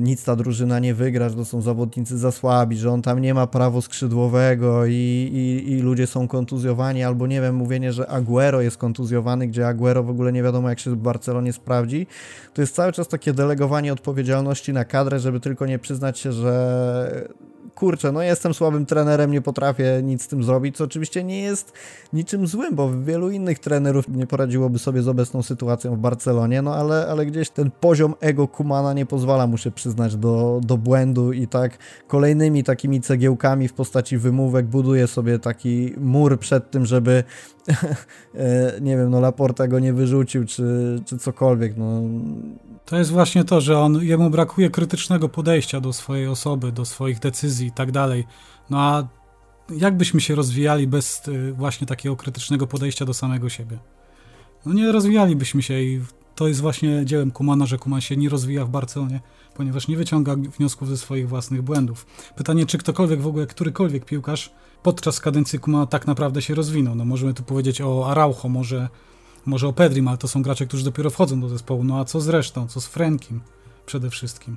nic 0.00 0.24
ta 0.24 0.36
drużyna 0.36 0.78
nie 0.78 0.94
wygra, 0.94 1.28
że 1.28 1.36
to 1.36 1.44
są 1.44 1.60
zawodnicy 1.60 2.18
za 2.18 2.32
słabi, 2.32 2.76
że 2.76 2.90
on 2.90 3.02
tam 3.02 3.18
nie 3.18 3.34
ma 3.34 3.46
prawo 3.46 3.82
skrzydłowego 3.82 4.86
i, 4.86 4.92
i, 4.92 5.72
i 5.72 5.80
ludzie 5.80 6.06
są 6.06 6.28
kontuzjowani, 6.28 7.04
albo 7.04 7.26
nie 7.26 7.40
wiem, 7.40 7.54
mówienie, 7.54 7.92
że 7.92 8.10
Aguero 8.10 8.60
jest 8.60 8.76
kontuzjowany, 8.76 9.46
gdzie 9.46 9.68
Aguero 9.68 10.02
w 10.02 10.10
ogóle 10.10 10.32
nie 10.32 10.42
wiadomo 10.42 10.68
jak 10.68 10.80
się 10.80 10.90
w 10.90 10.96
Barcelonie 10.96 11.52
sprawdzi. 11.52 12.06
To 12.54 12.60
jest 12.60 12.74
cały 12.74 12.92
czas 12.92 13.08
takie 13.08 13.32
delegowanie 13.32 13.92
odpowiedzialności 13.92 14.72
na 14.72 14.84
kadrę, 14.84 15.18
żeby 15.18 15.40
tylko 15.40 15.66
nie 15.66 15.78
przyznać 15.78 16.18
się, 16.18 16.32
że 16.32 17.28
kurczę, 17.76 18.12
no 18.12 18.22
jestem 18.22 18.54
słabym 18.54 18.86
trenerem, 18.86 19.30
nie 19.30 19.40
potrafię 19.40 20.00
nic 20.02 20.22
z 20.22 20.28
tym 20.28 20.44
zrobić, 20.44 20.76
co 20.76 20.84
oczywiście 20.84 21.24
nie 21.24 21.42
jest 21.42 21.72
niczym 22.12 22.46
złym, 22.46 22.74
bo 22.74 22.90
wielu 23.02 23.30
innych 23.30 23.58
trenerów 23.58 24.08
nie 24.08 24.26
poradziłoby 24.26 24.78
sobie 24.78 25.02
z 25.02 25.08
obecną 25.08 25.42
sytuacją 25.42 25.96
w 25.96 25.98
Barcelonie, 25.98 26.62
no 26.62 26.74
ale, 26.74 27.06
ale 27.08 27.26
gdzieś 27.26 27.50
ten 27.50 27.70
poziom 27.80 28.14
ego 28.20 28.48
Kumana 28.48 28.92
nie 28.92 29.06
pozwala 29.06 29.46
mu 29.46 29.58
się 29.58 29.70
przyznać 29.70 30.16
do, 30.16 30.60
do 30.64 30.76
błędu 30.78 31.32
i 31.32 31.46
tak 31.46 31.78
kolejnymi 32.06 32.64
takimi 32.64 33.00
cegiełkami 33.00 33.68
w 33.68 33.72
postaci 33.72 34.18
wymówek 34.18 34.66
buduje 34.66 35.06
sobie 35.06 35.38
taki 35.38 35.92
mur 35.96 36.38
przed 36.38 36.70
tym, 36.70 36.86
żeby 36.86 37.24
e, 38.34 38.80
nie 38.80 38.96
wiem, 38.96 39.10
no 39.10 39.20
Laporta 39.20 39.68
go 39.68 39.78
nie 39.78 39.92
wyrzucił, 39.92 40.44
czy, 40.44 40.64
czy 41.06 41.18
cokolwiek, 41.18 41.76
no. 41.76 42.02
To 42.84 42.98
jest 42.98 43.10
właśnie 43.10 43.44
to, 43.44 43.60
że 43.60 43.78
on, 43.78 44.02
jemu 44.02 44.30
brakuje 44.30 44.70
krytycznego 44.70 45.28
podejścia 45.28 45.80
do 45.80 45.92
swojej 45.92 46.26
osoby, 46.26 46.72
do 46.72 46.84
swoich 46.84 47.18
decyzji 47.18 47.65
i 47.66 47.72
tak 47.72 47.92
dalej. 47.92 48.24
No 48.70 48.80
a 48.80 49.08
jak 49.70 49.96
byśmy 49.96 50.20
się 50.20 50.34
rozwijali 50.34 50.86
bez 50.86 51.28
y, 51.28 51.52
właśnie 51.52 51.86
takiego 51.86 52.16
krytycznego 52.16 52.66
podejścia 52.66 53.04
do 53.04 53.14
samego 53.14 53.48
siebie? 53.48 53.78
No 54.66 54.72
nie 54.72 54.92
rozwijalibyśmy 54.92 55.62
się 55.62 55.80
i 55.80 56.00
to 56.34 56.48
jest 56.48 56.60
właśnie 56.60 57.02
dziełem 57.04 57.30
Kumana, 57.30 57.66
że 57.66 57.78
Kuman 57.78 58.00
się 58.00 58.16
nie 58.16 58.28
rozwija 58.28 58.64
w 58.64 58.70
Barcelonie, 58.70 59.20
ponieważ 59.54 59.88
nie 59.88 59.96
wyciąga 59.96 60.36
wniosków 60.36 60.88
ze 60.88 60.96
swoich 60.96 61.28
własnych 61.28 61.62
błędów. 61.62 62.06
Pytanie, 62.36 62.66
czy 62.66 62.78
ktokolwiek 62.78 63.20
w 63.20 63.26
ogóle, 63.26 63.46
którykolwiek 63.46 64.04
piłkarz 64.04 64.52
podczas 64.82 65.20
kadencji 65.20 65.58
Kumana 65.58 65.86
tak 65.86 66.06
naprawdę 66.06 66.42
się 66.42 66.54
rozwinął. 66.54 66.94
No 66.94 67.04
możemy 67.04 67.34
tu 67.34 67.42
powiedzieć 67.42 67.80
o 67.80 68.10
Araujo, 68.10 68.48
może 68.48 68.88
może 69.46 69.68
o 69.68 69.72
Pedrim, 69.72 70.08
ale 70.08 70.18
to 70.18 70.28
są 70.28 70.42
gracze, 70.42 70.66
którzy 70.66 70.84
dopiero 70.84 71.10
wchodzą 71.10 71.40
do 71.40 71.48
zespołu. 71.48 71.84
No 71.84 71.98
a 71.98 72.04
co 72.04 72.20
z 72.20 72.28
resztą? 72.28 72.68
Co 72.68 72.80
z 72.80 72.86
Frankiem 72.86 73.40
przede 73.86 74.10
wszystkim? 74.10 74.56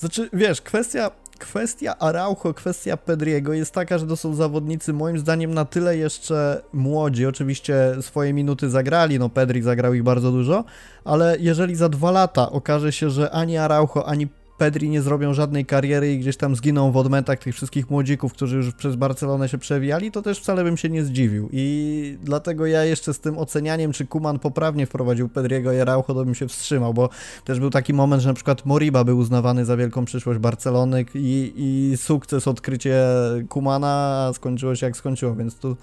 Znaczy, 0.00 0.28
wiesz, 0.32 0.60
kwestia, 0.60 1.10
kwestia 1.38 1.98
Araujo, 1.98 2.54
kwestia 2.54 2.96
Pedriego 2.96 3.52
jest 3.52 3.74
taka, 3.74 3.98
że 3.98 4.06
to 4.06 4.16
są 4.16 4.34
zawodnicy 4.34 4.92
moim 4.92 5.18
zdaniem 5.18 5.54
na 5.54 5.64
tyle 5.64 5.96
jeszcze 5.96 6.62
młodzi. 6.72 7.26
Oczywiście 7.26 7.94
swoje 8.00 8.32
minuty 8.32 8.70
zagrali, 8.70 9.18
no 9.18 9.28
Pedri 9.28 9.62
zagrał 9.62 9.94
ich 9.94 10.02
bardzo 10.02 10.32
dużo, 10.32 10.64
ale 11.04 11.36
jeżeli 11.40 11.74
za 11.74 11.88
dwa 11.88 12.10
lata 12.10 12.50
okaże 12.50 12.92
się, 12.92 13.10
że 13.10 13.30
ani 13.30 13.58
Araujo, 13.58 14.06
ani 14.06 14.28
Pedri 14.60 14.88
nie 14.88 15.02
zrobią 15.02 15.34
żadnej 15.34 15.66
kariery 15.66 16.12
i 16.12 16.18
gdzieś 16.18 16.36
tam 16.36 16.56
zginą 16.56 16.92
w 16.92 16.96
odmętach 16.96 17.38
tych 17.38 17.54
wszystkich 17.54 17.90
młodzików, 17.90 18.32
którzy 18.32 18.56
już 18.56 18.72
przez 18.72 18.96
Barcelonę 18.96 19.48
się 19.48 19.58
przewijali, 19.58 20.10
to 20.10 20.22
też 20.22 20.38
wcale 20.38 20.64
bym 20.64 20.76
się 20.76 20.88
nie 20.88 21.04
zdziwił. 21.04 21.48
I 21.52 22.18
dlatego 22.22 22.66
ja 22.66 22.84
jeszcze 22.84 23.14
z 23.14 23.20
tym 23.20 23.38
ocenianiem, 23.38 23.92
czy 23.92 24.06
Kuman 24.06 24.38
poprawnie 24.38 24.86
wprowadził 24.86 25.28
Pedriego 25.28 25.72
i 25.72 25.80
Araujo, 25.80 26.14
to 26.14 26.24
bym 26.24 26.34
się 26.34 26.48
wstrzymał, 26.48 26.94
bo 26.94 27.08
też 27.44 27.60
był 27.60 27.70
taki 27.70 27.94
moment, 27.94 28.22
że 28.22 28.28
na 28.28 28.34
przykład 28.34 28.66
Moriba 28.66 29.04
był 29.04 29.18
uznawany 29.18 29.64
za 29.64 29.76
wielką 29.76 30.04
przyszłość 30.04 30.38
Barcelony 30.38 31.04
i, 31.14 31.52
i 31.56 31.96
sukces, 31.96 32.48
odkrycie 32.48 33.04
Kumana 33.48 34.30
skończyło 34.34 34.76
się 34.76 34.86
jak 34.86 34.96
skończyło, 34.96 35.34
więc 35.34 35.56
tu 35.56 35.76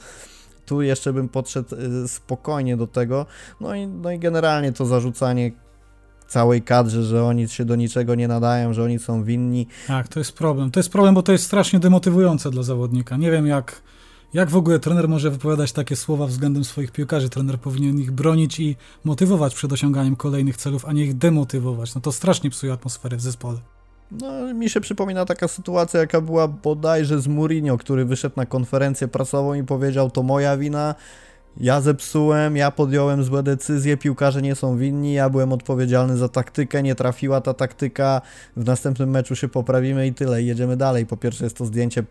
tu 0.65 0.81
jeszcze 0.81 1.13
bym 1.13 1.29
podszedł 1.29 1.75
y, 1.75 2.07
spokojnie 2.07 2.77
do 2.77 2.87
tego. 2.87 3.25
No 3.61 3.75
i, 3.75 3.87
no 3.87 4.11
i 4.11 4.19
generalnie 4.19 4.71
to 4.71 4.85
zarzucanie 4.85 5.51
całej 6.27 6.61
kadrze, 6.61 7.03
że 7.03 7.23
oni 7.23 7.47
się 7.47 7.65
do 7.65 7.75
niczego 7.75 8.15
nie 8.15 8.27
nadają, 8.27 8.73
że 8.73 8.83
oni 8.83 8.99
są 8.99 9.23
winni. 9.23 9.67
Tak, 9.87 10.07
to 10.07 10.19
jest 10.19 10.31
problem. 10.31 10.71
To 10.71 10.79
jest 10.79 10.89
problem, 10.89 11.15
bo 11.15 11.23
to 11.23 11.31
jest 11.31 11.43
strasznie 11.43 11.79
demotywujące 11.79 12.51
dla 12.51 12.63
zawodnika. 12.63 13.17
Nie 13.17 13.31
wiem, 13.31 13.47
jak, 13.47 13.81
jak 14.33 14.49
w 14.49 14.55
ogóle 14.55 14.79
trener 14.79 15.09
może 15.09 15.31
wypowiadać 15.31 15.71
takie 15.71 15.95
słowa 15.95 16.27
względem 16.27 16.65
swoich 16.65 16.91
piłkarzy. 16.91 17.29
Trener 17.29 17.59
powinien 17.59 17.99
ich 17.99 18.11
bronić 18.11 18.59
i 18.59 18.75
motywować 19.03 19.55
przed 19.55 19.73
osiąganiem 19.73 20.15
kolejnych 20.15 20.57
celów, 20.57 20.85
a 20.85 20.93
nie 20.93 21.03
ich 21.03 21.17
demotywować. 21.17 21.95
No 21.95 22.01
to 22.01 22.11
strasznie 22.11 22.49
psuje 22.49 22.73
atmosferę 22.73 23.17
w 23.17 23.21
zespole. 23.21 23.57
No, 24.11 24.53
mi 24.53 24.69
się 24.69 24.81
przypomina 24.81 25.25
taka 25.25 25.47
sytuacja, 25.47 25.99
jaka 25.99 26.21
była 26.21 26.47
bodajże 26.47 27.21
z 27.21 27.27
Mourinho, 27.27 27.77
który 27.77 28.05
wyszedł 28.05 28.35
na 28.37 28.45
konferencję 28.45 29.07
prasową 29.07 29.53
i 29.53 29.63
powiedział, 29.63 30.11
to 30.11 30.23
moja 30.23 30.57
wina, 30.57 30.95
ja 31.59 31.81
zepsułem, 31.81 32.57
ja 32.57 32.71
podjąłem 32.71 33.23
złe 33.23 33.43
decyzje, 33.43 33.97
piłkarze 33.97 34.41
nie 34.41 34.55
są 34.55 34.77
winni, 34.77 35.13
ja 35.13 35.29
byłem 35.29 35.53
odpowiedzialny 35.53 36.17
za 36.17 36.29
taktykę, 36.29 36.83
nie 36.83 36.95
trafiła 36.95 37.41
ta 37.41 37.53
taktyka, 37.53 38.21
w 38.57 38.65
następnym 38.65 39.09
meczu 39.09 39.35
się 39.35 39.47
poprawimy 39.47 40.07
i 40.07 40.13
tyle, 40.13 40.43
i 40.43 40.45
jedziemy 40.45 40.77
dalej. 40.77 41.05
Po 41.05 41.17
pierwsze 41.17 41.43
jest 41.43 41.57
to 41.57 41.65
zdjęcie 41.65 42.03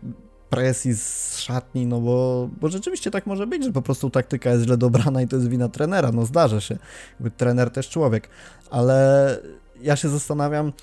presji 0.49 0.93
z 0.93 1.37
szatni, 1.37 1.85
no 1.85 2.01
bo, 2.01 2.49
bo 2.61 2.69
rzeczywiście 2.69 3.11
tak 3.11 3.25
może 3.25 3.47
być, 3.47 3.63
że 3.63 3.71
po 3.71 3.81
prostu 3.81 4.09
taktyka 4.09 4.49
jest 4.49 4.63
źle 4.63 4.77
dobrana 4.77 5.21
i 5.21 5.27
to 5.27 5.35
jest 5.35 5.49
wina 5.49 5.69
trenera, 5.69 6.11
no 6.11 6.25
zdarza 6.25 6.61
się. 6.61 6.77
Jakby 7.13 7.31
trener 7.31 7.71
też 7.71 7.89
człowiek, 7.89 8.29
ale 8.69 9.39
ja 9.81 9.95
się 9.95 10.09
zastanawiam, 10.09 10.73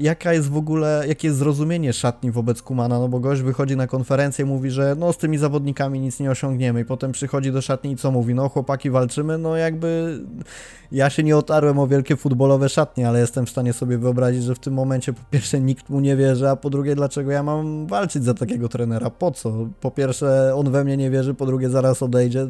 jaka 0.00 0.32
jest 0.32 0.50
w 0.50 0.56
ogóle, 0.56 1.04
jakie 1.08 1.28
jest 1.28 1.38
zrozumienie 1.38 1.92
szatni 1.92 2.30
wobec 2.30 2.62
Kumana, 2.62 2.98
no 2.98 3.08
bo 3.08 3.20
gość 3.20 3.42
wychodzi 3.42 3.76
na 3.76 3.86
konferencję, 3.86 4.44
mówi, 4.44 4.70
że 4.70 4.96
no 4.98 5.12
z 5.12 5.18
tymi 5.18 5.38
zawodnikami 5.38 6.00
nic 6.00 6.20
nie 6.20 6.30
osiągniemy 6.30 6.80
i 6.80 6.84
potem 6.84 7.12
przychodzi 7.12 7.52
do 7.52 7.62
szatni 7.62 7.92
i 7.92 7.96
co 7.96 8.10
mówi? 8.10 8.34
No 8.34 8.48
chłopaki 8.48 8.90
walczymy, 8.90 9.38
no 9.38 9.56
jakby 9.56 10.18
ja 10.92 11.10
się 11.10 11.22
nie 11.22 11.36
otarłem 11.36 11.78
o 11.78 11.86
wielkie 11.86 12.16
futbolowe 12.16 12.68
szatnie, 12.68 13.08
ale 13.08 13.20
jestem 13.20 13.46
w 13.46 13.50
stanie 13.50 13.72
sobie 13.72 13.98
wyobrazić, 13.98 14.42
że 14.44 14.54
w 14.54 14.58
tym 14.58 14.74
momencie 14.74 15.12
po 15.12 15.22
pierwsze 15.30 15.60
nikt 15.60 15.88
mu 15.88 16.00
nie 16.00 16.16
wierzy, 16.16 16.48
a 16.48 16.56
po 16.56 16.70
drugie 16.70 16.94
dlaczego 16.94 17.30
ja 17.30 17.42
mam 17.42 17.86
walczyć 17.86 18.24
za 18.24 18.34
takiego 18.34 18.68
trenera? 18.68 19.10
Po 19.10 19.30
co? 19.30 19.68
Po 19.80 19.90
pierwsze 19.90 20.54
on 20.54 20.70
we 20.70 20.84
mnie 20.84 20.96
nie 20.96 21.10
wierzy, 21.10 21.34
po 21.34 21.46
drugie 21.46 21.70
zaraz 21.70 22.02
odejdzie. 22.02 22.46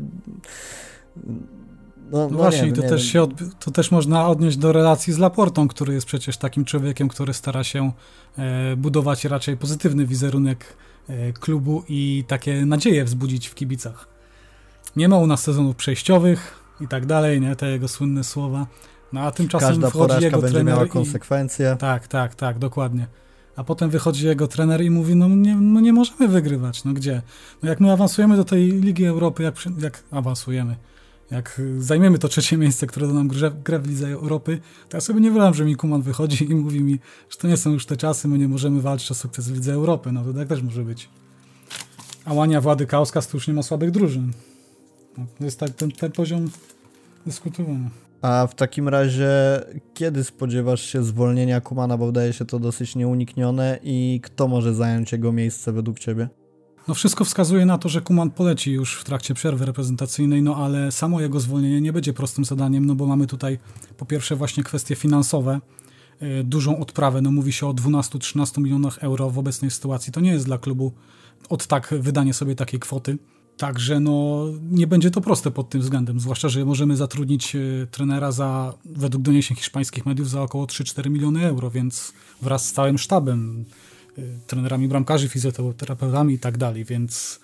No, 2.10 2.18
no, 2.18 2.28
no 2.30 2.36
właśnie, 2.36 2.66
nie, 2.66 2.72
to, 2.72 2.82
też 2.82 3.04
się 3.04 3.26
to 3.60 3.70
też 3.70 3.90
można 3.90 4.28
odnieść 4.28 4.56
do 4.56 4.72
relacji 4.72 5.12
z 5.12 5.18
Laportą, 5.18 5.68
który 5.68 5.94
jest 5.94 6.06
przecież 6.06 6.36
takim 6.36 6.64
człowiekiem, 6.64 7.08
który 7.08 7.34
stara 7.34 7.64
się 7.64 7.92
e, 8.38 8.76
budować 8.76 9.24
raczej 9.24 9.56
pozytywny 9.56 10.06
wizerunek 10.06 10.76
e, 11.08 11.32
klubu 11.32 11.84
i 11.88 12.24
takie 12.28 12.66
nadzieje 12.66 13.04
wzbudzić 13.04 13.48
w 13.48 13.54
kibicach. 13.54 14.08
Nie 14.96 15.08
ma 15.08 15.16
u 15.16 15.26
nas 15.26 15.42
sezonów 15.42 15.76
przejściowych 15.76 16.64
i 16.80 16.88
tak 16.88 17.06
dalej, 17.06 17.40
nie? 17.40 17.56
Te 17.56 17.70
jego 17.70 17.88
słynne 17.88 18.24
słowa. 18.24 18.66
No 19.12 19.20
a 19.20 19.30
tymczasem 19.30 19.68
Każda 19.68 19.90
wchodzi 19.90 20.24
jego 20.24 20.38
będzie 20.38 20.54
trener 20.54 20.74
miała 20.74 20.86
konsekwencje. 20.86 21.72
I... 21.76 21.78
Tak, 21.78 22.08
tak, 22.08 22.34
tak, 22.34 22.58
dokładnie. 22.58 23.06
A 23.56 23.64
potem 23.64 23.90
wychodzi 23.90 24.26
jego 24.26 24.48
trener 24.48 24.82
i 24.82 24.90
mówi, 24.90 25.16
no 25.16 25.28
nie, 25.28 25.56
no 25.56 25.80
nie 25.80 25.92
możemy 25.92 26.28
wygrywać, 26.28 26.84
no 26.84 26.92
gdzie? 26.92 27.22
No 27.62 27.68
jak 27.68 27.80
my 27.80 27.92
awansujemy 27.92 28.36
do 28.36 28.44
tej 28.44 28.72
Ligi 28.72 29.04
Europy, 29.04 29.42
jak, 29.42 29.54
jak 29.78 30.02
awansujemy? 30.10 30.76
Jak 31.30 31.60
zajmiemy 31.78 32.18
to 32.18 32.28
trzecie 32.28 32.56
miejsce, 32.56 32.86
które 32.86 33.06
da 33.06 33.12
nam 33.12 33.28
grę, 33.28 33.52
grę 33.64 33.78
w 33.78 33.88
Lidze 33.88 34.08
Europy, 34.08 34.60
to 34.88 34.96
ja 34.96 35.00
sobie 35.00 35.20
nie 35.20 35.30
wyobrażam, 35.30 35.54
że 35.54 35.64
mi 35.64 35.76
Kuman 35.76 36.02
wychodzi 36.02 36.50
i 36.50 36.54
mówi 36.54 36.80
mi, 36.80 36.98
że 37.30 37.38
to 37.38 37.48
nie 37.48 37.56
są 37.56 37.72
już 37.72 37.86
te 37.86 37.96
czasy, 37.96 38.28
my 38.28 38.38
nie 38.38 38.48
możemy 38.48 38.82
walczyć 38.82 39.10
o 39.10 39.14
sukces 39.14 39.48
w 39.48 39.54
Lidze 39.54 39.72
Europy. 39.72 40.12
No 40.12 40.24
to 40.24 40.34
tak 40.34 40.48
też 40.48 40.62
może 40.62 40.84
być. 40.84 41.08
A 42.24 42.32
Łania 42.32 42.60
Włady 42.60 42.86
Kauskas 42.86 43.28
to 43.28 43.36
już 43.36 43.48
nie 43.48 43.54
ma 43.54 43.62
słabych 43.62 43.90
drużyn. 43.90 44.32
No, 45.18 45.26
to 45.38 45.44
jest 45.44 45.60
tak 45.60 45.70
ten, 45.70 45.92
ten 45.92 46.12
poziom 46.12 46.50
dyskutowany. 47.26 47.90
A 48.22 48.46
w 48.46 48.54
takim 48.54 48.88
razie, 48.88 49.30
kiedy 49.94 50.24
spodziewasz 50.24 50.80
się 50.80 51.04
zwolnienia 51.04 51.60
Kumana, 51.60 51.96
bo 51.96 52.06
wydaje 52.06 52.32
się 52.32 52.44
to 52.44 52.58
dosyć 52.58 52.96
nieuniknione 52.96 53.78
i 53.82 54.20
kto 54.22 54.48
może 54.48 54.74
zająć 54.74 55.12
jego 55.12 55.32
miejsce 55.32 55.72
według 55.72 55.98
ciebie? 55.98 56.28
No 56.88 56.94
wszystko 56.94 57.24
wskazuje 57.24 57.66
na 57.66 57.78
to, 57.78 57.88
że 57.88 58.00
Kuman 58.00 58.30
poleci 58.30 58.72
już 58.72 59.00
w 59.00 59.04
trakcie 59.04 59.34
przerwy 59.34 59.66
reprezentacyjnej, 59.66 60.42
no 60.42 60.56
ale 60.56 60.92
samo 60.92 61.20
jego 61.20 61.40
zwolnienie 61.40 61.80
nie 61.80 61.92
będzie 61.92 62.12
prostym 62.12 62.44
zadaniem, 62.44 62.86
no 62.86 62.94
bo 62.94 63.06
mamy 63.06 63.26
tutaj 63.26 63.58
po 63.96 64.06
pierwsze 64.06 64.36
właśnie 64.36 64.62
kwestie 64.62 64.96
finansowe, 64.96 65.60
yy, 66.20 66.44
dużą 66.44 66.78
odprawę, 66.78 67.22
no 67.22 67.30
mówi 67.30 67.52
się 67.52 67.66
o 67.66 67.72
12-13 67.72 68.60
milionach 68.60 68.98
euro 68.98 69.30
w 69.30 69.38
obecnej 69.38 69.70
sytuacji, 69.70 70.12
to 70.12 70.20
nie 70.20 70.30
jest 70.30 70.46
dla 70.46 70.58
klubu 70.58 70.92
od 71.48 71.66
tak 71.66 71.94
wydanie 72.00 72.34
sobie 72.34 72.54
takiej 72.54 72.80
kwoty, 72.80 73.18
Także 73.56 74.00
no, 74.00 74.46
nie 74.70 74.86
będzie 74.86 75.10
to 75.10 75.20
proste 75.20 75.50
pod 75.50 75.68
tym 75.68 75.80
względem, 75.80 76.20
zwłaszcza, 76.20 76.48
że 76.48 76.64
możemy 76.64 76.96
zatrudnić 76.96 77.56
y, 77.56 77.86
trenera 77.90 78.32
za, 78.32 78.74
według 78.84 79.22
doniesień 79.22 79.56
hiszpańskich 79.56 80.06
mediów, 80.06 80.30
za 80.30 80.42
około 80.42 80.64
3-4 80.64 81.10
miliony 81.10 81.46
euro, 81.46 81.70
więc 81.70 82.12
wraz 82.42 82.68
z 82.68 82.72
całym 82.72 82.98
sztabem 82.98 83.64
trenerami 84.46 84.88
bramkarzy, 84.88 85.28
fizjoterapeutami 85.28 86.34
i 86.34 86.38
tak 86.38 86.58
dalej, 86.58 86.84
więc 86.84 87.40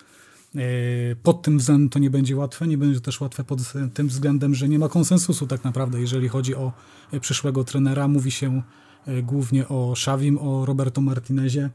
y, 0.55 1.15
pod 1.23 1.41
tym 1.41 1.57
względem 1.57 1.89
to 1.89 1.99
nie 1.99 2.09
będzie 2.09 2.35
łatwe. 2.35 2.67
Nie 2.67 2.77
będzie 2.77 3.01
też 3.01 3.21
łatwe 3.21 3.43
pod 3.43 3.59
tym 3.93 4.07
względem, 4.07 4.55
że 4.55 4.69
nie 4.69 4.79
ma 4.79 4.89
konsensusu 4.89 5.47
tak 5.47 5.63
naprawdę, 5.63 6.01
jeżeli 6.01 6.29
chodzi 6.29 6.55
o 6.55 6.73
y, 7.13 7.19
przyszłego 7.19 7.63
trenera. 7.63 8.07
Mówi 8.07 8.31
się 8.31 8.61
głównie 9.23 9.67
o 9.67 9.95
Szawim, 9.95 10.37
o 10.37 10.65
Roberto 10.65 11.01
Martinezie, 11.01 11.69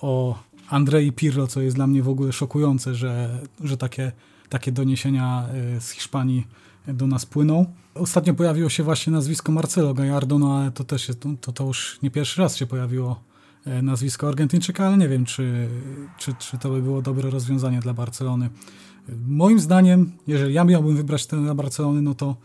o 0.00 0.38
Andrei 0.68 1.12
Pirlo, 1.12 1.46
co 1.46 1.60
jest 1.60 1.76
dla 1.76 1.86
mnie 1.86 2.02
w 2.02 2.08
ogóle 2.08 2.32
szokujące, 2.32 2.94
że, 2.94 3.40
że 3.64 3.76
takie, 3.76 4.12
takie 4.48 4.72
doniesienia 4.72 5.48
z 5.80 5.90
Hiszpanii 5.90 6.46
do 6.88 7.06
nas 7.06 7.26
płyną. 7.26 7.66
Ostatnio 7.94 8.34
pojawiło 8.34 8.68
się 8.68 8.82
właśnie 8.82 9.12
nazwisko 9.12 9.52
Marcelo 9.52 9.94
Gallardo, 9.94 10.38
no 10.38 10.58
ale 10.58 10.70
to 10.70 10.84
też 10.84 11.08
jest, 11.08 11.24
to, 11.40 11.52
to 11.52 11.64
już 11.64 11.98
nie 12.02 12.10
pierwszy 12.10 12.40
raz 12.42 12.56
się 12.56 12.66
pojawiło 12.66 13.20
nazwisko 13.82 14.28
Argentyńczyka, 14.28 14.86
ale 14.86 14.96
nie 14.96 15.08
wiem, 15.08 15.24
czy, 15.24 15.68
czy, 16.18 16.34
czy 16.34 16.58
to 16.58 16.70
by 16.70 16.82
było 16.82 17.02
dobre 17.02 17.30
rozwiązanie 17.30 17.80
dla 17.80 17.94
Barcelony. 17.94 18.50
Moim 19.26 19.60
zdaniem, 19.60 20.12
jeżeli 20.26 20.54
ja 20.54 20.64
miałbym 20.64 20.96
wybrać 20.96 21.26
ten 21.26 21.44
dla 21.44 21.54
Barcelony, 21.54 22.02
no 22.02 22.14
to 22.14 22.36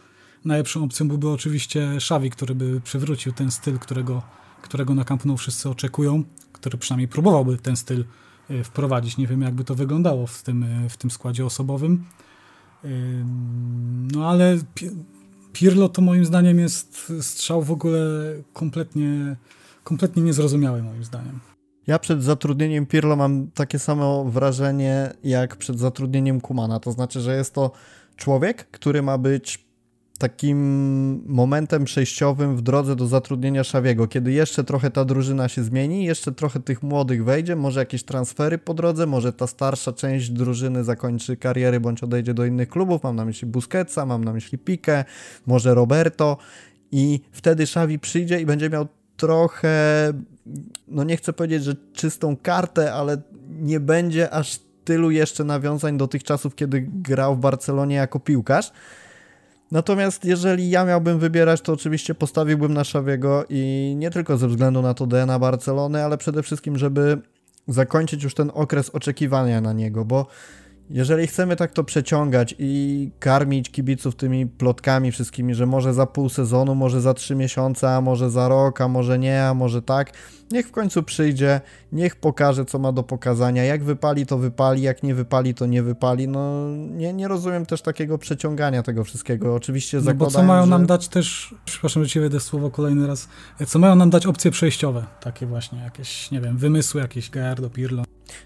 najlepszą 0.45 0.83
opcją 0.83 1.07
byłby 1.07 1.29
oczywiście 1.29 1.91
Xavi, 1.91 2.29
który 2.29 2.55
by 2.55 2.81
przywrócił 2.81 3.31
ten 3.31 3.51
styl, 3.51 3.79
którego, 3.79 4.21
którego 4.61 4.95
na 4.95 5.03
Camp 5.03 5.25
Nou 5.25 5.37
wszyscy 5.37 5.69
oczekują, 5.69 6.23
który 6.53 6.77
przynajmniej 6.77 7.07
próbowałby 7.07 7.57
ten 7.57 7.75
styl 7.75 8.05
e, 8.49 8.63
wprowadzić. 8.63 9.17
Nie 9.17 9.27
wiem, 9.27 9.41
jakby 9.41 9.63
to 9.63 9.75
wyglądało 9.75 10.27
w 10.27 10.43
tym, 10.43 10.63
e, 10.63 10.89
w 10.89 10.97
tym 10.97 11.11
składzie 11.11 11.45
osobowym. 11.45 12.05
No 14.13 14.29
ale 14.29 14.57
Pirlo 15.53 15.89
to 15.89 16.01
moim 16.01 16.25
zdaniem 16.25 16.59
jest 16.59 17.11
strzał 17.21 17.63
w 17.63 17.71
ogóle 17.71 17.99
kompletnie 18.53 19.35
kompletnie 19.83 20.23
niezrozumiałe 20.23 20.81
moim 20.81 21.03
zdaniem. 21.03 21.39
Ja 21.87 21.99
przed 21.99 22.23
zatrudnieniem 22.23 22.85
Pirlo 22.85 23.15
mam 23.15 23.51
takie 23.51 23.79
samo 23.79 24.25
wrażenie 24.25 25.13
jak 25.23 25.55
przed 25.55 25.79
zatrudnieniem 25.79 26.41
Kumana. 26.41 26.79
To 26.79 26.91
znaczy, 26.91 27.21
że 27.21 27.35
jest 27.35 27.53
to 27.53 27.71
człowiek, 28.15 28.67
który 28.71 29.01
ma 29.01 29.17
być 29.17 29.71
takim 30.21 31.23
momentem 31.27 31.83
przejściowym 31.85 32.57
w 32.57 32.61
drodze 32.61 32.95
do 32.95 33.07
zatrudnienia 33.07 33.63
Szawiego, 33.63 34.07
kiedy 34.07 34.31
jeszcze 34.31 34.63
trochę 34.63 34.91
ta 34.91 35.05
drużyna 35.05 35.47
się 35.47 35.63
zmieni, 35.63 36.05
jeszcze 36.05 36.31
trochę 36.31 36.59
tych 36.59 36.83
młodych 36.83 37.23
wejdzie, 37.23 37.55
może 37.55 37.79
jakieś 37.79 38.03
transfery 38.03 38.57
po 38.57 38.73
drodze, 38.73 39.05
może 39.05 39.33
ta 39.33 39.47
starsza 39.47 39.93
część 39.93 40.29
drużyny 40.29 40.83
zakończy 40.83 41.37
kariery 41.37 41.79
bądź 41.79 42.03
odejdzie 42.03 42.33
do 42.33 42.45
innych 42.45 42.69
klubów. 42.69 43.03
Mam 43.03 43.15
na 43.15 43.25
myśli 43.25 43.47
Busquetsa, 43.47 44.05
mam 44.05 44.23
na 44.23 44.33
myśli 44.33 44.57
Pique, 44.57 45.05
może 45.45 45.73
Roberto 45.73 46.37
i 46.91 47.19
wtedy 47.31 47.67
Szawi 47.67 47.99
przyjdzie 47.99 48.41
i 48.41 48.45
będzie 48.45 48.69
miał 48.69 48.87
trochę, 49.21 50.13
no 50.87 51.03
nie 51.03 51.17
chcę 51.17 51.33
powiedzieć, 51.33 51.63
że 51.63 51.75
czystą 51.93 52.37
kartę, 52.37 52.93
ale 52.93 53.17
nie 53.49 53.79
będzie 53.79 54.29
aż 54.29 54.59
tylu 54.83 55.11
jeszcze 55.11 55.43
nawiązań 55.43 55.97
do 55.97 56.07
tych 56.07 56.23
czasów, 56.23 56.55
kiedy 56.55 56.81
grał 56.81 57.35
w 57.35 57.39
Barcelonie 57.39 57.95
jako 57.95 58.19
piłkarz. 58.19 58.71
Natomiast 59.71 60.25
jeżeli 60.25 60.69
ja 60.69 60.85
miałbym 60.85 61.19
wybierać, 61.19 61.61
to 61.61 61.73
oczywiście 61.73 62.15
postawiłbym 62.15 62.73
na 62.73 62.83
Szawiego 62.83 63.45
i 63.49 63.93
nie 63.97 64.11
tylko 64.11 64.37
ze 64.37 64.47
względu 64.47 64.81
na 64.81 64.93
to 64.93 65.07
DNA 65.07 65.39
Barcelony, 65.39 66.03
ale 66.03 66.17
przede 66.17 66.43
wszystkim, 66.43 66.77
żeby 66.77 67.21
zakończyć 67.67 68.23
już 68.23 68.33
ten 68.33 68.51
okres 68.53 68.89
oczekiwania 68.89 69.61
na 69.61 69.73
niego, 69.73 70.05
bo 70.05 70.27
jeżeli 70.93 71.27
chcemy 71.27 71.55
tak 71.55 71.71
to 71.71 71.83
przeciągać 71.83 72.55
i 72.59 73.11
karmić 73.19 73.69
kibiców 73.69 74.15
tymi 74.15 74.47
plotkami 74.47 75.11
wszystkimi, 75.11 75.55
że 75.55 75.65
może 75.65 75.93
za 75.93 76.05
pół 76.05 76.29
sezonu, 76.29 76.75
może 76.75 77.01
za 77.01 77.13
trzy 77.13 77.35
miesiące, 77.35 77.95
a 77.95 78.01
może 78.01 78.29
za 78.29 78.47
rok, 78.47 78.81
a 78.81 78.87
może 78.87 79.19
nie, 79.19 79.43
a 79.43 79.53
może 79.53 79.81
tak, 79.81 80.13
niech 80.51 80.67
w 80.67 80.71
końcu 80.71 81.03
przyjdzie, 81.03 81.61
niech 81.91 82.15
pokaże, 82.15 82.65
co 82.65 82.79
ma 82.79 82.91
do 82.91 83.03
pokazania. 83.03 83.63
Jak 83.63 83.83
wypali, 83.83 84.25
to 84.25 84.37
wypali, 84.37 84.81
jak 84.81 85.03
nie 85.03 85.15
wypali, 85.15 85.53
to 85.53 85.65
nie 85.65 85.83
wypali. 85.83 86.27
No 86.27 86.67
nie, 86.75 87.13
nie 87.13 87.27
rozumiem 87.27 87.65
też 87.65 87.81
takiego 87.81 88.17
przeciągania 88.17 88.83
tego 88.83 89.03
wszystkiego. 89.03 89.55
Oczywiście 89.55 89.97
no 89.97 90.03
zakładając, 90.03 90.33
bo 90.33 90.39
co 90.39 90.45
mają 90.45 90.63
że... 90.63 90.69
nam 90.69 90.85
dać 90.85 91.07
też, 91.07 91.55
przepraszam, 91.65 92.03
że 92.03 92.09
ci 92.09 92.19
wejdę 92.19 92.39
słowo 92.39 92.71
kolejny 92.71 93.07
raz, 93.07 93.27
co 93.67 93.79
mają 93.79 93.95
nam 93.95 94.09
dać 94.09 94.25
opcje 94.25 94.51
przejściowe, 94.51 95.05
takie 95.19 95.45
właśnie, 95.45 95.79
jakieś, 95.79 96.31
nie 96.31 96.41
wiem, 96.41 96.57
wymysły, 96.57 97.01
jakieś 97.01 97.29
Gallardo, 97.29 97.69
Pirlo. 97.69 98.03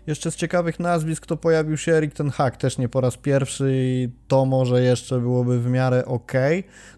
Jeszcze 0.07 0.31
z 0.31 0.35
ciekawych 0.35 0.79
nazwisk 0.79 1.25
to 1.25 1.37
pojawił 1.37 1.77
się 1.77 1.93
Erik 1.93 2.13
ten 2.13 2.29
Hak, 2.29 2.57
też 2.57 2.77
nie 2.77 2.89
po 2.89 3.01
raz 3.01 3.17
pierwszy 3.17 3.71
i 3.73 4.09
to 4.27 4.45
może 4.45 4.81
jeszcze 4.81 5.19
byłoby 5.19 5.59
w 5.59 5.69
miarę 5.69 6.05
ok, 6.05 6.31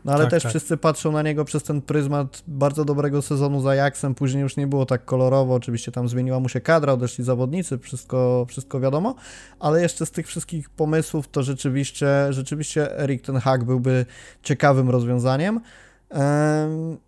no 0.06 0.14
ale 0.14 0.24
tak, 0.24 0.32
też 0.32 0.44
tak. 0.44 0.50
wszyscy 0.50 0.78
patrzą 0.78 1.12
na 1.12 1.22
niego 1.22 1.46
przez 1.46 1.64
ten 1.64 1.82
pryzmat 1.82 2.44
bardzo 2.48 2.86
dobrego 2.86 3.22
sezonu 3.22 3.62
za 3.62 3.70
Ajaxem, 3.70 4.16
później 4.16 4.42
już 4.42 4.58
nie 4.58 4.68
było 4.68 4.86
tak 4.86 5.06
kolorowo, 5.06 5.54
oczywiście 5.54 5.92
tam 5.92 6.08
zmieniła 6.08 6.40
mu 6.40 6.50
się 6.50 6.62
kadra, 6.62 6.94
odeszli 6.94 7.24
zawodnicy, 7.24 7.78
wszystko, 7.78 8.46
wszystko 8.50 8.80
wiadomo, 8.80 9.16
ale 9.60 9.82
jeszcze 9.82 10.06
z 10.06 10.12
tych 10.12 10.28
wszystkich 10.28 10.70
pomysłów 10.70 11.28
to 11.28 11.44
rzeczywiście, 11.44 12.08
rzeczywiście 12.30 13.00
Erik 13.00 13.22
ten 13.22 13.38
Hak 13.38 13.64
byłby 13.64 14.06
ciekawym 14.44 14.90
rozwiązaniem. 14.90 15.62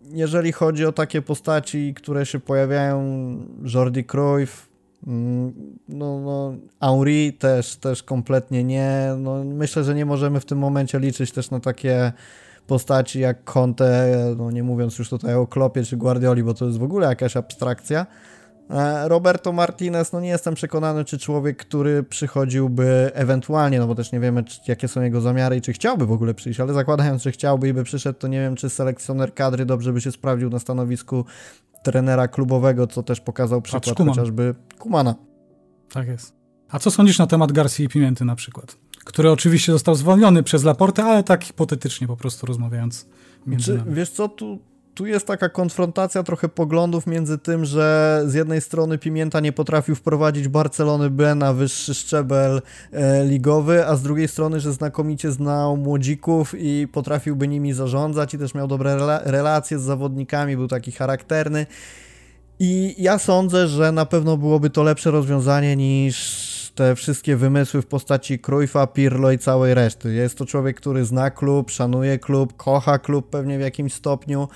Jeżeli 0.02 0.52
chodzi 0.52 0.86
o 0.86 0.92
takie 0.92 1.22
postaci, 1.22 1.94
które 1.94 2.26
się 2.26 2.40
pojawiają, 2.40 3.00
Jordi 3.74 4.04
Cruyff, 4.04 4.69
no, 5.06 6.20
no, 6.20 6.54
Henri 6.80 7.32
też, 7.32 7.76
też 7.76 8.02
kompletnie 8.02 8.64
nie. 8.64 9.14
No, 9.18 9.44
myślę, 9.44 9.84
że 9.84 9.94
nie 9.94 10.06
możemy 10.06 10.40
w 10.40 10.44
tym 10.44 10.58
momencie 10.58 10.98
liczyć 10.98 11.32
też 11.32 11.50
na 11.50 11.60
takie 11.60 12.12
postaci 12.66 13.20
jak 13.20 13.44
Conte, 13.44 14.14
no 14.38 14.50
nie 14.50 14.62
mówiąc 14.62 14.98
już 14.98 15.08
tutaj 15.08 15.34
o 15.34 15.46
Klopie 15.46 15.84
czy 15.84 15.96
Guardioli, 15.96 16.42
bo 16.42 16.54
to 16.54 16.66
jest 16.66 16.78
w 16.78 16.82
ogóle 16.82 17.08
jakaś 17.08 17.36
abstrakcja. 17.36 18.06
E, 18.70 19.08
Roberto 19.08 19.52
Martinez, 19.52 20.12
no 20.12 20.20
nie 20.20 20.28
jestem 20.28 20.54
przekonany, 20.54 21.04
czy 21.04 21.18
człowiek, 21.18 21.56
który 21.56 22.02
przychodziłby 22.02 23.10
ewentualnie, 23.14 23.78
no 23.78 23.86
bo 23.86 23.94
też 23.94 24.12
nie 24.12 24.20
wiemy, 24.20 24.44
czy, 24.44 24.60
jakie 24.68 24.88
są 24.88 25.02
jego 25.02 25.20
zamiary 25.20 25.56
i 25.56 25.60
czy 25.60 25.72
chciałby 25.72 26.06
w 26.06 26.12
ogóle 26.12 26.34
przyjść, 26.34 26.60
ale 26.60 26.72
zakładając, 26.72 27.22
że 27.22 27.32
chciałby 27.32 27.68
i 27.68 27.72
by 27.72 27.84
przyszedł, 27.84 28.18
to 28.18 28.28
nie 28.28 28.40
wiem, 28.40 28.56
czy 28.56 28.70
selekcjoner 28.70 29.34
kadry 29.34 29.66
dobrze 29.66 29.92
by 29.92 30.00
się 30.00 30.12
sprawdził 30.12 30.50
na 30.50 30.58
stanowisku 30.58 31.24
trenera 31.82 32.28
klubowego, 32.28 32.86
co 32.86 33.02
też 33.02 33.20
pokazał 33.20 33.62
przykład 33.62 33.96
Kuman. 33.96 34.14
chociażby 34.14 34.54
Kumana. 34.78 35.14
Tak 35.92 36.08
jest. 36.08 36.34
A 36.70 36.78
co 36.78 36.90
sądzisz 36.90 37.18
na 37.18 37.26
temat 37.26 37.52
Garcji 37.52 37.84
i 37.84 37.88
Pimienty 37.88 38.24
na 38.24 38.36
przykład? 38.36 38.76
Który 39.04 39.30
oczywiście 39.30 39.72
został 39.72 39.94
zwolniony 39.94 40.42
przez 40.42 40.64
Laportę, 40.64 41.04
ale 41.04 41.22
tak 41.22 41.44
hipotetycznie 41.44 42.06
po 42.06 42.16
prostu 42.16 42.46
rozmawiając 42.46 43.06
między 43.46 43.64
Czy, 43.64 43.78
nami. 43.78 43.94
wiesz 43.94 44.10
co, 44.10 44.28
tu, 44.28 44.58
tu 44.94 45.06
jest 45.06 45.26
taka 45.26 45.48
konfrontacja 45.48 46.22
trochę 46.22 46.48
poglądów 46.48 47.06
między 47.06 47.38
tym, 47.38 47.64
że 47.64 48.22
z 48.26 48.34
jednej 48.34 48.60
strony 48.60 48.98
Pimienta 48.98 49.40
nie 49.40 49.52
potrafił 49.52 49.94
wprowadzić 49.94 50.48
Barcelony 50.48 51.10
B 51.10 51.34
na 51.34 51.52
wyższy 51.52 51.94
szczebel 51.94 52.62
e, 52.92 53.24
ligowy, 53.24 53.86
a 53.86 53.96
z 53.96 54.02
drugiej 54.02 54.28
strony, 54.28 54.60
że 54.60 54.72
znakomicie 54.72 55.32
znał 55.32 55.76
młodzików 55.76 56.54
i 56.58 56.88
potrafiłby 56.92 57.48
nimi 57.48 57.72
zarządzać 57.72 58.34
i 58.34 58.38
też 58.38 58.54
miał 58.54 58.68
dobre 58.68 58.96
rela 58.96 59.20
relacje 59.24 59.78
z 59.78 59.82
zawodnikami, 59.82 60.56
był 60.56 60.68
taki 60.68 60.92
charakterny. 60.92 61.66
I 62.58 62.94
ja 62.98 63.18
sądzę, 63.18 63.68
że 63.68 63.92
na 63.92 64.06
pewno 64.06 64.36
byłoby 64.36 64.70
to 64.70 64.82
lepsze 64.82 65.10
rozwiązanie 65.10 65.76
niż 65.76 66.49
te 66.80 66.96
wszystkie 66.96 67.36
wymysły 67.36 67.82
w 67.82 67.86
postaci 67.86 68.38
Cruyffa, 68.38 68.86
Pirlo 68.86 69.32
i 69.32 69.38
całej 69.38 69.74
reszty. 69.74 70.14
Jest 70.14 70.38
to 70.38 70.46
człowiek, 70.46 70.76
który 70.76 71.04
zna 71.04 71.30
klub, 71.30 71.70
szanuje 71.70 72.18
klub, 72.18 72.56
kocha 72.56 72.98
klub 72.98 73.30
pewnie 73.30 73.58
w 73.58 73.60
jakimś 73.60 73.92
stopniu 73.92 74.48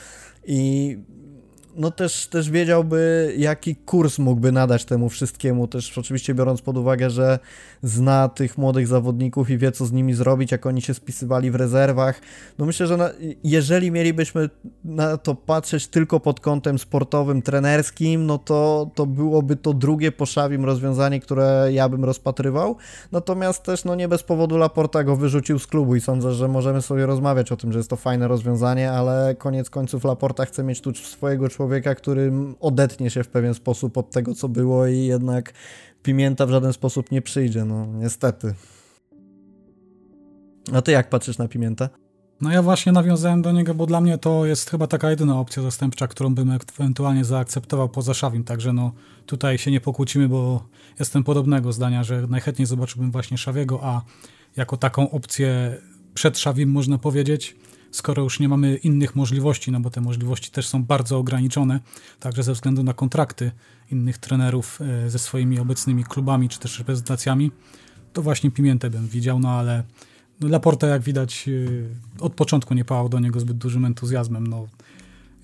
i 0.45 0.99
no 1.77 1.91
też, 1.91 2.27
też 2.27 2.51
wiedziałby, 2.51 3.33
jaki 3.39 3.77
kurs 3.77 4.19
mógłby 4.19 4.53
nadać 4.53 4.85
temu 4.85 5.09
wszystkiemu, 5.09 5.69
też 5.69 5.99
oczywiście 5.99 6.35
biorąc 6.35 6.63
pod 6.63 6.77
uwagę, 6.77 7.11
że 7.11 7.39
zna 7.83 8.29
tych 8.29 8.59
młodych 8.59 8.87
zawodników 8.87 9.51
i 9.51 9.59
wie, 9.59 9.73
co 9.73 9.87
z 9.87 9.93
nimi 9.93 10.15
zrobić, 10.15 10.53
jak 10.53 10.67
oni 10.67 10.83
się 10.83 10.95
spisywali 10.95 11.51
w 11.51 11.55
rezerwach. 11.55 12.21
No 12.59 12.67
myślę, 12.67 12.87
że 12.87 12.97
na, 12.97 13.11
jeżeli 13.45 13.91
mielibyśmy 13.91 14.51
na 14.85 15.17
to 15.17 15.35
patrzeć 15.35 15.87
tylko 15.87 16.21
pod 16.21 16.41
kątem 16.41 16.79
sportowym, 16.79 17.43
trenerskim, 17.43 18.27
no 18.27 18.39
to, 18.39 18.91
to 18.95 19.07
byłoby 19.07 19.57
to 19.57 19.73
drugie 19.73 20.13
po 20.13 20.27
Szawim 20.27 20.65
rozwiązanie, 20.65 21.21
które 21.21 21.69
ja 21.73 21.89
bym 21.89 22.05
rozpatrywał. 22.05 22.77
Natomiast 23.13 23.63
też, 23.63 23.85
no 23.85 23.95
nie 23.95 24.09
bez 24.09 24.23
powodu 24.23 24.57
Laporta 24.57 25.05
go 25.05 25.17
wyrzucił 25.17 25.59
z 25.59 25.67
klubu 25.67 25.97
i 25.97 26.01
sądzę, 26.01 26.33
że 26.33 26.49
możemy 26.49 26.83
sobie 26.83 27.07
rozmawiać 27.07 27.53
o 27.53 27.57
tym, 27.57 27.73
że 27.73 27.79
jest 27.79 27.91
to 27.91 27.97
fajne 27.97 28.29
rozwiązanie, 28.29 28.93
ale 28.93 29.35
koniec 29.39 29.71
końców 29.71 30.05
Laporta 30.05 30.45
chce 30.45 30.65
mieć 30.65 30.81
tu 30.81 30.95
swojego 30.95 31.49
człowieka, 31.49 31.64
który 31.97 32.33
odetnie 32.61 33.11
się 33.11 33.25
w 33.25 33.29
pewien 33.29 33.55
sposób 33.55 33.99
od 33.99 34.11
tego, 34.11 34.35
co 34.35 34.49
było 34.49 34.87
i 34.87 34.99
jednak 34.99 35.53
Pimienta 36.03 36.47
w 36.47 36.51
żaden 36.51 36.73
sposób 36.73 37.11
nie 37.11 37.23
przyjdzie, 37.23 37.65
no 37.65 37.87
niestety. 37.87 38.55
A 40.73 40.83
ty 40.83 40.93
jak 40.93 41.11
patrzysz 41.11 41.39
na 41.39 41.49
Pimienta? 41.49 41.89
No 42.41 42.53
ja 42.53 42.63
właśnie 42.63 42.93
nawiązałem 42.93 43.43
do 43.43 43.53
niego, 43.53 43.75
bo 43.75 43.87
dla 43.87 44.01
mnie 44.01 44.19
to 44.19 44.47
jest 44.47 44.71
chyba 44.71 44.87
taka 44.87 45.11
jedyna 45.11 45.41
opcja 45.41 45.63
zastępcza, 45.63 46.09
którą 46.09 46.35
bym 46.35 46.51
ewentualnie 46.51 47.25
zaakceptował 47.25 47.89
poza 47.89 48.15
Szawim, 48.15 48.45
także 48.45 48.73
no 48.73 48.93
tutaj 49.27 49.59
się 49.59 49.71
nie 49.71 49.81
pokłócimy, 49.81 50.29
bo 50.29 50.67
jestem 50.99 51.25
podobnego 51.25 51.73
zdania, 51.73 52.05
że 52.05 52.27
najchętniej 52.27 52.67
zobaczyłbym 52.67 53.11
właśnie 53.11 53.39
Szawiego, 53.39 53.81
a 53.83 54.03
jako 54.57 54.77
taką 54.77 55.11
opcję 55.11 55.77
przed 56.15 56.39
Szawim 56.39 56.71
można 56.71 56.99
powiedzieć, 56.99 57.57
skoro 57.95 58.23
już 58.23 58.41
nie 58.41 58.49
mamy 58.49 58.77
innych 58.77 59.17
możliwości, 59.17 59.73
no 59.73 59.81
bo 59.81 59.91
te 59.91 60.01
możliwości 60.01 60.51
też 60.51 60.69
są 60.69 60.85
bardzo 60.85 61.19
ograniczone, 61.19 61.81
także 62.21 62.43
ze 62.43 62.53
względu 62.53 62.83
na 62.83 62.93
kontrakty 62.93 63.51
innych 63.91 64.19
trenerów 64.19 64.81
e, 64.81 65.11
ze 65.11 65.19
swoimi 65.19 65.59
obecnymi 65.59 66.05
klubami 66.05 66.49
czy 66.49 66.59
też 66.59 66.79
reprezentacjami, 66.79 67.51
to 68.13 68.23
właśnie 68.23 68.51
Pimiętę 68.51 68.91
bym 68.91 69.09
widział, 69.09 69.39
no 69.39 69.51
ale 69.51 69.83
no 70.41 70.49
Laporta, 70.49 70.87
jak 70.87 71.03
widać, 71.03 71.49
e, 72.19 72.23
od 72.23 72.35
początku 72.35 72.75
nie 72.75 72.85
pałał 72.85 73.09
do 73.09 73.21
niego 73.21 73.41
zbyt 73.41 73.57
dużym 73.57 73.85
entuzjazmem. 73.85 74.47
No, 74.47 74.67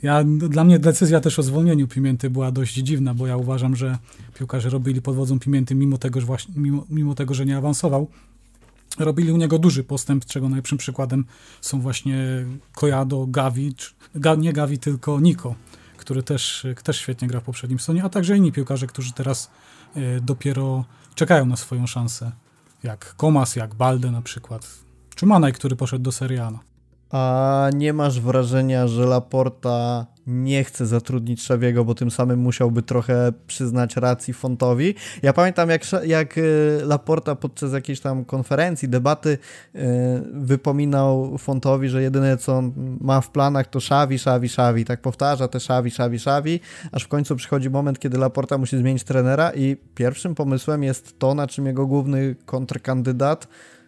ja, 0.02 0.24
dla 0.24 0.64
mnie 0.64 0.78
decyzja 0.78 1.20
też 1.20 1.38
o 1.38 1.42
zwolnieniu 1.42 1.88
Pimięty 1.88 2.30
była 2.30 2.52
dość 2.52 2.74
dziwna, 2.74 3.14
bo 3.14 3.26
ja 3.26 3.36
uważam, 3.36 3.76
że 3.76 3.98
piłkarze 4.34 4.70
robili 4.70 5.02
pod 5.02 5.16
wodzą 5.16 5.38
Pimięty, 5.38 5.74
mimo 5.74 5.98
tego, 5.98 6.20
że, 6.20 6.26
właśnie, 6.26 6.54
mimo, 6.56 6.86
mimo 6.90 7.14
tego, 7.14 7.34
że 7.34 7.46
nie 7.46 7.56
awansował, 7.56 8.08
robili 8.98 9.32
u 9.32 9.36
niego 9.36 9.58
duży 9.58 9.84
postęp, 9.84 10.24
czego 10.24 10.48
najlepszym 10.48 10.78
przykładem 10.78 11.24
są 11.60 11.80
właśnie 11.80 12.44
Kojado, 12.74 13.26
Gavi, 13.26 13.74
nie 14.38 14.52
Gavi, 14.52 14.78
tylko 14.78 15.20
Niko, 15.20 15.54
który 15.96 16.22
też, 16.22 16.66
też 16.82 16.96
świetnie 16.96 17.28
gra 17.28 17.40
w 17.40 17.44
poprzednim 17.44 17.78
sezonie, 17.78 18.04
a 18.04 18.08
także 18.08 18.36
inni 18.36 18.52
piłkarze, 18.52 18.86
którzy 18.86 19.12
teraz 19.12 19.50
e, 19.94 20.20
dopiero 20.20 20.84
czekają 21.14 21.46
na 21.46 21.56
swoją 21.56 21.86
szansę, 21.86 22.32
jak 22.82 23.14
Komas, 23.16 23.56
jak 23.56 23.74
Balde 23.74 24.10
na 24.10 24.22
przykład, 24.22 24.68
czy 25.14 25.26
Manaj, 25.26 25.52
który 25.52 25.76
poszedł 25.76 26.02
do 26.02 26.12
Serie 26.12 26.44
A. 27.10 27.50
Nie 27.74 27.92
masz 27.92 28.20
wrażenia, 28.20 28.88
że 28.88 29.06
Laporta 29.06 30.06
nie 30.26 30.64
chce 30.64 30.86
zatrudnić 30.86 31.42
Szawiego, 31.42 31.84
bo 31.84 31.94
tym 31.94 32.10
samym 32.10 32.40
musiałby 32.40 32.82
trochę 32.82 33.32
przyznać 33.46 33.96
racji 33.96 34.34
Fontowi. 34.34 34.94
Ja 35.22 35.32
pamiętam, 35.32 35.70
jak, 35.70 35.82
jak 36.06 36.38
y, 36.38 36.80
Laporta 36.84 37.34
podczas 37.34 37.72
jakiejś 37.72 38.00
tam 38.00 38.24
konferencji, 38.24 38.88
debaty 38.88 39.38
yy, 39.74 39.82
wypominał 40.32 41.38
Fontowi, 41.38 41.88
że 41.88 42.02
jedyne 42.02 42.36
co 42.36 42.56
on 42.56 42.72
ma 43.00 43.20
w 43.20 43.30
planach 43.30 43.66
to 43.66 43.80
Szawi, 43.80 44.18
Szawi, 44.18 44.48
Szawi. 44.48 44.84
Tak 44.84 45.00
powtarza 45.00 45.48
te 45.48 45.60
Szawi, 45.60 45.90
Szawi, 45.90 46.18
Szawi, 46.18 46.60
aż 46.92 47.04
w 47.04 47.08
końcu 47.08 47.36
przychodzi 47.36 47.70
moment, 47.70 47.98
kiedy 47.98 48.18
Laporta 48.18 48.58
musi 48.58 48.78
zmienić 48.78 49.04
trenera 49.04 49.50
i 49.50 49.76
pierwszym 49.94 50.34
pomysłem 50.34 50.82
jest 50.82 51.18
to, 51.18 51.34
na 51.34 51.46
czym 51.46 51.66
jego 51.66 51.86
główny 51.86 52.36
kontrkandydat 52.46 53.46
Y, 53.46 53.79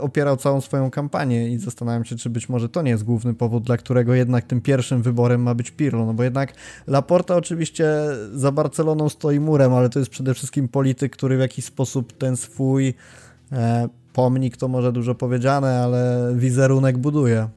opierał 0.00 0.36
całą 0.36 0.60
swoją 0.60 0.90
kampanię 0.90 1.48
i 1.48 1.58
zastanawiam 1.58 2.04
się, 2.04 2.16
czy 2.16 2.30
być 2.30 2.48
może 2.48 2.68
to 2.68 2.82
nie 2.82 2.90
jest 2.90 3.04
główny 3.04 3.34
powód, 3.34 3.64
dla 3.64 3.76
którego 3.76 4.14
jednak 4.14 4.44
tym 4.44 4.60
pierwszym 4.60 5.02
wyborem 5.02 5.42
ma 5.42 5.54
być 5.54 5.70
Pirlo, 5.70 6.06
no 6.06 6.14
bo 6.14 6.22
jednak 6.22 6.52
Laporta 6.86 7.36
oczywiście 7.36 7.86
za 8.34 8.52
Barceloną 8.52 9.08
stoi 9.08 9.40
murem, 9.40 9.74
ale 9.74 9.88
to 9.88 9.98
jest 9.98 10.10
przede 10.10 10.34
wszystkim 10.34 10.68
polityk, 10.68 11.12
który 11.12 11.36
w 11.36 11.40
jakiś 11.40 11.64
sposób 11.64 12.12
ten 12.12 12.36
swój 12.36 12.94
e, 13.52 13.88
pomnik, 14.12 14.56
to 14.56 14.68
może 14.68 14.92
dużo 14.92 15.14
powiedziane, 15.14 15.80
ale 15.80 16.32
wizerunek 16.36 16.98
buduje. 16.98 17.48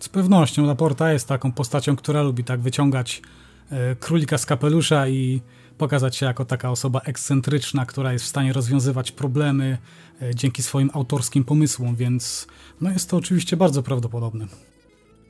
Z 0.00 0.08
pewnością 0.08 0.66
Laporta 0.66 1.12
jest 1.12 1.28
taką 1.28 1.52
postacią, 1.52 1.96
która 1.96 2.22
lubi 2.22 2.44
tak 2.44 2.60
wyciągać 2.60 3.22
e, 3.70 3.96
królika 3.96 4.38
z 4.38 4.46
kapelusza 4.46 5.08
i 5.08 5.40
pokazać 5.80 6.16
się 6.16 6.26
jako 6.26 6.44
taka 6.44 6.70
osoba 6.70 7.00
ekscentryczna, 7.00 7.86
która 7.86 8.12
jest 8.12 8.24
w 8.24 8.28
stanie 8.28 8.52
rozwiązywać 8.52 9.12
problemy 9.12 9.78
e, 10.22 10.34
dzięki 10.34 10.62
swoim 10.62 10.90
autorskim 10.92 11.44
pomysłom, 11.44 11.96
więc 11.96 12.46
no 12.80 12.90
jest 12.90 13.10
to 13.10 13.16
oczywiście 13.16 13.56
bardzo 13.56 13.82
prawdopodobne. 13.82 14.46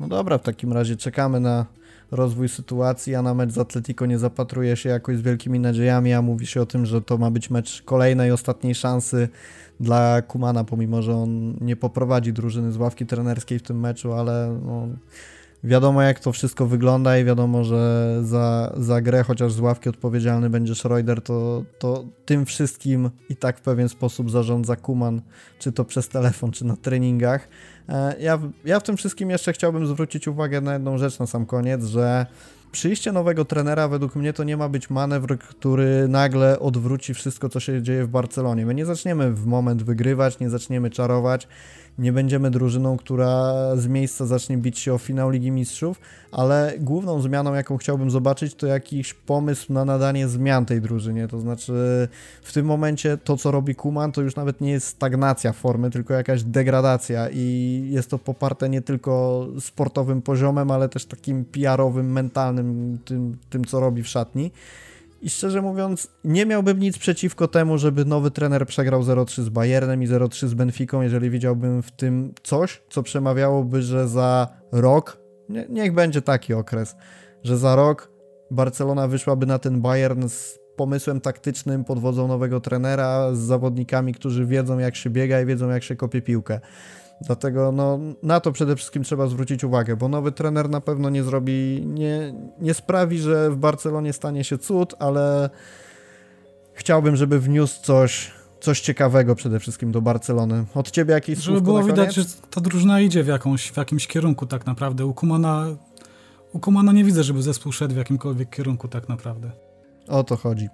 No 0.00 0.08
dobra, 0.08 0.38
w 0.38 0.42
takim 0.42 0.72
razie 0.72 0.96
czekamy 0.96 1.40
na 1.40 1.66
rozwój 2.10 2.48
sytuacji, 2.48 3.14
a 3.14 3.22
na 3.22 3.34
mecz 3.34 3.50
z 3.50 3.58
Atletico 3.58 4.06
nie 4.06 4.18
zapatruje 4.18 4.76
się 4.76 4.88
jakoś 4.88 5.16
z 5.16 5.20
wielkimi 5.20 5.60
nadziejami, 5.60 6.12
a 6.12 6.22
mówi 6.22 6.46
się 6.46 6.62
o 6.62 6.66
tym, 6.66 6.86
że 6.86 7.02
to 7.02 7.18
ma 7.18 7.30
być 7.30 7.50
mecz 7.50 7.82
kolejnej, 7.82 8.32
ostatniej 8.32 8.74
szansy 8.74 9.28
dla 9.80 10.22
Kumana, 10.22 10.64
pomimo, 10.64 11.02
że 11.02 11.16
on 11.16 11.56
nie 11.60 11.76
poprowadzi 11.76 12.32
drużyny 12.32 12.72
z 12.72 12.76
ławki 12.76 13.06
trenerskiej 13.06 13.58
w 13.58 13.62
tym 13.62 13.80
meczu, 13.80 14.12
ale 14.12 14.58
no, 14.66 14.88
wiadomo 15.64 16.02
jak 16.02 16.20
to 16.20 16.32
wszystko 16.32 16.66
wygląda 16.66 17.18
i 17.18 17.24
wiadomo, 17.24 17.64
że 17.64 18.16
za, 18.22 18.72
za 18.76 19.00
grę, 19.00 19.22
chociaż 19.22 19.52
z 19.52 19.60
ławki 19.60 19.88
odpowiedzialny 19.88 20.50
będzie 20.50 20.74
Schroeder, 20.74 21.22
to, 21.22 21.64
to 21.78 22.04
tym 22.24 22.46
wszystkim 22.46 23.10
i 23.28 23.36
tak 23.36 23.58
w 23.58 23.60
pewien 23.60 23.88
sposób 23.88 24.30
zarządza 24.30 24.76
Kuman, 24.76 25.22
czy 25.58 25.72
to 25.72 25.84
przez 25.84 26.08
telefon, 26.08 26.50
czy 26.50 26.66
na 26.66 26.76
treningach. 26.76 27.48
E, 27.88 28.20
ja, 28.20 28.38
ja 28.64 28.80
w 28.80 28.82
tym 28.82 28.96
wszystkim 28.96 29.30
jeszcze 29.30 29.52
chciałbym 29.52 29.86
zwrócić 29.86 30.28
uwagę 30.28 30.60
na 30.60 30.72
jedną 30.72 30.98
rzecz 30.98 31.18
na 31.18 31.26
sam 31.26 31.46
koniec, 31.46 31.84
że 31.84 32.26
przyjście 32.72 33.12
nowego 33.12 33.44
trenera 33.44 33.88
według 33.88 34.16
mnie 34.16 34.32
to 34.32 34.44
nie 34.44 34.56
ma 34.56 34.68
być 34.68 34.90
manewr, 34.90 35.38
który 35.38 36.08
nagle 36.08 36.60
odwróci 36.60 37.14
wszystko, 37.14 37.48
co 37.48 37.60
się 37.60 37.82
dzieje 37.82 38.04
w 38.04 38.08
Barcelonie. 38.08 38.66
My 38.66 38.74
nie 38.74 38.86
zaczniemy 38.86 39.32
w 39.32 39.46
moment 39.46 39.82
wygrywać, 39.82 40.40
nie 40.40 40.50
zaczniemy 40.50 40.90
czarować 40.90 41.48
nie 42.00 42.12
będziemy 42.12 42.50
drużyną, 42.50 42.96
która 42.96 43.54
z 43.76 43.86
miejsca 43.86 44.26
zacznie 44.26 44.56
bić 44.56 44.78
się 44.78 44.94
o 44.94 44.98
finał 44.98 45.30
Ligi 45.30 45.50
Mistrzów, 45.50 46.00
ale 46.32 46.74
główną 46.78 47.20
zmianą, 47.20 47.54
jaką 47.54 47.76
chciałbym 47.76 48.10
zobaczyć, 48.10 48.54
to 48.54 48.66
jakiś 48.66 49.14
pomysł 49.14 49.72
na 49.72 49.84
nadanie 49.84 50.28
zmian 50.28 50.66
tej 50.66 50.80
drużynie. 50.80 51.28
To 51.28 51.40
znaczy, 51.40 51.72
w 52.42 52.52
tym 52.52 52.66
momencie 52.66 53.18
to, 53.18 53.36
co 53.36 53.50
robi 53.50 53.74
Kuman, 53.74 54.12
to 54.12 54.22
już 54.22 54.36
nawet 54.36 54.60
nie 54.60 54.70
jest 54.70 54.86
stagnacja 54.86 55.52
formy, 55.52 55.90
tylko 55.90 56.14
jakaś 56.14 56.42
degradacja 56.42 57.28
i 57.32 57.88
jest 57.90 58.10
to 58.10 58.18
poparte 58.18 58.68
nie 58.68 58.82
tylko 58.82 59.46
sportowym 59.60 60.22
poziomem, 60.22 60.70
ale 60.70 60.88
też 60.88 61.04
takim 61.04 61.44
PR-owym, 61.44 62.12
mentalnym, 62.12 62.98
tym, 63.04 63.36
tym 63.50 63.64
co 63.64 63.80
robi 63.80 64.02
w 64.02 64.08
szatni. 64.08 64.50
I 65.22 65.30
szczerze 65.30 65.62
mówiąc, 65.62 66.08
nie 66.24 66.46
miałbym 66.46 66.78
nic 66.78 66.98
przeciwko 66.98 67.48
temu, 67.48 67.78
żeby 67.78 68.04
nowy 68.04 68.30
trener 68.30 68.66
przegrał 68.66 69.02
0-3 69.02 69.42
z 69.42 69.48
Bayernem 69.48 70.02
i 70.02 70.08
0-3 70.08 70.46
z 70.46 70.54
Benficą, 70.54 71.02
jeżeli 71.02 71.30
widziałbym 71.30 71.82
w 71.82 71.90
tym 71.90 72.34
coś, 72.42 72.82
co 72.90 73.02
przemawiałoby, 73.02 73.82
że 73.82 74.08
za 74.08 74.48
rok, 74.72 75.18
nie, 75.48 75.66
niech 75.68 75.94
będzie 75.94 76.22
taki 76.22 76.54
okres, 76.54 76.96
że 77.44 77.58
za 77.58 77.76
rok 77.76 78.10
Barcelona 78.50 79.08
wyszłaby 79.08 79.46
na 79.46 79.58
ten 79.58 79.80
Bayern 79.80 80.28
z 80.28 80.58
pomysłem 80.76 81.20
taktycznym 81.20 81.84
podwodzą 81.84 82.28
nowego 82.28 82.60
trenera 82.60 83.34
z 83.34 83.38
zawodnikami, 83.38 84.14
którzy 84.14 84.46
wiedzą 84.46 84.78
jak 84.78 84.96
się 84.96 85.10
biega 85.10 85.40
i 85.40 85.46
wiedzą 85.46 85.68
jak 85.68 85.82
się 85.82 85.96
kopie 85.96 86.22
piłkę. 86.22 86.60
Dlatego 87.20 87.72
no, 87.72 87.98
na 88.22 88.40
to 88.40 88.52
przede 88.52 88.76
wszystkim 88.76 89.02
trzeba 89.02 89.26
zwrócić 89.26 89.64
uwagę, 89.64 89.96
bo 89.96 90.08
nowy 90.08 90.32
trener 90.32 90.70
na 90.70 90.80
pewno 90.80 91.10
nie 91.10 91.22
zrobi, 91.22 91.82
nie, 91.86 92.34
nie 92.60 92.74
sprawi, 92.74 93.18
że 93.18 93.50
w 93.50 93.56
Barcelonie 93.56 94.12
stanie 94.12 94.44
się 94.44 94.58
cud, 94.58 94.94
ale 94.98 95.50
chciałbym, 96.72 97.16
żeby 97.16 97.40
wniósł 97.40 97.82
coś, 97.82 98.32
coś 98.60 98.80
ciekawego 98.80 99.34
przede 99.34 99.60
wszystkim 99.60 99.92
do 99.92 100.02
Barcelony. 100.02 100.64
Od 100.74 100.90
ciebie 100.90 101.14
jakieś 101.14 101.38
Żeby 101.38 101.58
słówko 101.58 101.64
było 101.64 101.82
widać, 101.82 102.14
że 102.14 102.24
ta 102.50 102.60
drużyna 102.60 103.00
idzie 103.00 103.22
w, 103.22 103.26
jakąś, 103.26 103.70
w 103.70 103.76
jakimś 103.76 104.06
kierunku 104.06 104.46
tak 104.46 104.66
naprawdę. 104.66 105.06
U 105.06 105.14
Kumana, 105.14 105.66
u 106.52 106.58
Kumana 106.58 106.92
nie 106.92 107.04
widzę, 107.04 107.24
żeby 107.24 107.42
zespół 107.42 107.72
szedł 107.72 107.94
w 107.94 107.96
jakimkolwiek 107.96 108.50
kierunku 108.50 108.88
tak 108.88 109.08
naprawdę. 109.08 109.50
O 110.10 110.24
to 110.24 110.36
chodzi. 110.36 110.68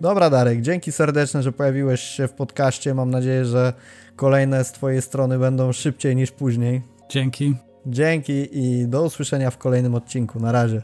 Dobra, 0.00 0.30
Darek, 0.30 0.60
dzięki 0.60 0.92
serdeczne, 0.92 1.42
że 1.42 1.52
pojawiłeś 1.52 2.00
się 2.00 2.28
w 2.28 2.32
podcaście. 2.32 2.94
Mam 2.94 3.10
nadzieję, 3.10 3.44
że 3.44 3.72
kolejne 4.16 4.64
z 4.64 4.72
Twojej 4.72 5.02
strony 5.02 5.38
będą 5.38 5.72
szybciej 5.72 6.16
niż 6.16 6.30
później. 6.30 6.82
Dzięki. 7.08 7.54
Dzięki 7.86 8.58
i 8.58 8.88
do 8.88 9.02
usłyszenia 9.02 9.50
w 9.50 9.58
kolejnym 9.58 9.94
odcinku. 9.94 10.40
Na 10.40 10.52
razie. 10.52 10.82